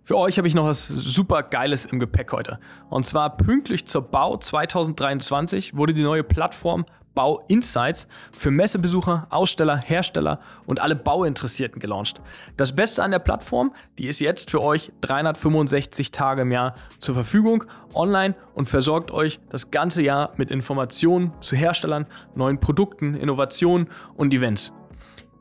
Für 0.00 0.16
euch 0.16 0.38
habe 0.38 0.48
ich 0.48 0.54
noch 0.54 0.64
was 0.64 0.88
super 0.88 1.42
Geiles 1.42 1.84
im 1.84 1.98
Gepäck 1.98 2.32
heute. 2.32 2.58
Und 2.88 3.04
zwar 3.04 3.36
pünktlich 3.36 3.86
zur 3.86 4.00
Bau 4.00 4.38
2023 4.38 5.76
wurde 5.76 5.92
die 5.92 6.04
neue 6.04 6.24
Plattform 6.24 6.86
Bau 7.16 7.42
Insights 7.48 8.06
für 8.30 8.52
Messebesucher, 8.52 9.26
Aussteller, 9.30 9.76
Hersteller 9.76 10.38
und 10.66 10.80
alle 10.80 10.94
Bauinteressierten 10.94 11.80
gelauncht. 11.80 12.20
Das 12.56 12.76
Beste 12.76 13.02
an 13.02 13.10
der 13.10 13.18
Plattform, 13.18 13.74
die 13.98 14.06
ist 14.06 14.20
jetzt 14.20 14.52
für 14.52 14.62
euch 14.62 14.92
365 15.00 16.12
Tage 16.12 16.42
im 16.42 16.52
Jahr 16.52 16.76
zur 16.98 17.14
Verfügung, 17.14 17.64
online 17.94 18.36
und 18.54 18.68
versorgt 18.68 19.10
euch 19.10 19.40
das 19.48 19.72
ganze 19.72 20.04
Jahr 20.04 20.32
mit 20.36 20.52
Informationen 20.52 21.32
zu 21.40 21.56
Herstellern, 21.56 22.06
neuen 22.34 22.60
Produkten, 22.60 23.14
Innovationen 23.14 23.88
und 24.14 24.32
Events. 24.32 24.72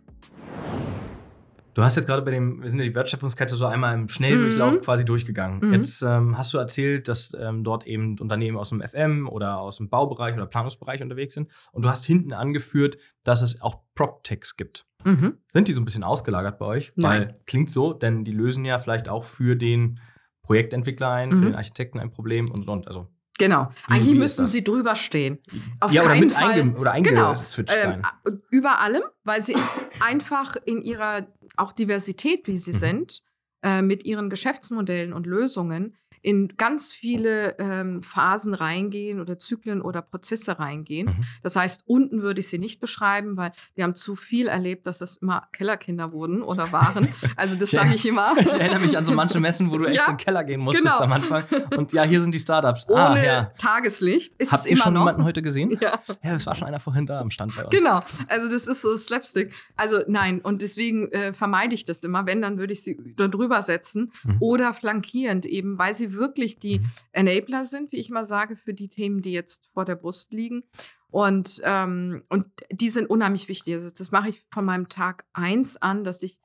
Du 1.74 1.84
hast 1.84 1.98
jetzt 1.98 2.06
gerade 2.06 2.22
bei 2.22 2.32
dem, 2.32 2.64
wir 2.64 2.70
sind 2.70 2.80
ja 2.80 2.86
die 2.86 2.96
Wertschöpfungskette 2.96 3.56
so 3.56 3.66
einmal 3.66 3.94
im 3.94 4.08
Schnelldurchlauf 4.08 4.76
mhm. 4.76 4.82
quasi 4.82 5.04
durchgegangen. 5.04 5.60
Mhm. 5.60 5.74
Jetzt 5.74 6.02
ähm, 6.04 6.38
hast 6.38 6.54
du 6.54 6.58
erzählt, 6.58 7.10
dass 7.10 7.34
ähm, 7.38 7.66
dort 7.66 7.86
eben 7.86 8.18
Unternehmen 8.20 8.58
aus 8.58 8.70
dem 8.70 8.82
FM 8.82 9.28
oder 9.28 9.60
aus 9.60 9.76
dem 9.76 9.90
Baubereich 9.90 10.36
oder 10.36 10.46
Planungsbereich 10.46 11.02
unterwegs 11.02 11.34
sind. 11.34 11.54
Und 11.74 11.84
du 11.84 11.90
hast 11.90 12.06
hinten 12.06 12.32
angeführt, 12.32 12.98
dass 13.24 13.42
es 13.42 13.62
auch 13.62 13.82
PropTechs 13.96 14.56
gibt. 14.56 14.86
Mhm. 15.04 15.38
Sind 15.48 15.68
die 15.68 15.74
so 15.74 15.82
ein 15.82 15.86
bisschen 15.86 16.06
ausgelagert 16.06 16.60
bei 16.60 16.66
euch? 16.66 16.94
Nein. 16.96 17.22
Weil 17.22 17.40
klingt 17.46 17.70
so, 17.70 17.92
denn 17.92 18.24
die 18.24 18.32
lösen 18.32 18.64
ja 18.64 18.80
vielleicht 18.80 19.10
auch 19.10 19.26
für 19.26 19.58
den 19.58 20.00
Projektentwickler 20.44 21.10
ein, 21.10 21.32
für 21.32 21.38
mhm. 21.38 21.46
den 21.46 21.56
Architekten 21.56 22.00
ein 22.00 22.12
Problem 22.12 22.50
und 22.50 22.70
und. 22.70 22.88
Also 22.88 23.10
Genau. 23.42 23.70
Eigentlich 23.88 24.16
müssten 24.16 24.46
sie 24.46 24.64
drüber 24.64 24.96
stehen. 24.96 25.40
Auf 25.80 25.92
ja, 25.92 26.04
keinen 26.04 26.26
oder 26.26 26.36
Fall. 26.36 26.52
Einge 26.52 26.78
oder 26.78 26.92
eingeswitcht 26.92 27.74
genau. 27.74 27.96
sein. 27.96 28.04
Ähm, 28.28 28.42
über 28.52 28.80
allem, 28.80 29.02
weil 29.24 29.42
sie 29.42 29.56
einfach 30.00 30.56
in 30.66 30.84
ihrer 30.84 31.26
auch 31.58 31.72
Diversität, 31.72 32.48
wie 32.48 32.60
sie 32.60 32.74
mhm. 32.74 32.78
sind, 32.78 33.24
äh, 33.64 33.82
mit 33.82 34.06
ihren 34.06 34.30
Geschäftsmodellen 34.30 35.12
und 35.12 35.26
Lösungen 35.26 35.96
in 36.22 36.54
ganz 36.58 36.94
viele 36.94 37.58
ähm, 37.60 38.04
Phasen 38.04 38.54
reingehen 38.54 39.20
oder 39.20 39.38
Zyklen 39.40 39.82
oder 39.82 40.02
Prozesse 40.02 40.60
reingehen. 40.60 41.08
Mhm. 41.08 41.24
Das 41.44 41.56
heißt, 41.56 41.82
unten 41.86 42.22
würde 42.22 42.40
ich 42.40 42.48
sie 42.48 42.60
nicht 42.60 42.80
beschreiben, 42.80 43.38
weil 43.38 43.52
wir 43.76 43.84
haben 43.84 43.96
zu 43.96 44.16
viel 44.16 44.48
erlebt, 44.48 44.88
dass 44.88 45.00
das 45.00 45.18
immer 45.18 45.48
Kellerkinder 45.52 46.12
wurden 46.12 46.42
oder 46.42 46.72
waren. 46.72 47.10
Also 47.36 47.56
das 47.56 47.72
sage 47.72 47.96
ich 47.96 48.06
immer. 48.06 48.34
Ich 48.38 48.54
erinnere 48.54 48.80
mich 48.80 48.98
an 48.98 49.06
so 49.06 49.14
manche 49.14 49.40
Messen, 49.40 49.72
wo 49.72 49.78
du 49.78 49.86
echt 49.86 49.98
ja, 49.98 50.06
in 50.08 50.14
den 50.14 50.18
Keller 50.18 50.44
gehen 50.44 50.60
musstest 50.60 50.88
genau. 50.88 51.00
am 51.00 51.12
Anfang. 51.12 51.44
Und 51.78 51.94
ja, 51.94 52.04
hier 52.04 52.22
sind 52.22 52.34
die 52.34 52.40
Startups. 52.40 52.88
Ohne 52.88 53.02
ah, 53.02 53.24
ja. 53.24 53.44
Tageslicht 53.58 54.36
ist 54.36 54.52
Habt 54.52 54.62
es 54.62 54.66
immer 54.66 54.78
ihr 54.78 54.84
schon 54.84 54.94
noch. 54.94 55.02
jemanden 55.02 55.24
heute 55.24 55.42
gesehen? 55.42 55.78
Ja. 55.82 56.00
Ja, 56.24 56.34
es 56.34 56.46
war 56.46 56.56
schon 56.56 56.68
einer 56.68 56.80
vorhin 56.80 57.06
da 57.06 57.20
am 57.20 57.32
Stand 57.32 57.56
bei 57.56 57.66
uns. 57.66 57.76
Genau. 57.76 58.02
Also 58.28 58.50
das 58.52 58.68
ist 58.68 58.82
so 58.82 58.96
Slapstick. 58.98 59.54
Also 59.76 60.02
nein, 60.08 60.42
und 60.42 60.62
deswegen 60.62 61.12
äh, 61.12 61.34
vermeide 61.34 61.74
ich 61.74 61.86
das 61.86 62.04
immer. 62.04 62.26
Wenn, 62.26 62.42
dann 62.42 62.58
würde 62.58 62.74
ich 62.74 62.84
sie 62.84 62.98
da 63.18 63.28
drüber 63.28 63.62
setzen 63.64 64.12
mhm. 64.24 64.38
oder 64.40 64.74
flankierend 64.74 65.46
eben, 65.46 65.78
weil 65.78 65.96
sie 65.96 66.11
die 66.12 66.18
wirklich 66.18 66.60
die 66.60 66.80
mhm. 66.80 66.88
Enabler 67.12 67.66
sind, 67.66 67.92
wie 67.92 67.98
ich 67.98 68.10
mal 68.10 68.26
sage, 68.26 68.56
für 68.56 68.74
die 68.74 68.90
Themen, 68.90 69.22
die 69.22 69.32
jetzt 69.32 69.68
vor 69.74 69.86
der 69.86 69.96
Brust 69.96 70.34
liegen. 70.34 70.64
Und, 71.10 71.62
ähm, 71.64 72.24
und 72.30 72.48
die 72.72 72.90
sind 72.90 73.10
unheimlich 73.10 73.50
wichtig. 73.50 73.74
Also 73.74 73.90
das 73.90 74.12
mache 74.12 74.30
ich 74.30 74.46
von 74.52 74.66
meinem 74.66 74.88
Tag 74.88 75.26
eins 75.34 75.78
an, 75.78 76.04
dass 76.04 76.24
ich 76.24 76.40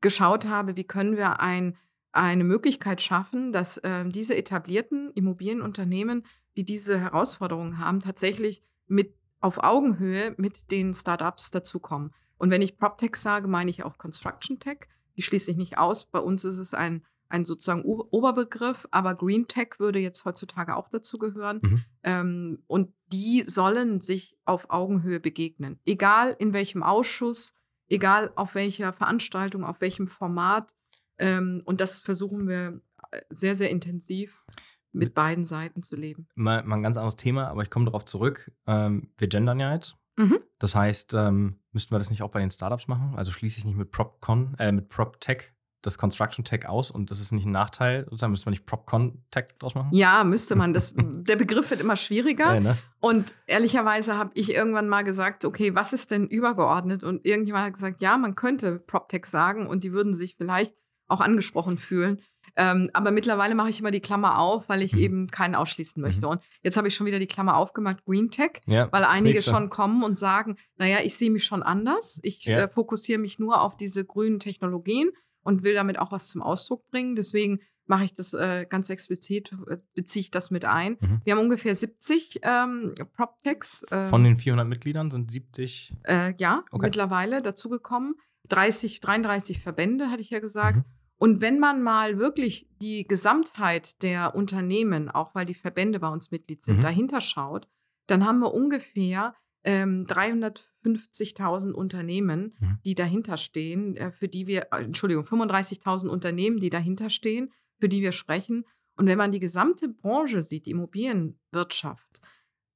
geschaut 0.00 0.46
habe, 0.46 0.76
wie 0.76 0.84
können 0.84 1.16
wir 1.16 1.40
ein, 1.40 1.76
eine 2.12 2.44
Möglichkeit 2.44 3.00
schaffen, 3.00 3.52
dass 3.52 3.78
äh, 3.78 4.04
diese 4.08 4.36
etablierten 4.36 5.10
Immobilienunternehmen, 5.14 6.26
die 6.56 6.64
diese 6.64 7.00
Herausforderungen 7.00 7.78
haben, 7.78 8.00
tatsächlich 8.00 8.62
mit 8.86 9.14
auf 9.40 9.62
Augenhöhe 9.62 10.34
mit 10.38 10.70
den 10.70 10.94
Startups 10.94 11.50
dazukommen. 11.50 12.14
Und 12.38 12.50
wenn 12.50 12.62
ich 12.62 12.78
PropTech 12.78 13.16
sage, 13.16 13.48
meine 13.48 13.70
ich 13.70 13.84
auch 13.84 13.98
Construction 13.98 14.58
Tech. 14.58 14.80
Die 15.16 15.22
schließe 15.22 15.50
ich 15.50 15.56
nicht 15.56 15.78
aus. 15.78 16.06
Bei 16.06 16.18
uns 16.18 16.44
ist 16.44 16.58
es 16.58 16.74
ein, 16.74 17.04
ein 17.28 17.44
sozusagen 17.44 17.82
Oberbegriff, 17.82 18.86
aber 18.90 19.14
Green 19.14 19.48
Tech 19.48 19.78
würde 19.78 19.98
jetzt 19.98 20.24
heutzutage 20.24 20.76
auch 20.76 20.88
dazu 20.88 21.18
gehören. 21.18 21.60
Mhm. 21.62 21.84
Ähm, 22.02 22.62
und 22.66 22.92
die 23.12 23.44
sollen 23.46 24.00
sich 24.00 24.36
auf 24.44 24.70
Augenhöhe 24.70 25.20
begegnen. 25.20 25.80
Egal 25.84 26.36
in 26.38 26.52
welchem 26.52 26.82
Ausschuss, 26.82 27.54
egal 27.88 28.32
auf 28.36 28.54
welcher 28.54 28.92
Veranstaltung, 28.92 29.64
auf 29.64 29.80
welchem 29.80 30.06
Format. 30.06 30.74
Ähm, 31.18 31.62
und 31.64 31.80
das 31.80 32.00
versuchen 32.00 32.48
wir 32.48 32.80
äh, 33.10 33.20
sehr, 33.30 33.56
sehr 33.56 33.70
intensiv 33.70 34.44
mit 34.92 35.14
beiden 35.14 35.44
Seiten 35.44 35.82
zu 35.82 35.96
leben. 35.96 36.28
Mal, 36.34 36.62
mal 36.64 36.76
ein 36.76 36.82
ganz 36.82 36.96
anderes 36.96 37.16
Thema, 37.16 37.48
aber 37.48 37.62
ich 37.62 37.70
komme 37.70 37.86
darauf 37.86 38.04
zurück. 38.04 38.52
Ähm, 38.66 39.10
wir 39.18 39.28
gendern 39.28 39.60
ja 39.60 39.74
jetzt. 39.74 39.96
Mhm. 40.16 40.38
Das 40.58 40.74
heißt, 40.74 41.14
ähm, 41.14 41.58
müssten 41.72 41.92
wir 41.92 41.98
das 41.98 42.10
nicht 42.10 42.22
auch 42.22 42.30
bei 42.30 42.40
den 42.40 42.50
Startups 42.50 42.86
machen? 42.86 43.14
Also 43.16 43.32
schließe 43.32 43.58
ich 43.58 43.64
nicht 43.64 43.76
mit 43.76 43.90
PropCon, 43.90 44.54
äh, 44.58 44.70
mit 44.70 44.88
PropTech 44.88 45.53
das 45.86 45.98
Construction 45.98 46.44
Tech 46.44 46.66
aus 46.66 46.90
und 46.90 47.10
das 47.10 47.20
ist 47.20 47.32
nicht 47.32 47.46
ein 47.46 47.52
Nachteil. 47.52 48.04
Sozusagen 48.04 48.30
müsste 48.30 48.46
man 48.46 48.52
nicht 48.52 48.66
PropCon 48.66 49.22
Tech 49.30 49.46
draus 49.58 49.74
machen? 49.74 49.88
Ja, 49.92 50.24
müsste 50.24 50.56
man. 50.56 50.72
Das, 50.72 50.94
der 50.96 51.36
Begriff 51.36 51.70
wird 51.70 51.80
immer 51.80 51.96
schwieriger. 51.96 52.54
Ja, 52.54 52.60
ne? 52.60 52.78
Und 53.00 53.34
ehrlicherweise 53.46 54.16
habe 54.16 54.30
ich 54.34 54.52
irgendwann 54.52 54.88
mal 54.88 55.02
gesagt, 55.02 55.44
okay, 55.44 55.74
was 55.74 55.92
ist 55.92 56.10
denn 56.10 56.26
übergeordnet? 56.26 57.02
Und 57.02 57.26
irgendjemand 57.26 57.66
hat 57.66 57.74
gesagt, 57.74 58.02
ja, 58.02 58.16
man 58.16 58.34
könnte 58.34 58.78
PropTech 58.78 59.26
sagen 59.26 59.66
und 59.66 59.84
die 59.84 59.92
würden 59.92 60.14
sich 60.14 60.36
vielleicht 60.36 60.74
auch 61.06 61.20
angesprochen 61.20 61.78
fühlen. 61.78 62.20
Ähm, 62.56 62.90
aber 62.92 63.10
mittlerweile 63.10 63.54
mache 63.54 63.70
ich 63.70 63.80
immer 63.80 63.90
die 63.90 64.00
Klammer 64.00 64.38
auf, 64.38 64.68
weil 64.68 64.82
ich 64.82 64.92
mhm. 64.92 65.00
eben 65.00 65.30
keinen 65.30 65.54
ausschließen 65.54 66.00
möchte. 66.00 66.22
Mhm. 66.26 66.32
Und 66.32 66.42
jetzt 66.62 66.76
habe 66.76 66.88
ich 66.88 66.94
schon 66.94 67.06
wieder 67.06 67.18
die 67.18 67.26
Klammer 67.26 67.56
aufgemacht, 67.56 68.04
Green 68.04 68.30
Tech, 68.30 68.60
ja, 68.66 68.90
weil 68.92 69.04
einige 69.04 69.42
schon 69.42 69.70
kommen 69.70 70.04
und 70.04 70.18
sagen, 70.18 70.56
naja, 70.76 70.98
ich 71.02 71.16
sehe 71.16 71.30
mich 71.30 71.44
schon 71.44 71.62
anders. 71.62 72.20
Ich 72.22 72.44
ja. 72.44 72.60
äh, 72.60 72.68
fokussiere 72.68 73.18
mich 73.18 73.38
nur 73.38 73.60
auf 73.60 73.76
diese 73.76 74.04
grünen 74.04 74.38
Technologien 74.38 75.10
und 75.44 75.62
will 75.62 75.74
damit 75.74 75.98
auch 75.98 76.10
was 76.10 76.28
zum 76.28 76.42
Ausdruck 76.42 76.86
bringen. 76.90 77.14
Deswegen 77.14 77.60
mache 77.86 78.04
ich 78.04 78.14
das 78.14 78.34
äh, 78.34 78.66
ganz 78.68 78.90
explizit, 78.90 79.52
äh, 79.68 79.76
beziehe 79.94 80.22
ich 80.22 80.30
das 80.30 80.50
mit 80.50 80.64
ein. 80.64 80.96
Mhm. 81.00 81.20
Wir 81.24 81.34
haben 81.34 81.42
ungefähr 81.42 81.74
70 81.74 82.40
ähm, 82.42 82.94
PropTechs. 83.14 83.84
Ähm, 83.90 84.08
Von 84.08 84.24
den 84.24 84.36
400 84.36 84.66
Mitgliedern 84.66 85.10
sind 85.10 85.30
70? 85.30 85.94
Äh, 86.04 86.34
ja, 86.38 86.64
okay. 86.70 86.86
mittlerweile 86.86 87.42
dazugekommen. 87.42 88.14
30, 88.48 89.00
33 89.00 89.60
Verbände, 89.60 90.10
hatte 90.10 90.22
ich 90.22 90.30
ja 90.30 90.40
gesagt. 90.40 90.78
Mhm. 90.78 90.84
Und 91.16 91.40
wenn 91.40 91.58
man 91.58 91.82
mal 91.82 92.18
wirklich 92.18 92.68
die 92.82 93.06
Gesamtheit 93.06 94.02
der 94.02 94.34
Unternehmen, 94.34 95.08
auch 95.10 95.34
weil 95.34 95.46
die 95.46 95.54
Verbände 95.54 96.00
bei 96.00 96.08
uns 96.08 96.30
Mitglied 96.30 96.62
sind, 96.62 96.78
mhm. 96.78 96.82
dahinter 96.82 97.20
schaut, 97.20 97.68
dann 98.06 98.26
haben 98.26 98.40
wir 98.40 98.52
ungefähr 98.52 99.34
ähm, 99.64 100.06
350.000 100.06 101.72
Unternehmen, 101.72 102.54
mhm. 102.58 102.78
die 102.84 102.94
dahinter 102.94 103.36
stehen, 103.36 103.96
äh, 103.96 104.12
für 104.12 104.28
die 104.28 104.46
wir, 104.46 104.68
äh, 104.72 104.84
Entschuldigung, 104.84 105.24
35.000 105.24 106.06
Unternehmen, 106.08 106.60
die 106.60 106.70
dahinter 106.70 107.10
stehen, 107.10 107.50
für 107.80 107.88
die 107.88 108.02
wir 108.02 108.12
sprechen. 108.12 108.64
Und 108.96 109.06
wenn 109.06 109.18
man 109.18 109.32
die 109.32 109.40
gesamte 109.40 109.88
Branche 109.88 110.42
sieht, 110.42 110.66
die 110.66 110.70
Immobilienwirtschaft, 110.70 112.20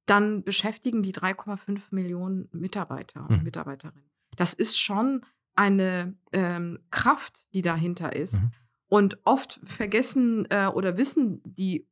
dann 0.05 0.43
beschäftigen 0.43 1.03
die 1.03 1.13
3,5 1.13 1.83
Millionen 1.91 2.49
Mitarbeiter 2.51 3.27
und 3.29 3.37
mhm. 3.37 3.43
Mitarbeiterinnen. 3.43 4.09
Das 4.35 4.53
ist 4.53 4.79
schon 4.79 5.23
eine 5.55 6.17
ähm, 6.31 6.79
Kraft, 6.89 7.47
die 7.53 7.61
dahinter 7.61 8.15
ist. 8.15 8.35
Mhm. 8.35 8.51
Und 8.87 9.19
oft 9.23 9.59
vergessen 9.65 10.47
äh, 10.49 10.67
oder 10.67 10.97
wissen 10.97 11.41
die, 11.45 11.87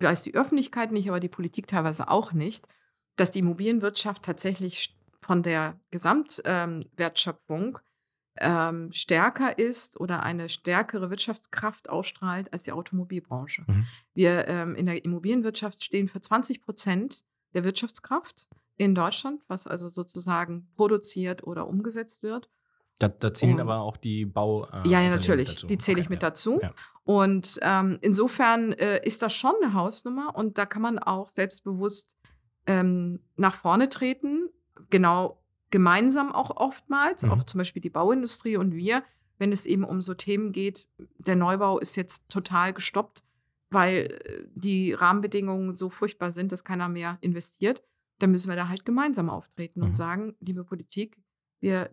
weiß 0.00 0.22
die 0.22 0.34
Öffentlichkeit 0.34 0.92
nicht, 0.92 1.08
aber 1.08 1.20
die 1.20 1.28
Politik 1.28 1.66
teilweise 1.66 2.08
auch 2.08 2.32
nicht, 2.32 2.66
dass 3.18 3.30
die 3.30 3.40
Immobilienwirtschaft 3.40 4.22
tatsächlich 4.22 4.96
von 5.20 5.42
der 5.42 5.78
Gesamtwertschöpfung 5.90 7.78
ähm, 7.78 7.82
ähm, 8.40 8.92
stärker 8.92 9.58
ist 9.58 9.98
oder 9.98 10.22
eine 10.22 10.48
stärkere 10.48 11.10
Wirtschaftskraft 11.10 11.88
ausstrahlt 11.88 12.52
als 12.52 12.62
die 12.62 12.72
Automobilbranche. 12.72 13.64
Mhm. 13.66 13.86
Wir 14.14 14.46
ähm, 14.48 14.76
in 14.76 14.86
der 14.86 15.04
Immobilienwirtschaft 15.04 15.82
stehen 15.82 16.08
für 16.08 16.20
20 16.20 16.62
Prozent 16.62 17.24
der 17.54 17.64
Wirtschaftskraft 17.64 18.46
in 18.76 18.94
Deutschland, 18.94 19.42
was 19.48 19.66
also 19.66 19.88
sozusagen 19.88 20.68
produziert 20.76 21.42
oder 21.42 21.66
umgesetzt 21.66 22.22
wird. 22.22 22.48
Da, 23.00 23.08
da 23.08 23.32
zählen 23.32 23.54
um, 23.54 23.60
aber 23.60 23.80
auch 23.80 23.96
die 23.96 24.24
Bau. 24.24 24.66
Äh, 24.66 24.88
ja, 24.88 25.00
ja, 25.00 25.10
natürlich. 25.10 25.50
Dazu. 25.50 25.66
Die 25.66 25.78
zähle 25.78 25.96
okay, 25.96 26.02
ich 26.02 26.10
mit 26.10 26.22
ja. 26.22 26.30
dazu. 26.30 26.60
Ja. 26.60 26.72
Und 27.04 27.58
ähm, 27.62 27.98
insofern 28.02 28.72
äh, 28.72 29.04
ist 29.04 29.22
das 29.22 29.34
schon 29.34 29.54
eine 29.62 29.72
Hausnummer 29.72 30.34
und 30.36 30.58
da 30.58 30.66
kann 30.66 30.82
man 30.82 30.98
auch 30.98 31.28
selbstbewusst 31.28 32.17
ähm, 32.68 33.18
nach 33.36 33.56
vorne 33.56 33.88
treten. 33.88 34.48
Genau 34.90 35.42
gemeinsam 35.70 36.32
auch 36.32 36.56
oftmals, 36.56 37.22
mhm. 37.22 37.32
auch 37.32 37.44
zum 37.44 37.58
Beispiel 37.58 37.82
die 37.82 37.90
Bauindustrie 37.90 38.56
und 38.56 38.74
wir, 38.74 39.02
wenn 39.38 39.52
es 39.52 39.66
eben 39.66 39.84
um 39.84 40.00
so 40.00 40.14
Themen 40.14 40.52
geht, 40.52 40.86
der 41.18 41.36
Neubau 41.36 41.78
ist 41.78 41.96
jetzt 41.96 42.28
total 42.28 42.72
gestoppt, 42.72 43.22
weil 43.70 44.18
äh, 44.24 44.44
die 44.54 44.92
Rahmenbedingungen 44.92 45.76
so 45.76 45.90
furchtbar 45.90 46.32
sind, 46.32 46.52
dass 46.52 46.64
keiner 46.64 46.88
mehr 46.88 47.18
investiert, 47.20 47.82
dann 48.18 48.30
müssen 48.30 48.48
wir 48.48 48.56
da 48.56 48.68
halt 48.68 48.84
gemeinsam 48.84 49.30
auftreten 49.30 49.80
mhm. 49.80 49.86
und 49.86 49.96
sagen, 49.96 50.34
liebe 50.40 50.64
Politik, 50.64 51.18
wir 51.60 51.90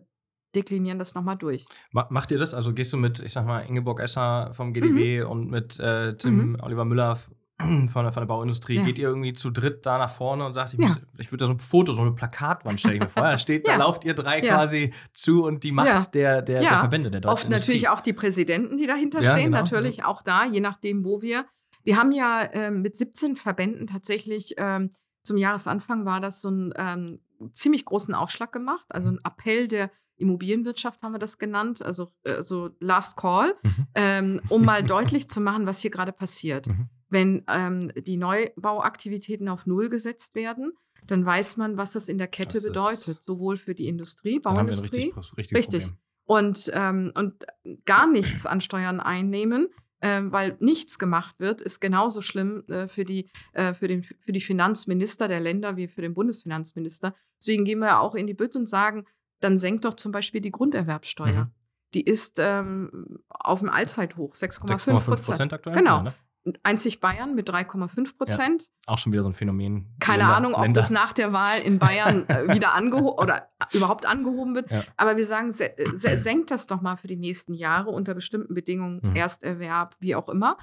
deklinieren 0.54 0.98
das 0.98 1.14
nochmal 1.14 1.36
durch. 1.36 1.66
Macht 1.92 2.30
ihr 2.30 2.38
das? 2.38 2.54
Also 2.54 2.72
gehst 2.72 2.92
du 2.92 2.96
mit, 2.96 3.20
ich 3.20 3.32
sag 3.32 3.46
mal, 3.46 3.60
Ingeborg 3.60 4.00
Esser 4.00 4.54
vom 4.54 4.72
GDW 4.72 5.22
mhm. 5.22 5.30
und 5.30 5.50
mit 5.50 5.78
äh, 5.78 6.16
Tim 6.16 6.52
mhm. 6.52 6.60
Oliver 6.62 6.86
Müller 6.86 7.18
von 7.58 8.04
der, 8.04 8.12
von 8.12 8.20
der 8.20 8.26
Bauindustrie, 8.26 8.76
ja. 8.76 8.84
geht 8.84 8.98
ihr 8.98 9.08
irgendwie 9.08 9.32
zu 9.32 9.50
dritt 9.50 9.86
da 9.86 9.98
nach 9.98 10.10
vorne 10.10 10.44
und 10.44 10.52
sagt, 10.52 10.74
ich, 10.74 10.80
ja. 10.80 10.94
ich 11.18 11.32
würde 11.32 11.44
da 11.44 11.46
so 11.46 11.52
ein 11.52 11.58
Foto, 11.58 11.92
so 11.92 12.02
eine 12.02 12.12
Plakatwand 12.12 12.80
stelle 12.80 12.96
ich 12.96 13.00
mir 13.00 13.08
vor. 13.08 13.22
Da 13.22 13.38
steht, 13.38 13.66
ja. 13.66 13.78
da 13.78 13.84
lauft 13.84 14.04
ihr 14.04 14.14
drei 14.14 14.40
quasi 14.40 14.92
zu 15.14 15.44
und 15.44 15.64
die 15.64 15.72
Macht 15.72 16.14
der, 16.14 16.42
der, 16.42 16.60
der, 16.60 16.78
Verbände 16.78 17.10
der 17.10 17.22
deutschen 17.22 17.32
Oft 17.32 17.44
Industrie. 17.44 17.72
natürlich 17.72 17.88
auch 17.88 18.00
die 18.00 18.12
Präsidenten, 18.12 18.76
die 18.76 18.86
dahinter 18.86 19.22
stehen, 19.22 19.46
genau. 19.46 19.58
natürlich 19.58 20.04
auch 20.04 20.22
da, 20.22 20.44
je 20.44 20.60
nachdem, 20.60 21.04
wo 21.04 21.22
wir. 21.22 21.46
Wir 21.82 21.96
haben 21.96 22.12
ja 22.12 22.42
äh, 22.42 22.70
mit 22.70 22.96
17 22.96 23.36
Verbänden 23.36 23.86
tatsächlich 23.86 24.54
ähm, 24.58 24.92
zum 25.22 25.36
Jahresanfang 25.36 26.04
war 26.04 26.20
das 26.20 26.40
so 26.40 26.50
ein 26.50 26.74
ähm, 26.76 27.20
ziemlich 27.52 27.84
großen 27.84 28.14
Aufschlag 28.14 28.52
gemacht, 28.52 28.86
also 28.88 29.08
ein 29.08 29.20
Appell 29.24 29.68
der 29.68 29.90
Immobilienwirtschaft 30.18 31.02
haben 31.02 31.12
wir 31.12 31.18
das 31.18 31.38
genannt, 31.38 31.82
also, 31.82 32.10
also 32.24 32.70
Last 32.80 33.16
Call, 33.16 33.54
mhm. 33.62 33.86
ähm, 33.94 34.40
um 34.48 34.64
mal 34.64 34.82
deutlich 34.82 35.28
zu 35.28 35.40
machen, 35.40 35.66
was 35.66 35.80
hier 35.80 35.90
gerade 35.90 36.12
passiert. 36.12 36.66
Mhm. 36.66 36.88
Wenn 37.08 37.44
ähm, 37.48 37.92
die 37.96 38.16
Neubauaktivitäten 38.16 39.48
auf 39.48 39.66
Null 39.66 39.88
gesetzt 39.88 40.34
werden, 40.34 40.72
dann 41.06 41.24
weiß 41.24 41.56
man, 41.56 41.76
was 41.76 41.92
das 41.92 42.08
in 42.08 42.18
der 42.18 42.26
Kette 42.26 42.54
das 42.54 42.64
bedeutet, 42.64 43.20
sowohl 43.26 43.56
für 43.58 43.74
die 43.74 43.86
Industrie, 43.86 44.40
Bauindustrie. 44.40 45.12
Richtig. 45.36 45.56
richtig. 45.56 45.92
Und, 46.24 46.70
ähm, 46.74 47.12
und 47.14 47.46
gar 47.84 48.08
nichts 48.08 48.46
an 48.46 48.60
Steuern 48.60 48.98
einnehmen, 48.98 49.68
äh, 50.00 50.22
weil 50.24 50.56
nichts 50.60 50.98
gemacht 50.98 51.36
wird, 51.38 51.60
ist 51.60 51.80
genauso 51.80 52.20
schlimm 52.20 52.64
äh, 52.68 52.88
für, 52.88 53.04
die, 53.04 53.30
äh, 53.52 53.72
für, 53.72 53.86
den, 53.86 54.02
für 54.02 54.32
die 54.32 54.40
Finanzminister 54.40 55.28
der 55.28 55.40
Länder 55.40 55.76
wie 55.76 55.86
für 55.86 56.02
den 56.02 56.14
Bundesfinanzminister. 56.14 57.14
Deswegen 57.38 57.64
gehen 57.64 57.78
wir 57.78 58.00
auch 58.00 58.14
in 58.14 58.26
die 58.26 58.34
Bütt 58.34 58.56
und 58.56 58.68
sagen, 58.68 59.06
dann 59.40 59.56
senkt 59.56 59.84
doch 59.84 59.94
zum 59.94 60.12
Beispiel 60.12 60.40
die 60.40 60.50
Grunderwerbsteuer. 60.50 61.44
Mhm. 61.44 61.50
Die 61.94 62.02
ist 62.02 62.38
ähm, 62.38 63.20
auf 63.28 63.60
dem 63.60 63.70
Allzeithoch, 63.70 64.34
6,5 64.34 65.00
Prozent. 65.00 65.52
aktuell? 65.52 65.76
Genau. 65.76 65.98
Ja, 65.98 66.02
ne? 66.02 66.14
Einzig 66.62 67.00
Bayern 67.00 67.34
mit 67.34 67.50
3,5 67.50 68.16
Prozent. 68.16 68.62
Ja, 68.62 68.94
auch 68.94 68.98
schon 68.98 69.12
wieder 69.12 69.22
so 69.22 69.28
ein 69.28 69.32
Phänomen. 69.32 69.94
Keine 70.00 70.22
Länder, 70.22 70.36
Ahnung, 70.36 70.54
ob 70.54 70.62
Länder. 70.62 70.80
das 70.80 70.90
nach 70.90 71.12
der 71.12 71.32
Wahl 71.32 71.60
in 71.60 71.78
Bayern 71.78 72.28
äh, 72.28 72.48
wieder 72.54 72.74
angehoben 72.74 73.18
oder 73.18 73.48
überhaupt 73.72 74.06
angehoben 74.06 74.54
wird. 74.54 74.70
Ja. 74.70 74.84
Aber 74.96 75.16
wir 75.16 75.24
sagen, 75.24 75.52
se 75.52 75.70
se 75.94 76.18
senkt 76.18 76.50
das 76.50 76.66
doch 76.66 76.80
mal 76.80 76.96
für 76.96 77.08
die 77.08 77.16
nächsten 77.16 77.54
Jahre 77.54 77.90
unter 77.90 78.14
bestimmten 78.14 78.54
Bedingungen, 78.54 79.00
mhm. 79.02 79.16
Ersterwerb, 79.16 79.96
wie 79.98 80.14
auch 80.14 80.28
immer. 80.28 80.56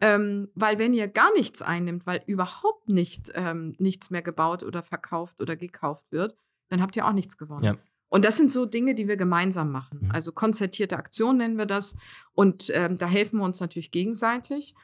Ähm, 0.00 0.48
weil 0.54 0.78
wenn 0.78 0.92
ihr 0.92 1.08
gar 1.08 1.32
nichts 1.32 1.62
einnimmt, 1.62 2.06
weil 2.06 2.22
überhaupt 2.26 2.88
nicht 2.88 3.32
ähm, 3.34 3.74
nichts 3.78 4.10
mehr 4.10 4.22
gebaut 4.22 4.62
oder 4.62 4.82
verkauft 4.82 5.40
oder 5.40 5.56
gekauft 5.56 6.04
wird, 6.10 6.36
dann 6.68 6.82
habt 6.82 6.96
ihr 6.96 7.06
auch 7.06 7.12
nichts 7.12 7.38
gewonnen. 7.38 7.64
Ja. 7.64 7.76
Und 8.08 8.24
das 8.24 8.36
sind 8.36 8.50
so 8.50 8.66
Dinge, 8.66 8.94
die 8.94 9.08
wir 9.08 9.16
gemeinsam 9.16 9.72
machen. 9.72 10.00
Mhm. 10.02 10.10
Also 10.10 10.32
konzertierte 10.32 10.96
Aktion 10.96 11.38
nennen 11.38 11.58
wir 11.58 11.66
das. 11.66 11.96
Und 12.32 12.70
ähm, 12.74 12.98
da 12.98 13.06
helfen 13.06 13.38
wir 13.38 13.44
uns 13.44 13.60
natürlich 13.60 13.90
gegenseitig. 13.90 14.74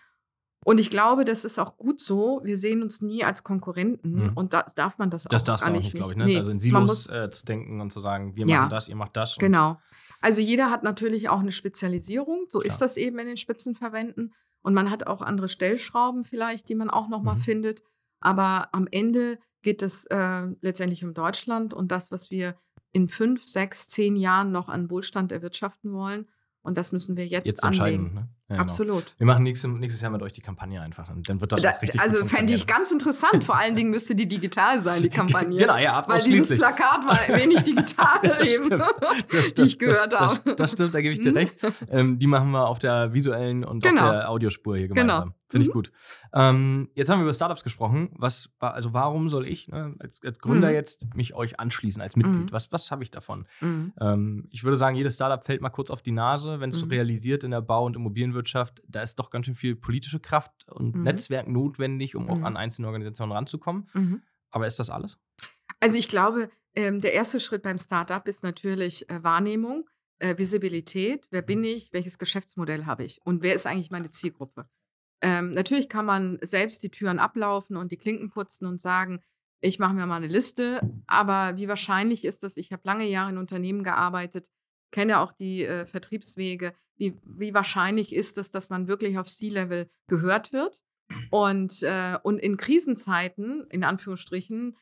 Und 0.65 0.79
ich 0.79 0.91
glaube, 0.91 1.25
das 1.25 1.45
ist 1.45 1.59
auch 1.59 1.77
gut 1.77 2.01
so. 2.01 2.41
Wir 2.45 2.57
sehen 2.57 2.83
uns 2.83 3.03
nie 3.03 3.25
als 3.25 3.43
Konkurrenten 3.43 4.27
mhm. 4.27 4.33
und 4.35 4.53
da 4.53 4.65
darf 4.77 4.99
man 4.99 5.11
das, 5.11 5.25
das 5.25 5.43
auch 5.49 5.59
gar 5.59 5.71
nicht, 5.71 5.85
nicht 5.85 5.95
glaube 5.95 6.13
ich. 6.13 6.17
Ne? 6.17 6.27
Nee, 6.27 6.37
also 6.37 6.53
in 6.53 6.59
Silos 6.61 6.87
muss, 6.89 7.09
äh, 7.09 7.31
zu 7.31 7.45
denken 7.45 7.81
und 7.81 7.93
zu 7.93 8.01
sagen, 8.01 8.37
wir 8.37 8.47
machen 8.47 8.55
ja, 8.55 8.69
das, 8.69 8.89
ihr 8.89 8.95
macht 8.97 9.17
das. 9.17 9.37
Genau. 9.39 9.79
Also 10.21 10.41
jeder 10.41 10.71
hat 10.71 10.85
natürlich 10.85 11.29
auch 11.29 11.41
eine 11.41 11.51
Spezialisierung. 11.51 12.47
So 12.49 12.61
Klar. 12.61 12.67
ist 12.67 12.79
das 12.79 12.97
eben 12.97 13.19
in 13.19 13.27
den 13.27 13.37
Spitzenverbänden. 13.37 14.35
Und 14.63 14.75
man 14.75 14.91
hat 14.91 15.09
auch 15.09 15.21
andere 15.23 15.49
Stellschrauben 15.49 16.25
vielleicht, 16.25 16.69
die 16.69 16.77
man 16.77 16.91
auch 16.91 17.09
nochmal 17.09 17.37
Mhm. 17.37 17.41
findet. 17.41 17.83
Aber 18.21 18.69
am 18.73 18.87
Ende 18.89 19.41
geht 19.63 19.83
es 19.83 20.05
äh, 20.07 20.47
letztendlich 20.61 21.05
um 21.05 21.13
Deutschland 21.15 21.75
und 21.75 21.91
das, 21.91 22.13
was 22.13 22.31
wir 22.31 22.55
in 22.93 23.09
fünf, 23.09 23.45
sechs, 23.45 23.89
zehn 23.89 24.15
Jahren 24.17 24.53
noch 24.53 24.69
an 24.69 24.91
Wohlstand 24.91 25.33
erwirtschaften 25.33 25.93
wollen. 25.93 26.29
Und 26.63 26.79
das 26.79 26.93
müssen 26.93 27.17
wir 27.17 27.27
jetzt, 27.27 27.49
Jetzt 27.49 27.65
anlegen. 27.65 28.07
entscheiden. 28.07 28.15
Ne? 28.15 28.29
Ja, 28.49 28.57
genau. 28.57 28.63
Absolut. 28.63 29.15
Wir 29.19 29.27
machen 29.27 29.45
nächstes, 29.45 29.71
nächstes 29.71 30.03
Jahr 30.03 30.11
mit 30.11 30.21
euch 30.21 30.33
die 30.33 30.41
Kampagne 30.43 30.81
einfach. 30.83 31.09
Dann, 31.27 31.41
wird 31.41 31.53
das 31.53 31.63
Da, 31.63 31.71
richtig 31.71 32.01
also 32.01 32.25
fände 32.27 32.53
ich 32.53 32.67
ganz 32.67 32.91
interessant. 32.91 33.45
Vor 33.45 33.57
allen 33.57 33.77
Dingen 33.77 33.91
müsste 33.91 34.15
die 34.15 34.27
digital 34.29 34.81
sein, 34.81 35.03
die 35.03 35.09
Kampagne. 35.11 35.59
Genau, 35.59 35.77
ja, 35.79 36.05
Weil 36.07 36.21
dieses. 36.23 36.59
Plakat 36.59 37.07
war 37.07 37.39
wenig 37.39 37.63
digital 37.65 38.19
Ja, 38.23 38.29
das 38.35 38.41
eben, 38.41 38.65
stimmt. 38.67 38.83
Das 39.31 39.55
die 39.55 39.63
ich 39.63 39.79
gehört 39.79 40.13
das, 40.13 40.21
habe. 40.21 40.41
Das, 40.45 40.57
das 40.57 40.73
stimmt, 40.73 40.95
da 40.95 41.01
gebe 41.01 41.15
ich 41.15 41.21
dir 41.21 41.31
Mhm. 41.31 41.37
recht. 41.39 41.55
Ähm, 41.89 42.19
die 42.19 42.27
machen 42.27 42.51
wir 42.51 42.67
auf 42.69 42.79
der 42.79 43.15
visuellen 43.15 43.65
und 43.65 43.83
Genau. 43.83 44.05
auf 44.07 44.11
der 44.11 44.29
Audiospur 44.31 44.77
hier 44.77 44.89
Genau. 44.89 45.01
gemeinsam. 45.01 45.35
Finde 45.49 45.63
ich 45.67 45.69
Mhm. 45.69 45.73
gut. 45.75 45.93
Ähm, 46.35 46.89
jetzt 46.95 47.11
haben 47.11 47.19
wir 47.21 47.25
über 47.25 47.33
Startups 47.35 47.63
gesprochen. 47.63 48.11
Was, 48.15 48.49
wa- 48.59 48.71
also 48.71 48.93
warum 48.95 49.29
soll 49.29 49.47
ich 49.47 49.69
ne, 49.69 49.95
als, 49.99 50.21
als 50.25 50.39
Gründer 50.39 50.69
Mhm. 50.69 50.75
jetzt 50.75 51.15
mich 51.15 51.35
euch 51.35 51.61
anschließen 51.61 52.01
als 52.03 52.17
Mitglied? 52.17 52.47
Mhm. 52.47 52.53
Was, 52.53 52.73
was 52.73 52.91
habe 52.91 53.03
ich 53.05 53.11
davon? 53.11 53.47
Mhm. 53.61 53.93
Ähm, 54.01 54.49
ich 54.51 54.65
würde 54.65 54.77
sagen, 54.77 54.97
jedes 54.97 55.15
Startup 55.15 55.45
fällt 55.45 55.61
mal 55.61 55.69
kurz 55.71 55.91
auf 55.91 56.01
die 56.03 56.13
Nase, 56.13 56.61
wenn 56.61 56.71
es 56.71 56.85
Mhm. 56.85 56.91
realisiert 56.91 57.45
in 57.45 57.51
der 57.51 57.61
Bau- 57.61 57.85
und 57.85 57.97
Immobilienwirtschaft. 58.33 58.83
Da 58.89 59.03
ist 59.03 59.19
doch 59.19 59.31
ganz 59.31 59.47
schön 59.47 59.55
viel 59.55 59.77
politische 59.77 60.21
Kraft 60.21 60.67
und 60.69 60.97
Mhm. 60.97 61.03
Netzwerk 61.05 61.49
notwendig, 61.49 62.17
um 62.17 62.29
auch 62.29 62.39
Mhm. 62.39 62.45
an 62.45 62.57
einzelne 62.57 62.89
Organisationen 62.89 63.33
ranzukommen. 63.33 63.89
Mhm. 63.95 64.23
Aber 64.51 64.67
ist 64.67 64.79
das 64.79 64.91
alles? 64.91 65.19
Also 65.81 65.99
ich 65.99 66.09
glaube, 66.09 66.51
ähm, 66.75 67.01
der 67.01 67.13
erste 67.13 67.41
Schritt 67.41 67.63
beim 67.63 67.79
Startup 67.79 68.27
ist 68.27 68.43
natürlich 68.43 69.09
äh, 69.11 69.23
Wahrnehmung, 69.23 69.89
äh, 70.19 70.37
Visibilität. 70.39 71.27
Wer 71.31 71.43
bin 71.43 71.65
ich? 71.65 71.93
Welches 71.93 72.19
Geschäftsmodell 72.19 72.87
habe 72.87 73.05
ich? 73.05 73.21
Und 73.25 73.43
wer 73.43 73.55
ist 73.55 73.67
eigentlich 73.67 73.91
meine 73.91 74.11
Zielgruppe? 74.11 74.69
Ähm, 75.21 75.55
natürlich 75.55 75.89
kann 75.89 76.07
man 76.07 76.39
selbst 76.43 76.83
die 76.83 76.91
Türen 76.91 77.19
ablaufen 77.19 77.77
und 77.77 77.93
die 77.93 77.97
Klinken 77.97 78.31
putzen 78.31 78.67
und 78.67 78.81
sagen, 78.81 79.21
ich 79.61 79.79
mache 79.79 79.95
mir 79.95 80.07
mal 80.07 80.17
eine 80.17 80.27
Liste. 80.27 80.81
Aber 81.07 81.57
wie 81.57 81.69
wahrscheinlich 81.69 82.25
ist 82.25 82.43
das? 82.43 82.57
Ich 82.57 82.73
habe 82.73 82.83
lange 82.85 83.07
Jahre 83.07 83.31
in 83.31 83.39
Unternehmen 83.39 83.85
gearbeitet, 83.85 84.49
kenne 84.93 85.19
auch 85.19 85.33
die 85.33 85.65
äh, 85.65 85.87
Vertriebswege. 85.87 86.75
Wie, 86.97 87.19
wie 87.25 87.53
wahrscheinlich 87.53 88.15
ist 88.15 88.39
es, 88.39 88.53
dass 88.53 88.71
man 88.71 88.87
wirklich 88.87 89.19
auf 89.19 89.27
C-Level 89.27 89.91
gehört 90.07 90.53
wird? 90.53 90.81
Und, 91.31 91.83
äh, 91.83 92.19
und 92.23 92.39
in 92.39 92.57
Krisenzeiten, 92.57 93.67
in 93.71 93.85
Anführungsstrichen, 93.85 94.77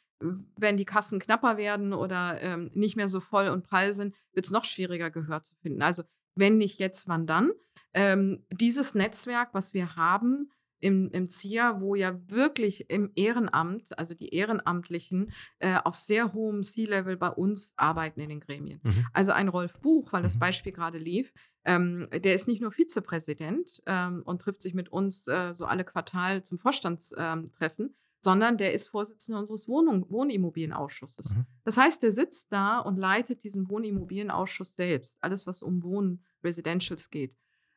wenn 0.57 0.77
die 0.77 0.85
Kassen 0.85 1.19
knapper 1.19 1.57
werden 1.57 1.93
oder 1.93 2.41
ähm, 2.43 2.71
nicht 2.75 2.97
mehr 2.97 3.09
so 3.09 3.21
voll 3.21 3.49
und 3.49 3.65
prall 3.65 3.95
sind, 3.95 4.15
wird 4.33 4.45
es 4.45 4.53
noch 4.53 4.65
schwieriger, 4.65 5.11
Gehör 5.11 5.43
zu 5.43 5.55
finden. 5.57 5.83
Also 5.83 6.03
wenn 6.35 6.59
nicht 6.59 6.79
jetzt, 6.79 7.09
wann 7.09 7.27
dann? 7.27 7.53
Ähm, 7.95 8.45
dieses 8.51 8.95
Netzwerk, 8.95 9.55
was 9.55 9.75
wir 9.75 9.97
haben 9.97 10.51
im, 10.81 11.11
im 11.11 11.29
ZIA, 11.29 11.81
wo 11.81 11.95
ja 11.95 12.19
wirklich 12.29 12.91
im 12.91 13.13
Ehrenamt, 13.15 13.99
also 13.99 14.15
die 14.15 14.35
Ehrenamtlichen, 14.35 15.33
äh, 15.59 15.77
auf 15.85 15.95
sehr 15.95 16.33
hohem 16.33 16.63
C-Level 16.63 17.17
bei 17.17 17.29
uns 17.29 17.75
arbeiten 17.77 18.21
in 18.21 18.31
den 18.31 18.41
Gremien. 18.41 18.81
Mhm. 18.83 19.07
Also 19.13 19.33
ein 19.33 19.49
Rolf 19.49 19.75
Buch, 19.81 20.13
weil 20.13 20.23
das 20.23 20.35
Mhm. 20.35 20.41
Beispiel 20.41 20.73
gerade 20.73 20.99
lief, 20.99 21.33
ähm, 21.65 22.09
der 22.13 22.35
ist 22.35 22.49
nicht 22.49 22.63
nur 22.63 22.73
Vizepräsident 22.73 23.83
ähm, 23.87 24.23
und 24.25 24.41
trifft 24.41 24.63
sich 24.63 24.75
mit 24.75 24.89
uns 24.91 25.27
äh, 25.29 25.53
so 25.53 25.67
alle 25.67 25.85
Quartal 25.85 26.43
zum 26.43 26.59
Vorstandstreffen, 26.59 27.87
ähm, 27.87 27.95
sondern 28.21 28.57
der 28.57 28.73
ist 28.73 28.89
Vorsitzender 28.89 29.41
unseres 29.41 29.69
Wohnung 29.69 30.11
Wohnimmobilienausschusses. 30.11 31.37
Mhm. 31.37 31.47
Das 31.65 31.77
heißt, 31.77 32.03
der 32.03 32.13
sitzt 32.13 32.53
da 32.53 32.79
und 32.79 32.97
leitet 32.97 33.45
diesen 33.45 33.69
Wohnimmobilienausschuss 33.69 34.77
selbst, 34.77 35.19
alles 35.21 35.47
was 35.47 35.63
um 35.63 35.83
Wohn 35.83 36.25
Residentials 36.43 37.11
geht. 37.11 37.37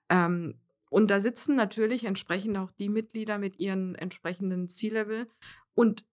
Ähm, 0.09 0.59
und 0.93 1.09
da 1.09 1.19
sitzen 1.19 1.55
natürlich 1.55 2.05
entsprechend 2.05 2.57
auch 2.57 2.71
die 2.71 2.89
Mitglieder 2.89 3.39
mit 3.39 3.59
ihren 3.59 3.95
entsprechenden 3.95 4.67
C-Level 4.67 5.27
und 5.73 6.05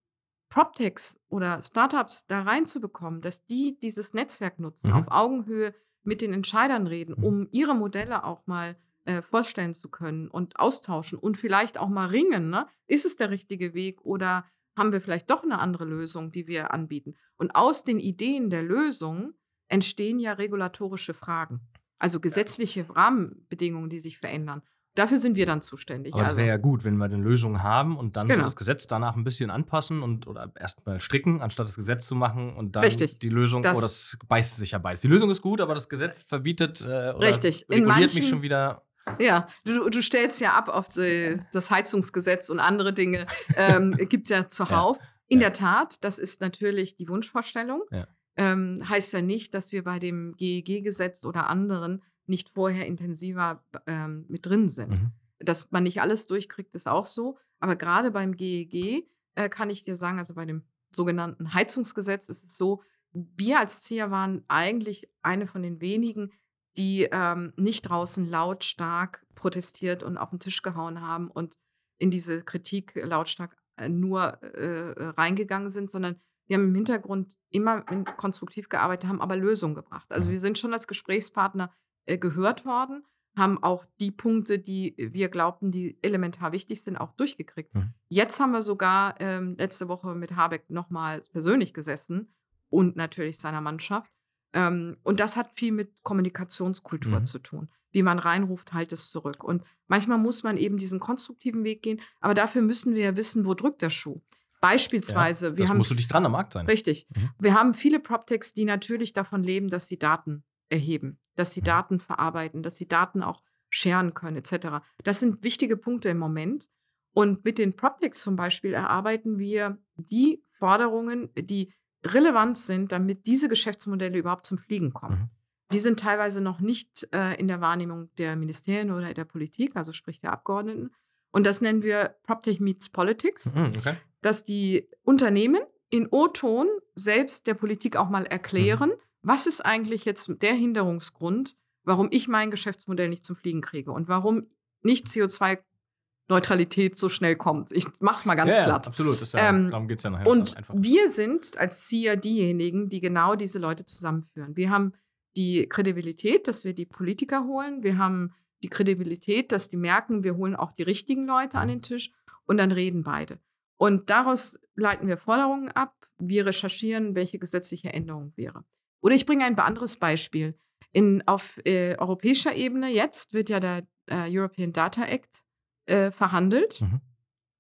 PropTechs 0.49 1.21
oder 1.29 1.63
Startups 1.63 2.27
da 2.27 2.43
reinzubekommen, 2.43 3.21
dass 3.21 3.45
die 3.47 3.79
dieses 3.81 4.15
Netzwerk 4.15 4.59
nutzen, 4.59 4.89
Mhm. 4.89 4.97
auf 4.97 5.05
Augenhöhe 5.09 5.75
mit 6.03 6.23
den 6.23 6.33
Entscheidern 6.33 6.87
reden, 6.87 7.15
Mhm. 7.19 7.25
um 7.25 7.49
ihre 7.53 7.75
Modelle 7.75 8.25
auch 8.25 8.47
mal 8.47 8.77
äh, 9.07 9.23
vorstellen 9.23 9.75
zu 9.75 9.89
können 9.89 10.29
und 10.29 10.59
austauschen 10.59 11.19
und 11.19 11.37
vielleicht 11.39 11.79
auch 11.79 11.89
mal 11.89 12.07
ringen. 12.09 12.51
Ne? 12.51 12.67
Ist 12.87 13.07
es 13.07 13.17
der 13.17 13.31
richtige 13.31 13.73
Weg 13.75 14.03
oder 14.05 14.45
haben 14.77 14.93
wir 14.93 15.01
vielleicht 15.01 15.31
doch 15.31 15.43
eine 15.43 15.59
andere 15.59 15.85
Lösung, 15.87 16.33
die 16.33 16.47
wir 16.47 16.73
anbieten? 16.75 17.17
Und 17.37 17.55
aus 17.55 17.83
den 17.85 17.99
Ideen 17.99 18.51
der 18.51 18.63
Lösung 18.63 19.33
entstehen 19.69 20.19
ja 20.21 20.35
regulatorische 20.35 21.15
Fragen, 21.15 21.61
also 22.01 22.19
gesetzliche 22.19 22.87
Rahmenbedingungen, 22.91 23.89
die 23.91 24.01
sich 24.01 24.19
verändern. 24.19 24.63
Dafür 24.97 25.19
sind 25.21 25.37
wir 25.37 25.47
dann 25.47 25.63
zuständig. 25.63 26.13
Aber 26.15 26.23
es 26.23 26.29
also. 26.31 26.39
wäre 26.39 26.49
ja 26.49 26.57
gut, 26.57 26.83
wenn 26.83 26.97
wir 26.97 27.05
eine 27.05 27.17
Lösung 27.17 27.63
haben 27.63 27.97
und 27.97 28.17
dann 28.17 28.27
so 28.27 28.33
Genau. 28.35 28.45
das 28.45 28.57
Gesetz 28.57 28.89
danach 28.89 29.15
ein 29.17 29.23
bisschen 29.23 29.49
anpassen 29.49 30.03
und 30.03 30.27
oder 30.27 30.51
erstmal 30.59 31.01
stricken, 31.01 31.41
anstatt 31.41 31.69
das 31.69 31.77
Gesetz 31.77 32.09
zu 32.09 32.17
machen 32.17 32.57
und 32.57 32.75
dann 32.75 32.83
Richtig. 32.83 33.21
die 33.21 33.29
Lösung, 33.29 33.63
Das- 33.63 33.79
oh, 33.79 33.81
das 33.81 34.19
beißt 34.27 34.57
sich 34.57 34.73
ja 34.73 34.79
beides. 34.79 35.01
Die 35.03 35.09
Lösung 35.09 35.31
ist 35.31 35.43
gut, 35.43 35.61
aber 35.61 35.75
das 35.75 35.89
Gesetz 35.89 36.23
verbietet 36.23 36.81
äh, 36.81 37.13
oder 37.15 37.21
Richtig. 37.29 37.67
In 37.69 37.85
reguliert 37.85 38.13
mich 38.13 38.15
manchen- 38.15 38.29
schon 38.29 38.43
wieder. 38.43 38.83
Ja, 39.21 39.47
du, 39.65 39.89
du 39.89 40.03
stellst 40.03 40.41
ja 40.41 40.53
ab 40.55 40.69
auf 40.69 40.89
die, 40.89 41.41
das 41.53 41.71
Heizungsgesetz 41.71 42.49
und 42.51 42.59
andere 42.59 42.93
Dinge. 42.93 43.27
Ähm, 43.57 43.93
Gibt 44.09 44.25
es 44.25 44.31
ja 44.31 44.51
zuhauf. 44.51 44.99
In 45.29 45.41
Ja. 45.41 45.51
der 45.51 45.53
Tat, 45.53 46.03
das 46.05 46.19
ist 46.19 46.41
natürlich 46.41 46.97
die 46.97 47.09
Wunschvorstellung. 47.09 47.83
Ja. 47.93 48.09
Ähm, 48.41 48.79
heißt 48.89 49.13
ja 49.13 49.21
nicht, 49.21 49.53
dass 49.53 49.71
wir 49.71 49.85
bei 49.85 49.99
dem 49.99 50.35
GEG-Gesetz 50.39 51.27
oder 51.27 51.49
anderen 51.49 52.03
nicht 52.25 52.49
vorher 52.49 52.87
intensiver 52.87 53.63
ähm, 53.87 54.25
mit 54.29 54.47
drin 54.47 54.71
sind. 54.71 54.93
Mhm. 54.93 55.13
Dass 55.41 55.71
man 55.73 55.83
nicht 55.83 56.01
alles 56.01 56.27
durchkriegt, 56.27 56.75
ist 56.75 56.89
auch 56.89 57.05
so. 57.05 57.37
Aber 57.59 57.77
gerade 57.77 58.11
beim 58.11 58.35
GEG 58.35 59.07
äh, 59.35 59.51
kann 59.51 59.69
ich 59.69 59.83
dir 59.83 59.95
sagen, 59.95 60.19
also 60.19 60.35
bei 60.35 60.47
dem 60.47 60.63
sogenannten 60.91 61.53
Heizungsgesetz 61.53 62.31
ist 62.31 62.45
es 62.45 62.57
so, 62.57 62.83
wir 63.13 63.59
als 63.59 63.83
ZIA 63.83 64.11
waren 64.11 64.43
eigentlich 64.49 65.11
eine 65.21 65.47
von 65.47 65.63
den 65.63 65.83
wenigen, 65.83 66.33
die 66.79 67.09
ähm, 67.13 67.53
nicht 67.57 67.83
draußen 67.83 68.27
lautstark 68.27 69.27
protestiert 69.35 70.03
und 70.03 70.17
auf 70.17 70.31
den 70.31 70.41
Tisch 70.41 70.63
gehauen 70.63 71.03
haben 71.03 71.31
und 71.31 71.59
in 71.99 72.11
diese 72.11 72.43
Kritik 72.43 72.95
lautstark 72.95 73.55
äh, 73.77 73.91
nur 73.91 74.43
äh, 74.43 74.93
äh, 74.93 75.09
reingegangen 75.09 75.69
sind, 75.69 75.91
sondern 75.91 76.21
wir 76.51 76.57
haben 76.57 76.65
im 76.69 76.75
Hintergrund 76.75 77.29
immer 77.51 77.83
konstruktiv 78.17 78.69
gearbeitet, 78.69 79.09
haben 79.09 79.21
aber 79.21 79.37
Lösungen 79.37 79.77
gebracht. 79.77 80.11
Also 80.11 80.29
Mhm. 80.29 80.33
wir 80.33 80.41
sind 80.41 80.59
schon 80.59 80.73
als 80.73 80.89
Gesprächspartner 80.89 81.73
äh, 82.07 82.19
gehört 82.19 82.65
worden, 82.67 83.05
haben 83.37 83.63
auch 83.63 83.85
die 84.01 84.11
Punkte, 84.11 84.59
die 84.59 84.95
wir 84.99 85.29
glaubten, 85.29 85.71
die 85.71 85.97
elementar 86.03 86.51
wichtig 86.51 86.83
sind, 86.83 86.97
auch 86.97 87.13
durchgekriegt. 87.13 87.73
Mhm. 87.75 87.95
Jetzt 88.09 88.41
haben 88.41 88.51
wir 88.51 88.63
sogar 88.63 89.15
ähm, 89.21 89.55
letzte 89.59 89.87
Woche 89.89 90.15
mit 90.17 90.35
Habeck 90.35 90.69
nochmal 90.71 91.21
persönlich 91.33 91.73
gesessen 91.73 92.35
und 92.69 92.97
natürlich 92.97 93.39
seiner 93.39 93.61
Mannschaft. 93.61 94.11
Ähm, 94.53 94.97
und 95.05 95.21
das 95.21 95.37
hat 95.37 95.53
viel 95.55 95.71
mit 95.71 96.03
Kommunikationskultur 96.03 97.21
Mhm. 97.21 97.27
zu 97.27 97.39
tun. 97.39 97.69
Wie 97.93 98.03
man 98.03 98.19
reinruft, 98.19 98.73
halt 98.73 98.93
es 98.93 99.11
zurück. 99.11 99.43
Und 99.45 99.63
manchmal 99.87 100.19
muss 100.19 100.43
man 100.43 100.57
eben 100.57 100.77
diesen 100.79 100.99
konstruktiven 101.01 101.63
Weg 101.65 101.83
gehen, 101.83 102.01
aber 102.21 102.35
dafür 102.35 102.63
müssen 102.63 102.95
wir 102.95 103.03
ja 103.03 103.17
wissen, 103.17 103.45
wo 103.45 103.55
drückt 103.55 103.83
der 103.83 103.91
Schuh. 103.91 104.21
Beispielsweise, 104.61 105.57
wir 105.57 105.65
das 105.65 105.71
haben 105.71 105.79
musst 105.79 105.91
du 105.91 105.95
dich 105.95 106.09
dran 106.09 106.25
am 106.27 106.33
Markt 106.33 106.53
sein. 106.53 106.67
Richtig. 106.67 107.07
Mhm. 107.15 107.31
Wir 107.39 107.55
haben 107.55 107.75
viele 107.75 108.01
PropTechs, 108.01 108.53
die 108.53 108.65
natürlich 108.65 109.13
davon 109.13 109.43
leben, 109.43 109.69
dass 109.69 109.87
sie 109.87 109.99
Daten 109.99 110.45
erheben, 110.69 111.19
dass 111.35 111.53
sie 111.53 111.61
Mhm. 111.61 111.65
Daten 111.65 112.01
verarbeiten, 112.01 112.63
dass 112.63 112.77
sie 112.77 112.87
Daten 112.87 113.23
auch 113.23 113.43
scheren 113.71 114.15
können, 114.15 114.37
etc. 114.37 114.85
Das 115.05 115.21
sind 115.21 115.43
wichtige 115.45 115.77
Punkte 115.77 116.09
im 116.09 116.19
Moment. 116.19 116.69
Und 117.13 117.45
mit 117.45 117.59
den 117.59 117.75
PropTechs 117.75 118.23
zum 118.23 118.37
Beispiel 118.37 118.73
erarbeiten 118.73 119.39
wir 119.39 119.79
die 119.97 120.45
Forderungen, 120.59 121.31
die 121.37 121.73
relevant 122.05 122.57
sind, 122.57 122.93
damit 122.93 123.27
diese 123.27 123.49
Geschäftsmodelle 123.49 124.17
überhaupt 124.19 124.47
zum 124.47 124.59
Fliegen 124.59 124.93
kommen. 124.93 125.19
Mhm. 125.19 125.31
Die 125.73 125.79
sind 125.79 126.01
teilweise 126.01 126.41
noch 126.41 126.61
nicht 126.61 127.09
äh, 127.13 127.39
in 127.39 127.47
der 127.49 127.61
Wahrnehmung 127.61 128.11
der 128.19 128.37
Ministerien 128.37 128.91
oder 128.91 129.15
der 129.15 129.25
Politik, 129.25 129.77
also 129.77 129.93
sprich 129.93 130.21
der 130.21 130.33
Abgeordneten. 130.33 130.91
Und 131.31 131.47
das 131.47 131.61
nennen 131.61 131.83
wir 131.83 132.17
PropTech 132.25 132.59
Meets 132.61 132.91
Politics 132.91 133.55
Mhm, 133.55 133.73
okay. 133.79 133.95
Dass 134.23 134.45
die 134.45 134.89
Unternehmen 135.03 135.61
in 135.91 136.09
O-Ton 136.11 136.69
selbst 136.95 137.47
der 137.47 137.55
Politik 137.55 137.97
auch 137.97 138.09
mal 138.09 138.25
erklären, 138.25 138.93
was 139.23 139.47
ist 139.47 139.65
eigentlich 139.65 140.05
jetzt 140.05 140.31
der 140.41 140.55
Hinderungsgrund, 140.55 141.57
warum 141.85 142.09
ich 142.11 142.29
mein 142.29 142.51
Geschäftsmodell 142.51 143.09
nicht 143.09 143.25
zum 143.25 143.37
Fliegen 143.37 143.61
kriege 143.61 143.91
und 143.93 144.09
warum 144.09 144.47
nicht 144.83 145.07
CO2-Neutralität 145.07 146.97
so 146.97 147.09
schnell 147.09 147.37
kommt. 147.37 147.73
Ich 147.73 147.87
mach's 147.99 148.25
mal 148.25 148.35
ganz 148.35 148.55
ja, 148.55 148.61
ja, 148.61 148.67
platt. 148.67 148.87
absolut. 148.87 149.21
Das 149.21 149.33
ja, 149.33 149.49
Ähm, 149.49 149.71
darum 149.71 149.89
geht 149.89 149.99
es 149.99 150.05
ja 150.05 150.11
nachher. 150.11 150.27
Und 150.27 150.57
einfach. 150.57 150.75
wir 150.77 151.09
sind 151.09 151.59
als 151.59 151.89
CIA 151.89 152.17
diejenigen, 152.17 152.89
die 152.89 153.01
genau 153.01 153.35
diese 153.35 153.59
Leute 153.59 153.85
zusammenführen. 153.85 154.57
Wir 154.57 154.71
haben 154.71 154.95
die 155.37 155.67
Kredibilität, 155.69 156.49
dass 156.49 156.65
wir 156.65 156.75
die 156.75 156.87
Politiker 156.87 157.45
holen. 157.45 157.83
Wir 157.83 157.99
haben 157.99 158.35
die 158.63 158.69
Kredibilität, 158.69 159.53
dass 159.53 159.69
die 159.69 159.77
merken, 159.77 160.23
wir 160.23 160.37
holen 160.37 160.57
auch 160.57 160.73
die 160.73 160.83
richtigen 160.83 161.27
Leute 161.27 161.59
an 161.59 161.69
den 161.69 161.83
Tisch 161.83 162.11
und 162.47 162.59
dann 162.59 162.73
reden 162.73 163.03
beide. 163.03 163.39
Und 163.81 164.11
daraus 164.11 164.61
leiten 164.75 165.09
wir 165.09 165.17
Forderungen 165.17 165.71
ab. 165.71 165.95
Wir 166.19 166.45
recherchieren, 166.45 167.15
welche 167.15 167.39
gesetzliche 167.39 167.91
Änderung 167.91 168.35
wäre. 168.37 168.63
Oder 169.01 169.15
ich 169.15 169.25
bringe 169.25 169.47
ein 169.47 169.59
anderes 169.59 169.97
Beispiel. 169.97 170.55
In, 170.93 171.27
auf 171.27 171.59
äh, 171.65 171.97
europäischer 171.97 172.55
Ebene 172.55 172.91
jetzt 172.91 173.33
wird 173.33 173.49
ja 173.49 173.59
der 173.59 173.87
äh, 174.05 174.27
European 174.29 174.75
Data 174.75 175.07
Act 175.07 175.45
äh, 175.87 176.11
verhandelt. 176.11 176.83
Mhm. 176.83 177.01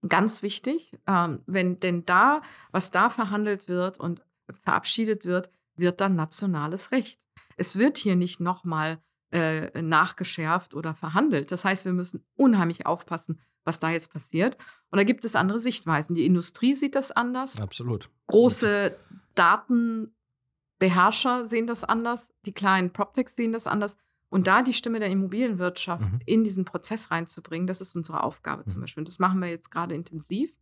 Ganz 0.06 0.42
wichtig, 0.42 0.94
ähm, 1.06 1.40
wenn 1.46 1.80
denn 1.80 2.04
da, 2.04 2.42
was 2.70 2.90
da 2.90 3.09
verhandelt 3.09 3.66
wird 3.66 3.98
und 3.98 4.22
verabschiedet 4.62 5.24
wird, 5.24 5.50
wird 5.76 6.02
dann 6.02 6.16
nationales 6.16 6.92
Recht. 6.92 7.18
Es 7.56 7.76
wird 7.76 7.96
hier 7.96 8.16
nicht 8.16 8.40
nochmal 8.40 8.98
äh, 9.30 9.80
nachgeschärft 9.80 10.74
oder 10.74 10.92
verhandelt. 10.94 11.50
Das 11.50 11.64
heißt, 11.64 11.87
wir 11.87 11.94
müssen 11.94 12.26
unheimlich 12.37 12.85
aufpassen, 12.85 13.40
was 13.64 13.81
da 13.81 13.90
jetzt 13.90 14.12
passiert. 14.12 14.57
Und 14.90 14.99
da 14.99 15.05
gibt 15.05 15.25
es 15.25 15.37
andere 15.37 15.61
Sichtweisen. 15.61 16.14
Die 16.14 16.27
Industrie 16.27 16.75
sieht 16.75 16.94
das 16.94 17.12
anders. 17.12 17.59
Absolut. 17.61 18.11
Große 18.27 18.96
Datenbeherrscher 19.35 21.46
sehen 21.46 21.66
das 21.66 21.85
anders. 21.85 22.33
Die 22.46 22.53
kleinen 22.53 22.92
PropTechs 22.92 23.37
sehen 23.37 23.53
das 23.53 23.66
anders. 23.66 23.96
Und 24.29 24.46
da 24.46 24.62
die 24.62 24.73
Stimme 24.73 25.01
der 25.01 25.11
Immobilienwirtschaft 25.11 26.12
mhm. 26.12 26.20
in 26.25 26.44
diesen 26.44 26.64
Prozess 26.64 27.11
reinzubringen, 27.11 27.66
das 27.66 27.81
ist 27.81 27.96
unsere 27.96 28.23
Aufgabe 28.23 28.62
mhm. 28.64 28.68
zum 28.68 28.81
Beispiel. 28.81 29.01
Und 29.01 29.09
das 29.09 29.18
machen 29.18 29.40
wir 29.40 29.49
jetzt 29.49 29.70
gerade 29.70 29.94
intensiv, 29.94 30.55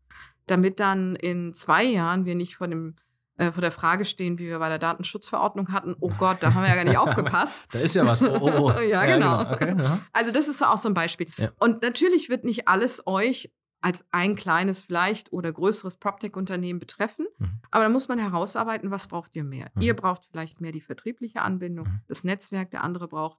damit 0.46 0.80
dann 0.80 1.16
in 1.16 1.52
zwei 1.54 1.84
Jahren 1.84 2.24
wir 2.24 2.34
nicht 2.34 2.56
vor 2.56 2.68
dem 2.68 2.96
äh, 3.38 3.52
vor 3.52 3.62
der 3.62 3.72
Frage 3.72 4.04
stehen, 4.04 4.38
wie 4.38 4.48
wir 4.48 4.58
bei 4.58 4.68
der 4.68 4.78
Datenschutzverordnung 4.78 5.72
hatten, 5.72 5.96
oh 6.00 6.10
Gott, 6.18 6.38
da 6.40 6.54
haben 6.54 6.62
wir 6.62 6.68
ja 6.68 6.74
gar 6.74 6.84
nicht 6.84 6.98
aufgepasst. 6.98 7.68
da 7.72 7.78
ist 7.78 7.94
ja 7.94 8.04
was. 8.04 8.20
Oh, 8.22 8.38
oh, 8.40 8.72
oh. 8.76 8.80
ja, 8.80 9.06
genau. 9.06 9.42
Ja, 9.42 9.54
genau. 9.54 9.78
Okay, 9.78 9.82
ja. 9.82 10.00
Also 10.12 10.32
das 10.32 10.48
ist 10.48 10.62
auch 10.62 10.78
so 10.78 10.88
ein 10.88 10.94
Beispiel. 10.94 11.28
Ja. 11.36 11.50
Und 11.58 11.82
natürlich 11.82 12.28
wird 12.28 12.44
nicht 12.44 12.68
alles 12.68 13.06
euch 13.06 13.50
als 13.80 14.04
ein 14.10 14.34
kleines 14.34 14.82
vielleicht 14.82 15.32
oder 15.32 15.52
größeres 15.52 15.98
PropTech-Unternehmen 15.98 16.80
betreffen. 16.80 17.26
Mhm. 17.38 17.60
Aber 17.70 17.84
da 17.84 17.90
muss 17.90 18.08
man 18.08 18.18
herausarbeiten, 18.18 18.90
was 18.90 19.06
braucht 19.06 19.36
ihr 19.36 19.44
mehr? 19.44 19.70
Mhm. 19.74 19.82
Ihr 19.82 19.94
braucht 19.94 20.26
vielleicht 20.30 20.60
mehr 20.60 20.72
die 20.72 20.80
vertriebliche 20.80 21.42
Anbindung, 21.42 21.86
mhm. 21.86 22.00
das 22.08 22.24
Netzwerk, 22.24 22.72
der 22.72 22.82
andere 22.82 23.06
braucht 23.06 23.38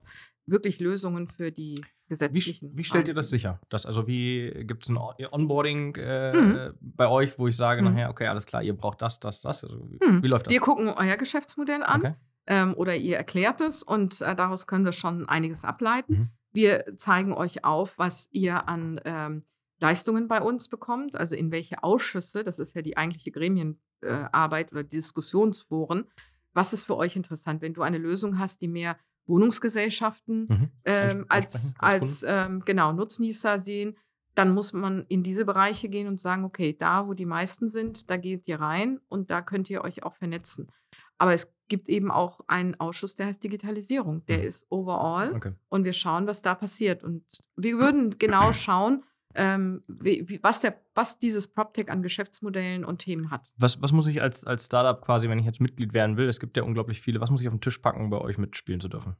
wirklich 0.52 0.80
Lösungen 0.80 1.28
für 1.28 1.52
die 1.52 1.82
gesetzlichen. 2.08 2.72
Wie, 2.74 2.80
wie 2.80 2.84
stellt 2.84 3.08
ihr 3.08 3.14
das 3.14 3.30
sicher? 3.30 3.60
Das, 3.70 3.86
also 3.86 4.08
wie 4.08 4.52
gibt 4.66 4.84
es 4.84 4.90
ein 4.90 4.98
Onboarding 4.98 5.96
äh, 5.96 6.34
mhm. 6.34 6.74
bei 6.82 7.08
euch, 7.08 7.38
wo 7.38 7.48
ich 7.48 7.56
sage 7.56 7.82
mhm. 7.82 7.90
nachher, 7.90 8.10
okay, 8.10 8.28
alles 8.28 8.46
klar, 8.46 8.64
ihr 8.64 8.76
braucht 8.76 9.02
das, 9.02 9.20
das, 9.20 9.42
das. 9.42 9.64
Also, 9.64 9.90
wie, 9.90 10.06
mhm. 10.06 10.24
wie, 10.24 10.28
läuft 10.28 10.48
das? 10.48 10.52
Wir 10.52 10.60
gucken 10.60 10.90
euer 10.90 11.18
Geschäftsmodell 11.18 11.84
an 11.84 12.00
okay. 12.00 12.14
ähm, 12.48 12.74
oder 12.76 12.96
ihr 12.96 13.18
erklärt 13.18 13.62
es 13.62 13.84
und 13.84 14.22
äh, 14.22 14.36
daraus 14.36 14.68
können 14.68 14.86
wir 14.86 14.92
schon 14.92 15.30
einiges 15.30 15.64
ableiten. 15.64 16.14
Mhm. 16.14 16.30
Wir 16.52 16.86
zeigen 16.98 17.34
euch 17.34 17.64
auf, 17.64 17.98
was 17.98 18.28
ihr 18.32 18.68
an 18.68 19.00
ähm, 19.06 19.44
Leistungen 19.80 20.28
bei 20.28 20.42
uns 20.42 20.68
bekommt, 20.68 21.16
also 21.16 21.36
in 21.36 21.52
welche 21.52 21.84
Ausschüsse, 21.84 22.44
das 22.44 22.60
ist 22.60 22.76
ja 22.76 22.82
die 22.82 22.98
eigentliche 22.98 23.32
Gremienarbeit 23.32 24.68
äh, 24.68 24.72
oder 24.72 24.84
Diskussionsforen, 24.84 26.06
was 26.54 26.74
ist 26.74 26.86
für 26.86 26.98
euch 26.98 27.16
interessant, 27.16 27.62
wenn 27.62 27.74
du 27.74 27.84
eine 27.84 28.00
Lösung 28.00 28.40
hast, 28.40 28.62
die 28.62 28.68
mehr 28.68 28.98
Wohnungsgesellschaften 29.30 30.48
mhm. 30.50 30.72
ähm, 30.84 31.26
als, 31.30 31.76
als 31.80 32.26
ähm, 32.28 32.64
genau, 32.66 32.92
Nutznießer 32.92 33.60
sehen, 33.60 33.96
dann 34.36 34.54
muss 34.54 34.74
man 34.74 35.06
in 35.08 35.24
diese 35.24 35.46
Bereiche 35.46 35.90
gehen 35.90 36.08
und 36.08 36.20
sagen, 36.20 36.44
okay, 36.44 36.76
da, 36.78 37.08
wo 37.08 37.14
die 37.14 37.26
meisten 37.26 37.70
sind, 37.70 38.10
da 38.10 38.18
geht 38.18 38.48
ihr 38.48 38.60
rein 38.60 39.00
und 39.08 39.30
da 39.30 39.42
könnt 39.42 39.70
ihr 39.70 39.84
euch 39.84 40.04
auch 40.04 40.16
vernetzen. 40.16 40.72
Aber 41.18 41.34
es 41.34 41.52
gibt 41.68 41.90
eben 41.90 42.10
auch 42.10 42.40
einen 42.48 42.80
Ausschuss, 42.80 43.16
der 43.16 43.28
heißt 43.28 43.44
Digitalisierung. 43.44 44.26
Der 44.26 44.40
mhm. 44.40 44.44
ist 44.46 44.66
overall 44.70 45.34
okay. 45.34 45.54
und 45.70 45.84
wir 45.84 45.94
schauen, 45.94 46.28
was 46.28 46.42
da 46.42 46.56
passiert. 46.56 47.04
Und 47.04 47.24
wir 47.56 47.78
würden 47.78 48.18
genau 48.18 48.52
schauen, 48.54 49.04
ähm, 49.36 49.82
wie, 49.88 50.28
wie, 50.28 50.40
was, 50.42 50.62
der, 50.62 50.80
was 50.96 51.20
dieses 51.20 51.48
PropTech 51.48 51.90
an 51.90 52.02
Geschäftsmodellen 52.02 52.84
und 52.84 53.00
Themen 53.00 53.32
hat. 53.32 53.50
Was, 53.58 53.82
was 53.82 53.92
muss 53.92 54.08
ich 54.08 54.22
als, 54.22 54.46
als 54.46 54.66
Startup 54.66 55.04
quasi, 55.04 55.30
wenn 55.30 55.40
ich 55.40 55.46
jetzt 55.46 55.62
Mitglied 55.62 55.94
werden 55.94 56.18
will, 56.18 56.28
es 56.28 56.40
gibt 56.40 56.58
ja 56.58 56.64
unglaublich 56.64 57.02
viele, 57.02 57.22
was 57.22 57.30
muss 57.30 57.42
ich 57.42 57.48
auf 57.48 57.54
den 57.54 57.62
Tisch 57.62 57.78
packen, 57.78 58.02
um 58.02 58.10
bei 58.10 58.20
euch 58.20 58.38
mitspielen 58.38 58.82
zu 58.82 58.90
dürfen? 58.90 59.16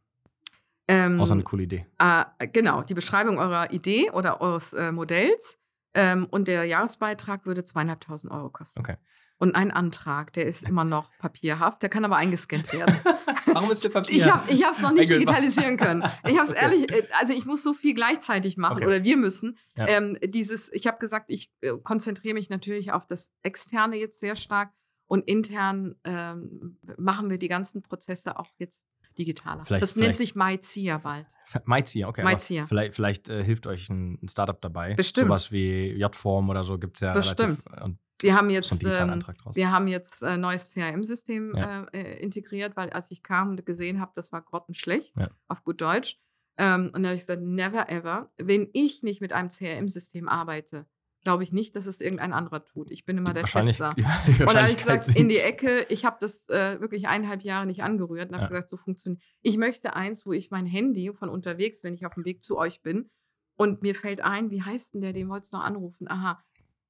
Ähm, 0.88 1.22
Außer 1.22 1.34
eine 1.34 1.44
coole 1.44 1.64
Idee. 1.64 1.86
Äh, 2.00 2.48
genau, 2.48 2.82
die 2.82 2.96
Beschreibung 2.96 3.38
eurer 3.38 3.72
Idee 3.72 4.10
oder 4.10 4.42
eures 4.42 4.74
äh, 4.74 4.92
Modells 4.92 5.60
ähm, 6.00 6.28
und 6.30 6.48
der 6.48 6.64
Jahresbeitrag 6.66 7.46
würde 7.46 7.66
zweieinhalbtausend 7.66 8.32
Euro 8.32 8.50
kosten. 8.50 8.80
Okay. 8.80 8.96
Und 9.38 9.56
ein 9.56 9.72
Antrag, 9.72 10.34
der 10.34 10.46
ist 10.48 10.68
immer 10.68 10.84
noch 10.84 11.10
papierhaft, 11.18 11.82
der 11.82 11.90
kann 11.90 12.04
aber 12.04 12.18
eingescannt 12.18 12.74
werden. 12.74 13.00
Warum 13.46 13.72
ist 13.72 13.84
der 13.86 13.90
Papier? 13.90 14.18
Ich 14.18 14.28
habe 14.28 14.72
es 14.72 14.82
noch 14.82 14.92
nicht 14.92 15.12
digitalisieren 15.12 15.78
können. 15.78 16.04
Ich 16.26 16.34
habe 16.34 16.44
es 16.44 16.52
okay. 16.52 16.62
ehrlich, 16.62 16.92
äh, 16.92 17.08
also 17.18 17.34
ich 17.34 17.46
muss 17.46 17.64
so 17.64 17.74
viel 17.74 17.94
gleichzeitig 17.94 18.58
machen 18.58 18.78
okay. 18.78 18.88
oder 18.88 19.04
wir 19.04 19.16
müssen. 19.16 19.58
Ja. 19.78 19.88
Ähm, 19.88 20.18
dieses, 20.22 20.72
ich 20.74 20.88
habe 20.88 20.98
gesagt, 21.00 21.32
ich 21.32 21.54
äh, 21.62 21.72
konzentriere 21.82 22.34
mich 22.34 22.50
natürlich 22.50 22.92
auf 22.92 23.08
das 23.08 23.32
Externe 23.42 23.96
jetzt 23.96 24.20
sehr 24.20 24.36
stark 24.36 24.74
und 25.08 25.26
intern 25.26 25.96
ähm, 26.04 26.78
machen 26.98 27.30
wir 27.30 27.38
die 27.38 27.48
ganzen 27.48 27.82
Prozesse 27.82 28.38
auch 28.38 28.52
jetzt 28.58 28.88
digitaler. 29.20 29.66
Vielleicht, 29.66 29.84
das 29.84 29.96
nennt 29.96 30.16
sich 30.16 30.34
MyZia 30.34 30.98
bald. 30.98 31.28
MyZia, 31.66 32.08
okay. 32.08 32.24
MyZia. 32.24 32.66
Vielleicht, 32.66 32.96
vielleicht 32.96 33.30
äh, 33.30 33.44
hilft 33.44 33.68
euch 33.68 33.90
ein, 33.90 34.18
ein, 34.24 34.28
Startup 34.28 34.60
dabei. 34.60 34.96
Bestimmt. 34.96 35.28
Sowas 35.28 35.52
wie 35.52 35.92
J-Form 35.92 36.50
oder 36.50 36.64
so 36.64 36.80
gibt 36.80 36.96
es 36.96 37.02
ja 37.02 37.14
Bestimmt. 37.14 37.60
relativ. 37.68 37.84
Und 37.84 38.00
wir 38.22 38.36
haben 38.36 38.50
jetzt, 38.50 38.84
ähm, 38.86 39.24
wir 39.54 39.72
haben 39.72 39.88
jetzt 39.88 40.24
ein 40.24 40.42
neues 40.42 40.74
CRM-System 40.74 41.54
ja. 41.56 41.84
äh, 41.86 42.02
äh, 42.02 42.24
integriert, 42.24 42.76
weil 42.76 42.90
als 42.90 43.12
ich 43.12 43.22
kam 43.24 43.52
und 43.52 43.66
gesehen 43.66 44.00
habe, 44.00 44.12
das 44.16 44.32
war 44.32 44.42
grottenschlecht, 44.42 45.16
ja. 45.18 45.30
auf 45.48 45.64
gut 45.64 45.82
Deutsch. 45.82 46.18
Ähm, 46.58 46.92
und 46.94 47.04
da 47.04 47.10
habe 47.10 47.16
ich 47.16 47.22
gesagt, 47.22 47.42
never 47.42 47.90
ever. 47.90 48.30
Wenn 48.38 48.70
ich 48.74 49.04
nicht 49.04 49.22
mit 49.22 49.32
einem 49.34 49.50
CRM-System 49.50 50.28
arbeite, 50.28 50.86
glaube 51.22 51.44
ich 51.44 51.52
nicht, 51.52 51.76
dass 51.76 51.86
es 51.86 52.02
irgendein 52.02 52.34
anderer 52.34 52.64
tut. 52.64 52.92
Ich 52.92 53.06
bin 53.06 53.18
immer 53.18 53.34
der 53.34 53.44
Tester. 53.44 53.96
habe 53.98 54.70
ich 54.70 54.78
gesagt, 54.78 55.06
sind. 55.06 55.18
in 55.18 55.30
die 55.30 55.38
Ecke, 55.38 55.86
ich 55.90 56.06
habe 56.06 56.18
das 56.20 56.48
äh, 56.50 56.80
wirklich 56.80 57.08
eineinhalb 57.08 57.42
Jahre 57.42 57.66
nicht 57.66 57.84
angerührt 57.84 58.30
und 58.30 58.36
habe 58.36 58.44
ja. 58.44 58.48
gesagt, 58.48 58.70
so 58.70 58.78
funktioniert. 58.78 59.22
Ich 59.42 59.58
möchte 59.58 59.96
eins, 59.96 60.26
wo 60.26 60.32
ich 60.32 60.50
mein 60.52 60.66
Handy 60.66 61.12
von 61.14 61.30
unterwegs, 61.30 61.84
wenn 61.84 61.94
ich 61.94 62.06
auf 62.06 62.14
dem 62.14 62.26
Weg 62.26 62.44
zu 62.44 62.58
euch 62.58 62.82
bin, 62.82 63.10
und 63.56 63.82
mir 63.82 63.94
fällt 63.94 64.22
ein, 64.22 64.52
wie 64.52 64.64
heißt 64.64 64.94
denn 64.94 65.02
der, 65.02 65.12
den 65.12 65.28
wolltest 65.28 65.52
du 65.52 65.58
noch 65.58 65.66
anrufen? 65.66 66.10
Aha, 66.10 66.42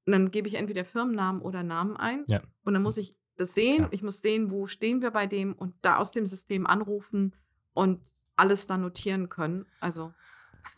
und 0.09 0.13
dann 0.13 0.31
gebe 0.31 0.47
ich 0.47 0.55
entweder 0.55 0.85
Firmennamen 0.85 1.39
oder 1.39 1.61
Namen 1.61 1.95
ein. 1.95 2.23
Ja. 2.27 2.41
Und 2.63 2.73
dann 2.73 2.81
muss 2.81 2.97
ich 2.97 3.11
das 3.37 3.53
sehen. 3.53 3.75
Klar. 3.75 3.89
Ich 3.93 4.01
muss 4.01 4.23
sehen, 4.23 4.49
wo 4.49 4.65
stehen 4.65 5.03
wir 5.03 5.11
bei 5.11 5.27
dem 5.27 5.53
und 5.53 5.75
da 5.83 5.97
aus 5.97 6.09
dem 6.09 6.25
System 6.25 6.65
anrufen 6.65 7.35
und 7.73 8.01
alles 8.35 8.65
dann 8.65 8.81
notieren 8.81 9.29
können. 9.29 9.67
Also. 9.79 10.11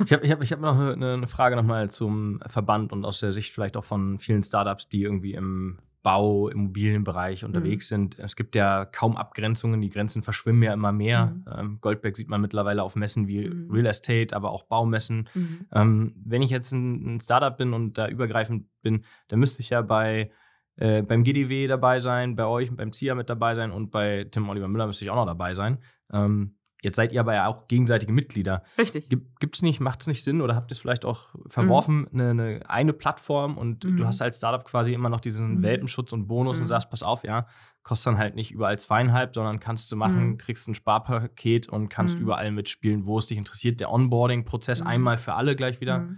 Ich 0.06 0.14
habe 0.14 0.26
ich 0.26 0.32
hab, 0.32 0.42
ich 0.42 0.52
hab 0.52 0.60
noch 0.60 0.78
eine, 0.78 1.14
eine 1.14 1.28
Frage 1.28 1.56
nochmal 1.56 1.90
zum 1.90 2.40
Verband 2.48 2.92
und 2.92 3.06
aus 3.06 3.20
der 3.20 3.34
Sicht 3.34 3.54
vielleicht 3.54 3.78
auch 3.78 3.86
von 3.86 4.20
vielen 4.20 4.44
Startups, 4.44 4.90
die 4.90 5.04
irgendwie 5.04 5.34
im 5.34 5.80
Bau, 6.04 6.50
Immobilienbereich 6.50 7.46
unterwegs 7.46 7.92
mhm. 7.92 7.96
sind. 7.96 8.20
Es 8.20 8.36
gibt 8.36 8.56
ja 8.56 8.86
kaum 8.86 9.16
Abgrenzungen, 9.16 9.82
die 9.82 9.92
Grenzen 9.92 10.24
verschwimmen 10.24 10.64
ja 10.64 10.74
immer 10.74 10.92
mehr. 10.92 11.28
Mhm. 11.28 11.46
Ähm, 11.56 11.78
Goldberg 11.80 12.18
sieht 12.18 12.28
man 12.28 12.42
mittlerweile 12.42 12.82
auf 12.82 12.96
Messen 12.96 13.28
wie 13.28 13.48
mhm. 13.48 13.70
Real 13.70 13.86
Estate, 13.86 14.36
aber 14.36 14.52
auch 14.52 14.64
Baumessen. 14.64 15.30
Mhm. 15.36 15.68
Ähm, 15.72 16.14
wenn 16.26 16.42
ich 16.42 16.50
jetzt 16.50 16.72
ein, 16.72 17.16
ein, 17.16 17.20
Startup 17.20 17.56
bin 17.56 17.74
und 17.74 18.00
da 18.00 18.08
übergreifend 18.08 18.66
bin, 18.82 19.02
dann 19.28 19.40
müsste 19.40 19.62
ich 19.62 19.70
ja 19.70 19.84
bei 19.84 20.32
äh, 20.78 21.04
beim 21.04 21.24
GDW 21.24 21.68
dabei 21.68 22.00
sein, 22.00 22.36
bei 22.36 22.46
euch, 22.46 22.76
beim 22.76 22.94
ZIA 22.94 23.14
mit 23.14 23.30
dabei 23.30 23.54
sein 23.54 23.70
und 23.72 23.92
bei 23.92 24.26
Tim 24.32 24.50
Oliver 24.50 24.68
Müller 24.68 24.88
müsste 24.88 25.06
ich 25.06 25.12
auch 25.12 25.16
noch 25.16 25.28
dabei 25.28 25.54
sein. 25.54 25.78
Ähm, 26.12 26.56
Jetzt 26.82 26.96
seid 26.96 27.12
ihr 27.12 27.20
aber 27.20 27.36
ja 27.36 27.46
auch 27.46 27.68
gegenseitige 27.68 28.12
Mitglieder. 28.12 28.64
Richtig. 28.78 29.08
Gibt 29.08 29.56
es 29.56 29.62
nicht, 29.62 29.80
macht 29.80 30.02
es 30.02 30.08
nicht 30.08 30.24
Sinn 30.24 30.42
oder 30.42 30.56
habt 30.56 30.72
ihr 30.72 30.74
es 30.74 30.80
vielleicht 30.80 31.06
auch 31.06 31.28
verworfen, 31.46 32.08
mhm. 32.12 32.20
eine, 32.20 32.60
eine, 32.68 32.94
Plattform 32.94 33.58
und 33.58 33.84
mhm. 33.84 33.98
du 33.98 34.06
hast 34.06 34.22
als 34.22 34.38
Startup 34.38 34.66
quasi 34.66 34.94
immer 34.94 35.10
noch 35.10 35.20
diesen 35.20 35.58
mhm. 35.58 35.64
Welpenschutz 35.64 36.12
und 36.12 36.28
Bonus 36.28 36.58
und 36.58 36.64
mhm. 36.64 36.70
sagst, 36.70 36.90
pass 36.90 37.04
auf, 37.04 37.24
ja, 37.24 37.46
kostet 37.84 38.08
dann 38.08 38.18
halt 38.18 38.36
nicht 38.36 38.52
überall 38.52 38.80
zweieinhalb, 38.80 39.36
sondern 39.36 39.60
kannst 39.60 39.92
du 39.92 39.96
machen, 39.96 40.30
mhm. 40.30 40.38
kriegst 40.40 40.68
ein 40.68 40.76
Sparpaket 40.76 41.70
und 41.70 41.90
kannst 41.90 42.18
mhm. 42.18 42.24
überall 42.24 42.52
mitspielen, 42.52 43.06
wo 43.06 43.20
es 43.20 43.28
dich 43.28 43.38
interessiert. 43.38 43.80
Der 43.80 43.92
Onboarding-Prozess 43.92 44.82
einmal 44.82 45.20
für 45.20 45.34
alle 45.34 45.56
gleich 45.56 45.82
wieder. 45.82 46.10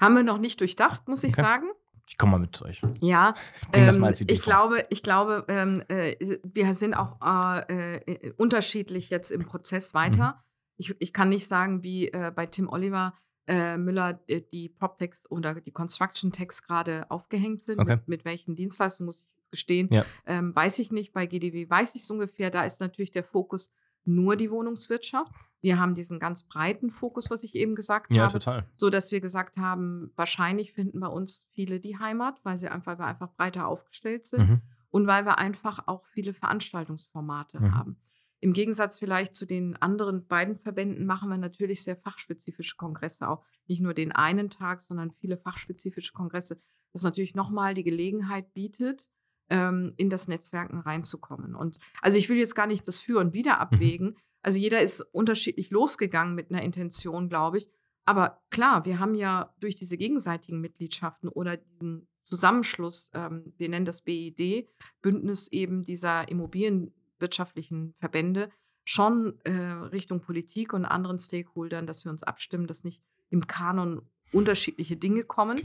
Haben 0.00 0.14
wir 0.14 0.22
noch 0.22 0.38
nicht 0.38 0.60
durchdacht, 0.60 1.08
muss 1.08 1.24
ich 1.24 1.32
okay. 1.32 1.42
sagen. 1.42 1.66
Ich 2.10 2.18
komme 2.18 2.32
mal 2.32 2.38
mit 2.38 2.56
zu 2.56 2.64
euch. 2.64 2.82
Ja, 3.00 3.34
ähm, 3.72 4.12
ich 4.26 4.42
glaube, 4.42 4.82
ich 4.90 5.04
glaube, 5.04 5.44
ähm, 5.46 5.84
äh, 5.86 6.38
wir 6.42 6.74
sind 6.74 6.94
auch 6.94 7.20
äh, 7.24 7.98
äh, 7.98 8.32
unterschiedlich 8.36 9.10
jetzt 9.10 9.30
im 9.30 9.44
Prozess 9.44 9.94
weiter. 9.94 10.34
Mhm. 10.34 10.74
Ich, 10.76 10.96
ich 10.98 11.12
kann 11.12 11.28
nicht 11.28 11.46
sagen, 11.46 11.84
wie 11.84 12.08
äh, 12.08 12.32
bei 12.34 12.46
Tim 12.46 12.68
Oliver 12.68 13.14
äh, 13.46 13.76
Müller 13.76 14.20
äh, 14.26 14.42
die 14.52 14.68
PropTechs 14.68 15.30
oder 15.30 15.54
die 15.60 15.70
Construction 15.70 16.32
Techs 16.32 16.64
gerade 16.64 17.08
aufgehängt 17.12 17.60
sind. 17.60 17.78
Okay. 17.78 17.96
Mit, 17.96 18.08
mit, 18.08 18.24
welchen 18.24 18.56
Dienstleistungen 18.56 19.06
muss 19.06 19.20
ich 19.20 19.50
gestehen, 19.52 19.86
ja. 19.90 20.04
ähm, 20.26 20.54
weiß 20.54 20.80
ich 20.80 20.90
nicht. 20.90 21.12
Bei 21.12 21.26
GDW 21.26 21.70
weiß 21.70 21.94
ich 21.94 22.02
es 22.02 22.10
ungefähr. 22.10 22.50
Da 22.50 22.64
ist 22.64 22.80
natürlich 22.80 23.12
der 23.12 23.24
Fokus 23.24 23.70
nur 24.04 24.34
die 24.34 24.50
Wohnungswirtschaft. 24.50 25.32
Wir 25.60 25.78
haben 25.78 25.94
diesen 25.94 26.18
ganz 26.18 26.42
breiten 26.42 26.90
Fokus, 26.90 27.30
was 27.30 27.42
ich 27.42 27.54
eben 27.54 27.74
gesagt 27.74 28.14
ja, 28.14 28.24
habe. 28.24 28.32
Total. 28.32 28.64
So 28.76 28.90
dass 28.90 29.12
wir 29.12 29.20
gesagt 29.20 29.58
haben, 29.58 30.10
wahrscheinlich 30.16 30.72
finden 30.72 31.00
bei 31.00 31.08
uns 31.08 31.48
viele 31.52 31.80
die 31.80 31.98
Heimat, 31.98 32.40
weil 32.44 32.58
sie 32.58 32.68
einfach, 32.68 32.92
weil 32.92 32.98
wir 32.98 33.06
einfach 33.06 33.32
breiter 33.34 33.66
aufgestellt 33.66 34.26
sind 34.26 34.48
mhm. 34.48 34.62
und 34.88 35.06
weil 35.06 35.24
wir 35.24 35.38
einfach 35.38 35.86
auch 35.86 36.06
viele 36.06 36.32
Veranstaltungsformate 36.32 37.60
mhm. 37.60 37.74
haben. 37.74 37.96
Im 38.42 38.54
Gegensatz 38.54 38.98
vielleicht 38.98 39.34
zu 39.34 39.44
den 39.44 39.76
anderen 39.82 40.26
beiden 40.26 40.56
Verbänden 40.56 41.04
machen 41.04 41.28
wir 41.28 41.36
natürlich 41.36 41.84
sehr 41.84 41.96
fachspezifische 41.96 42.76
Kongresse 42.76 43.28
auch. 43.28 43.44
Nicht 43.66 43.82
nur 43.82 43.92
den 43.92 44.12
einen 44.12 44.48
Tag, 44.48 44.80
sondern 44.80 45.10
viele 45.10 45.36
fachspezifische 45.36 46.14
Kongresse, 46.14 46.58
was 46.94 47.02
natürlich 47.02 47.34
nochmal 47.34 47.74
die 47.74 47.84
Gelegenheit 47.84 48.54
bietet, 48.54 49.10
ähm, 49.50 49.92
in 49.98 50.08
das 50.08 50.26
Netzwerken 50.26 50.78
reinzukommen. 50.78 51.54
Und 51.54 51.78
also 52.00 52.16
ich 52.16 52.30
will 52.30 52.38
jetzt 52.38 52.54
gar 52.54 52.66
nicht 52.66 52.88
das 52.88 52.98
Für 52.98 53.20
und 53.20 53.34
Wider 53.34 53.56
mhm. 53.56 53.60
abwägen. 53.60 54.06
Mhm. 54.06 54.16
Also 54.42 54.58
jeder 54.58 54.80
ist 54.80 55.00
unterschiedlich 55.12 55.70
losgegangen 55.70 56.34
mit 56.34 56.50
einer 56.50 56.62
Intention, 56.62 57.28
glaube 57.28 57.58
ich. 57.58 57.70
Aber 58.04 58.40
klar, 58.50 58.84
wir 58.84 58.98
haben 58.98 59.14
ja 59.14 59.54
durch 59.60 59.76
diese 59.76 59.96
gegenseitigen 59.96 60.60
Mitgliedschaften 60.60 61.28
oder 61.28 61.56
diesen 61.56 62.08
Zusammenschluss, 62.24 63.10
ähm, 63.14 63.52
wir 63.56 63.68
nennen 63.68 63.86
das 63.86 64.02
BID, 64.02 64.68
Bündnis 65.02 65.48
eben 65.48 65.84
dieser 65.84 66.28
immobilienwirtschaftlichen 66.28 67.94
Verbände, 67.98 68.50
schon 68.84 69.38
äh, 69.44 69.52
Richtung 69.52 70.20
Politik 70.20 70.72
und 70.72 70.84
anderen 70.84 71.18
Stakeholdern, 71.18 71.86
dass 71.86 72.04
wir 72.04 72.10
uns 72.10 72.22
abstimmen, 72.22 72.66
dass 72.66 72.84
nicht 72.84 73.02
im 73.28 73.46
Kanon 73.46 74.02
unterschiedliche 74.32 74.96
Dinge 74.96 75.24
kommen. 75.24 75.58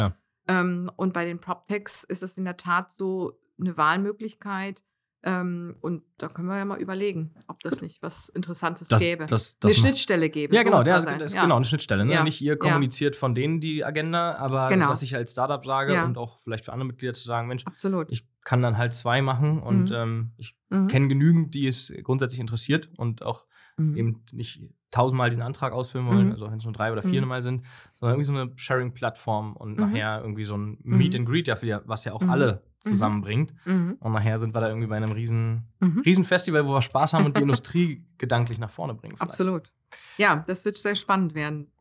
Ähm, 0.48 0.92
und 0.96 1.14
bei 1.14 1.26
den 1.26 1.40
PropTechs 1.40 2.04
ist 2.04 2.24
es 2.24 2.38
in 2.38 2.46
der 2.46 2.58
Tat 2.58 2.92
so 2.92 3.40
eine 3.60 3.78
Wahlmöglichkeit, 3.78 4.84
ähm, 5.28 5.76
und 5.82 6.04
da 6.20 6.28
können 6.28 6.48
wir 6.48 6.58
ja 6.58 6.66
mal 6.66 6.80
überlegen, 6.80 7.34
ob 7.48 7.60
das 7.62 7.82
nicht 7.82 8.04
was 8.04 8.30
Interessantes 8.30 8.90
das, 8.90 9.02
gäbe. 9.02 9.26
Das, 9.26 9.58
das 9.60 9.72
eine 9.72 9.74
Schnittstelle 9.74 10.30
gäbe. 10.30 10.56
Ja, 10.56 10.62
genau, 10.62 10.84
der, 10.84 11.02
das 11.02 11.22
ist 11.24 11.34
ja. 11.34 11.42
genau 11.42 11.56
eine 11.56 11.66
Schnittstelle. 11.66 12.06
Ne? 12.06 12.14
Ja. 12.14 12.24
Nicht 12.24 12.42
ihr 12.42 12.58
kommuniziert 12.58 13.16
ja. 13.16 13.20
von 13.20 13.34
denen 13.34 13.60
die 13.60 13.84
Agenda, 13.84 14.36
aber 14.36 14.70
genau. 14.70 14.90
dass 14.90 15.02
ich 15.02 15.16
als 15.16 15.32
Startup 15.32 15.66
sage 15.66 16.04
und 16.04 16.20
auch 16.20 16.42
vielleicht 16.44 16.64
für 16.64 16.74
andere 16.74 16.86
Mitglieder 16.86 17.14
zu 17.14 17.24
sagen, 17.24 17.48
Mensch, 17.48 17.66
Absolut. 17.66 18.12
ich 18.12 18.28
kann 18.44 18.62
dann 18.62 18.78
halt 18.78 18.94
zwei 18.94 19.24
machen 19.24 19.60
und 19.64 19.90
mhm. 19.90 19.96
ähm, 19.96 20.32
ich 20.38 20.56
mhm. 20.70 20.88
kenne 20.90 21.08
genügend, 21.08 21.56
die 21.56 21.66
es 21.66 21.92
grundsätzlich 22.04 22.40
interessiert 22.40 22.92
und 22.96 23.24
auch 23.24 23.46
mhm. 23.78 23.98
eben 23.98 24.24
nicht 24.32 24.62
tausendmal 24.92 25.30
diesen 25.30 25.44
Antrag 25.44 25.74
ausfüllen 25.74 26.08
wollen, 26.08 26.28
mhm. 26.28 26.32
also 26.32 26.50
wenn 26.50 26.58
es 26.58 26.64
nur 26.64 26.74
drei 26.74 26.92
oder 26.92 27.02
vier 27.02 27.22
mhm. 27.22 27.28
mal 27.28 27.42
sind, 27.42 27.66
sondern 27.96 28.16
irgendwie 28.16 28.26
so 28.26 28.34
eine 28.34 28.52
Sharing-Plattform 28.56 29.56
und 29.56 29.78
mhm. 29.78 29.86
nachher 29.86 30.22
irgendwie 30.22 30.46
so 30.46 30.56
ein 30.56 30.78
Meet 30.84 31.18
and 31.18 31.28
Greet, 31.28 31.48
ja, 31.48 31.82
was 31.86 32.06
ja 32.06 32.14
auch 32.14 32.22
alle 32.22 32.64
zusammenbringt. 32.80 33.54
Und 33.66 34.14
nachher 34.14 34.38
sind 34.38 34.54
wir 34.54 34.62
da 34.62 34.70
irgendwie 34.70 34.88
bei 34.88 34.96
einem 34.96 35.12
riesen, 35.12 35.68
riesen 36.06 36.24
Festival, 36.24 36.66
wo 36.68 36.74
wir 36.74 36.82
Spaß 36.82 37.14
haben 37.14 37.26
und 37.26 37.36
die 37.36 37.42
Industrie 37.42 38.06
gedanklich 38.20 38.60
nach 38.60 38.70
vorne 38.70 38.94
bringen. 38.94 39.18
Vielleicht. 39.18 39.22
Absolut. 39.24 39.72
Ja, 40.18 40.44
das 40.48 40.64
wird 40.66 40.78
sehr 40.78 40.96
spannend 40.96 41.34
werden, 41.34 41.72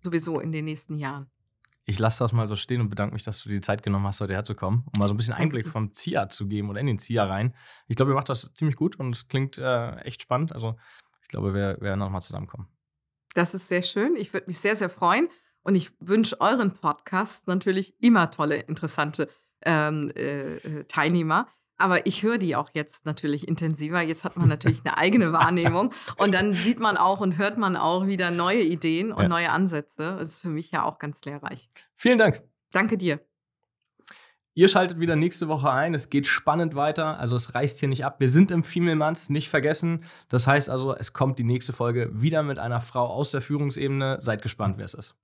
sowieso 0.00 0.40
in 0.40 0.52
den 0.52 0.64
nächsten 0.64 0.96
Jahren. 0.96 1.26
Ich 1.84 1.98
lasse 1.98 2.18
das 2.18 2.34
mal 2.34 2.46
so 2.46 2.54
stehen 2.54 2.82
und 2.82 2.90
bedanke 2.90 3.14
mich, 3.14 3.22
dass 3.22 3.42
du 3.42 3.48
dir 3.48 3.54
die 3.54 3.60
Zeit 3.62 3.82
genommen 3.82 4.06
hast, 4.06 4.20
heute 4.20 4.34
herzukommen, 4.34 4.84
um 4.92 4.98
mal 4.98 5.08
so 5.08 5.14
ein 5.14 5.16
bisschen 5.16 5.32
Einblick 5.32 5.66
vom 5.66 5.90
ZIA 5.90 6.28
zu 6.28 6.46
geben 6.46 6.68
oder 6.68 6.80
in 6.80 6.86
den 6.86 6.98
ZIA 6.98 7.24
rein. 7.24 7.54
Ich 7.86 7.96
glaube, 7.96 8.12
ihr 8.12 8.14
macht 8.14 8.28
das 8.28 8.52
ziemlich 8.52 8.76
gut 8.76 8.96
und 8.96 9.16
es 9.16 9.28
klingt 9.28 9.56
äh, 9.56 9.96
echt 10.00 10.20
spannend. 10.20 10.52
Also 10.52 10.76
ich 11.28 11.32
glaube, 11.32 11.52
wir 11.52 11.78
werden 11.82 12.00
nochmal 12.00 12.22
zusammenkommen. 12.22 12.66
Das 13.34 13.52
ist 13.52 13.68
sehr 13.68 13.82
schön. 13.82 14.16
Ich 14.16 14.32
würde 14.32 14.46
mich 14.46 14.58
sehr, 14.58 14.76
sehr 14.76 14.88
freuen. 14.88 15.28
Und 15.60 15.74
ich 15.74 15.90
wünsche 16.00 16.40
euren 16.40 16.72
Podcast 16.72 17.46
natürlich 17.48 18.02
immer 18.02 18.30
tolle, 18.30 18.56
interessante 18.60 19.28
ähm, 19.60 20.10
äh, 20.16 20.56
äh 20.56 20.84
Teilnehmer. 20.84 21.46
Aber 21.76 22.06
ich 22.06 22.22
höre 22.22 22.38
die 22.38 22.56
auch 22.56 22.70
jetzt 22.72 23.04
natürlich 23.04 23.46
intensiver. 23.46 24.00
Jetzt 24.00 24.24
hat 24.24 24.38
man 24.38 24.48
natürlich 24.48 24.80
eine 24.86 24.96
eigene 24.96 25.32
Wahrnehmung. 25.34 25.92
Und 26.16 26.32
dann 26.32 26.54
sieht 26.54 26.80
man 26.80 26.96
auch 26.96 27.20
und 27.20 27.36
hört 27.36 27.58
man 27.58 27.76
auch 27.76 28.06
wieder 28.06 28.30
neue 28.30 28.62
Ideen 28.62 29.12
und 29.12 29.24
ja. 29.24 29.28
neue 29.28 29.50
Ansätze. 29.50 30.16
Das 30.18 30.30
ist 30.30 30.40
für 30.40 30.48
mich 30.48 30.70
ja 30.70 30.84
auch 30.84 30.98
ganz 30.98 31.22
lehrreich. 31.26 31.68
Vielen 31.94 32.16
Dank. 32.16 32.42
Danke 32.72 32.96
dir. 32.96 33.27
Ihr 34.58 34.68
schaltet 34.68 34.98
wieder 34.98 35.14
nächste 35.14 35.46
Woche 35.46 35.70
ein. 35.70 35.94
Es 35.94 36.10
geht 36.10 36.26
spannend 36.26 36.74
weiter. 36.74 37.20
Also 37.20 37.36
es 37.36 37.54
reißt 37.54 37.78
hier 37.78 37.88
nicht 37.88 38.04
ab. 38.04 38.16
Wir 38.18 38.28
sind 38.28 38.50
im 38.50 38.64
Female 38.64 38.96
Month, 38.96 39.30
nicht 39.30 39.50
vergessen. 39.50 40.00
Das 40.28 40.48
heißt 40.48 40.68
also, 40.68 40.96
es 40.96 41.12
kommt 41.12 41.38
die 41.38 41.44
nächste 41.44 41.72
Folge 41.72 42.10
wieder 42.12 42.42
mit 42.42 42.58
einer 42.58 42.80
Frau 42.80 43.06
aus 43.06 43.30
der 43.30 43.40
Führungsebene. 43.40 44.18
Seid 44.20 44.42
gespannt, 44.42 44.76
wer 44.76 44.86
es 44.86 44.94
ist. 44.94 45.14